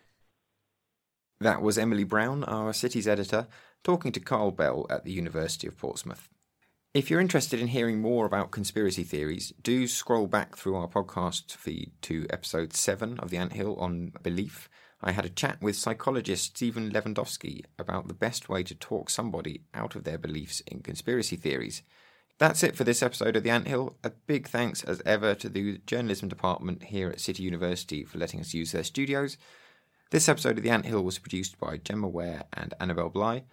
That 1.39 1.61
was 1.61 1.77
Emily 1.77 2.03
Brown, 2.03 2.43
our 2.43 2.73
cities 2.73 3.07
editor, 3.07 3.47
talking 3.83 4.11
to 4.11 4.19
Karl 4.19 4.51
Bell 4.51 4.85
at 4.89 5.05
the 5.05 5.11
University 5.11 5.67
of 5.67 5.77
Portsmouth. 5.77 6.27
If 6.93 7.09
you're 7.09 7.21
interested 7.21 7.61
in 7.61 7.67
hearing 7.67 8.01
more 8.01 8.25
about 8.25 8.51
conspiracy 8.51 9.03
theories, 9.03 9.53
do 9.61 9.87
scroll 9.87 10.25
back 10.25 10.57
through 10.57 10.75
our 10.75 10.87
podcast 10.87 11.55
feed 11.55 11.91
to 12.01 12.25
episode 12.31 12.73
7 12.73 13.19
of 13.19 13.29
The 13.29 13.37
Anthill 13.37 13.75
on 13.75 14.11
belief. 14.23 14.69
I 15.01 15.11
had 15.11 15.23
a 15.23 15.29
chat 15.29 15.61
with 15.61 15.77
psychologist 15.77 16.57
Stephan 16.57 16.91
Lewandowsky 16.91 17.63
about 17.77 18.07
the 18.07 18.13
best 18.13 18.49
way 18.49 18.63
to 18.63 18.75
talk 18.75 19.09
somebody 19.09 19.61
out 19.73 19.95
of 19.95 20.03
their 20.03 20.17
beliefs 20.17 20.61
in 20.61 20.81
conspiracy 20.81 21.35
theories. 21.35 21.83
That's 22.39 22.63
it 22.63 22.77
for 22.77 22.85
this 22.85 23.03
episode 23.03 23.35
of 23.35 23.43
The 23.43 23.49
Anthill. 23.49 23.97
A 24.01 24.11
big 24.11 24.47
thanks, 24.47 24.81
as 24.85 25.01
ever, 25.05 25.35
to 25.35 25.49
the 25.49 25.81
journalism 25.85 26.29
department 26.29 26.83
here 26.83 27.09
at 27.09 27.19
City 27.19 27.43
University 27.43 28.05
for 28.05 28.17
letting 28.17 28.39
us 28.39 28.53
use 28.53 28.71
their 28.71 28.85
studios. 28.85 29.37
This 30.11 30.29
episode 30.29 30.57
of 30.57 30.63
The 30.63 30.69
Anthill 30.69 31.03
was 31.03 31.19
produced 31.19 31.59
by 31.59 31.75
Gemma 31.75 32.07
Ware 32.07 32.45
and 32.53 32.73
Annabel 32.79 33.09
Bligh. 33.09 33.43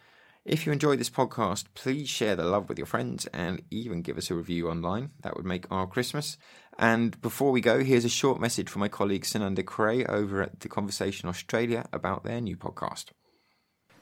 If 0.45 0.65
you 0.65 0.73
enjoyed 0.73 1.01
this 1.01 1.11
podcast, 1.11 1.65
please 1.75 2.09
share 2.09 2.37
the 2.37 2.45
love 2.45 2.69
with 2.69 2.79
your 2.79 2.87
friends 2.87 3.27
and 3.35 3.61
even 3.73 4.03
give 4.03 4.19
us 4.19 4.31
a 4.31 4.37
review 4.37 4.71
online. 4.71 5.11
That 5.23 5.37
would 5.37 5.47
make 5.47 5.67
our 5.69 5.89
Christmas. 5.89 6.39
And 6.79 7.21
before 7.21 7.51
we 7.51 7.61
go, 7.61 7.83
here's 7.83 8.05
a 8.05 8.09
short 8.09 8.41
message 8.41 8.69
from 8.69 8.81
my 8.81 8.89
colleague 8.89 9.25
Sunanda 9.25 9.65
Creagh 9.65 10.09
over 10.09 10.43
at 10.43 10.61
The 10.61 10.69
Conversation 10.69 11.29
Australia 11.29 11.87
about 11.93 12.23
their 12.23 12.41
new 12.41 12.57
podcast. 12.57 13.07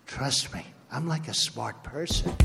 Trust 0.07 0.53
me, 0.53 0.67
I'm 0.93 1.09
like 1.09 1.29
a 1.29 1.35
smart 1.35 1.83
person. 1.83 2.37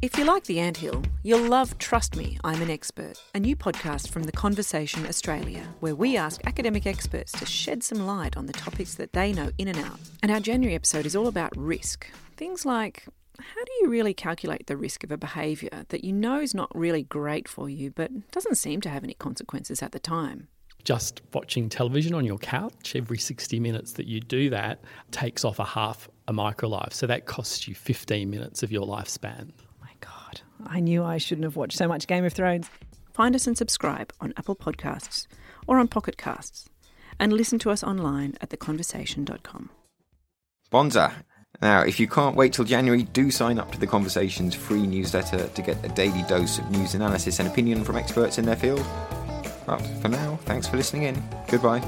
If 0.00 0.16
you 0.16 0.24
like 0.24 0.44
The 0.44 0.60
Anthill, 0.60 1.02
you'll 1.24 1.48
love 1.48 1.76
Trust 1.78 2.14
Me, 2.14 2.38
I'm 2.44 2.62
an 2.62 2.70
Expert, 2.70 3.20
a 3.34 3.40
new 3.40 3.56
podcast 3.56 4.10
from 4.10 4.22
The 4.22 4.30
Conversation 4.30 5.04
Australia, 5.04 5.74
where 5.80 5.96
we 5.96 6.16
ask 6.16 6.40
academic 6.46 6.86
experts 6.86 7.32
to 7.32 7.44
shed 7.44 7.82
some 7.82 8.06
light 8.06 8.36
on 8.36 8.46
the 8.46 8.52
topics 8.52 8.94
that 8.94 9.12
they 9.12 9.32
know 9.32 9.50
in 9.58 9.66
and 9.66 9.78
out. 9.78 9.98
And 10.22 10.30
our 10.30 10.38
January 10.38 10.76
episode 10.76 11.04
is 11.04 11.16
all 11.16 11.26
about 11.26 11.56
risk. 11.56 12.06
Things 12.36 12.64
like 12.64 13.06
how 13.40 13.64
do 13.64 13.72
you 13.80 13.88
really 13.88 14.14
calculate 14.14 14.68
the 14.68 14.76
risk 14.76 15.02
of 15.02 15.10
a 15.10 15.16
behaviour 15.16 15.84
that 15.88 16.04
you 16.04 16.12
know 16.12 16.38
is 16.38 16.54
not 16.54 16.70
really 16.76 17.02
great 17.02 17.48
for 17.48 17.68
you 17.68 17.90
but 17.90 18.30
doesn't 18.30 18.56
seem 18.56 18.80
to 18.82 18.88
have 18.88 19.02
any 19.02 19.14
consequences 19.14 19.82
at 19.82 19.90
the 19.90 19.98
time? 19.98 20.46
Just 20.84 21.22
watching 21.34 21.68
television 21.68 22.14
on 22.14 22.24
your 22.24 22.38
couch 22.38 22.94
every 22.94 23.18
60 23.18 23.58
minutes 23.58 23.94
that 23.94 24.06
you 24.06 24.20
do 24.20 24.48
that 24.50 24.80
takes 25.10 25.44
off 25.44 25.58
a 25.58 25.64
half 25.64 26.08
a 26.28 26.32
micro 26.32 26.68
life. 26.68 26.92
So 26.92 27.08
that 27.08 27.26
costs 27.26 27.66
you 27.66 27.74
15 27.74 28.30
minutes 28.30 28.62
of 28.62 28.70
your 28.70 28.86
lifespan. 28.86 29.50
I 30.66 30.80
knew 30.80 31.04
I 31.04 31.18
shouldn't 31.18 31.44
have 31.44 31.56
watched 31.56 31.78
so 31.78 31.88
much 31.88 32.06
Game 32.06 32.24
of 32.24 32.32
Thrones. 32.32 32.68
Find 33.12 33.34
us 33.34 33.46
and 33.46 33.56
subscribe 33.56 34.12
on 34.20 34.32
Apple 34.36 34.56
Podcasts 34.56 35.26
or 35.66 35.78
on 35.78 35.88
Pocket 35.88 36.16
Casts 36.16 36.68
and 37.18 37.32
listen 37.32 37.58
to 37.60 37.70
us 37.70 37.82
online 37.82 38.34
at 38.40 38.50
theconversation.com. 38.50 39.70
Bonza. 40.70 41.12
Now, 41.60 41.80
if 41.80 41.98
you 41.98 42.06
can't 42.06 42.36
wait 42.36 42.52
till 42.52 42.64
January, 42.64 43.02
do 43.02 43.30
sign 43.30 43.58
up 43.58 43.72
to 43.72 43.80
the 43.80 43.86
Conversations 43.86 44.54
free 44.54 44.86
newsletter 44.86 45.48
to 45.48 45.62
get 45.62 45.84
a 45.84 45.88
daily 45.88 46.22
dose 46.24 46.58
of 46.58 46.70
news 46.70 46.94
analysis 46.94 47.40
and 47.40 47.48
opinion 47.48 47.84
from 47.84 47.96
experts 47.96 48.38
in 48.38 48.44
their 48.44 48.56
field. 48.56 48.84
But 49.66 49.80
for 50.00 50.08
now, 50.08 50.38
thanks 50.44 50.68
for 50.68 50.76
listening 50.76 51.04
in. 51.04 51.22
Goodbye. 51.48 51.82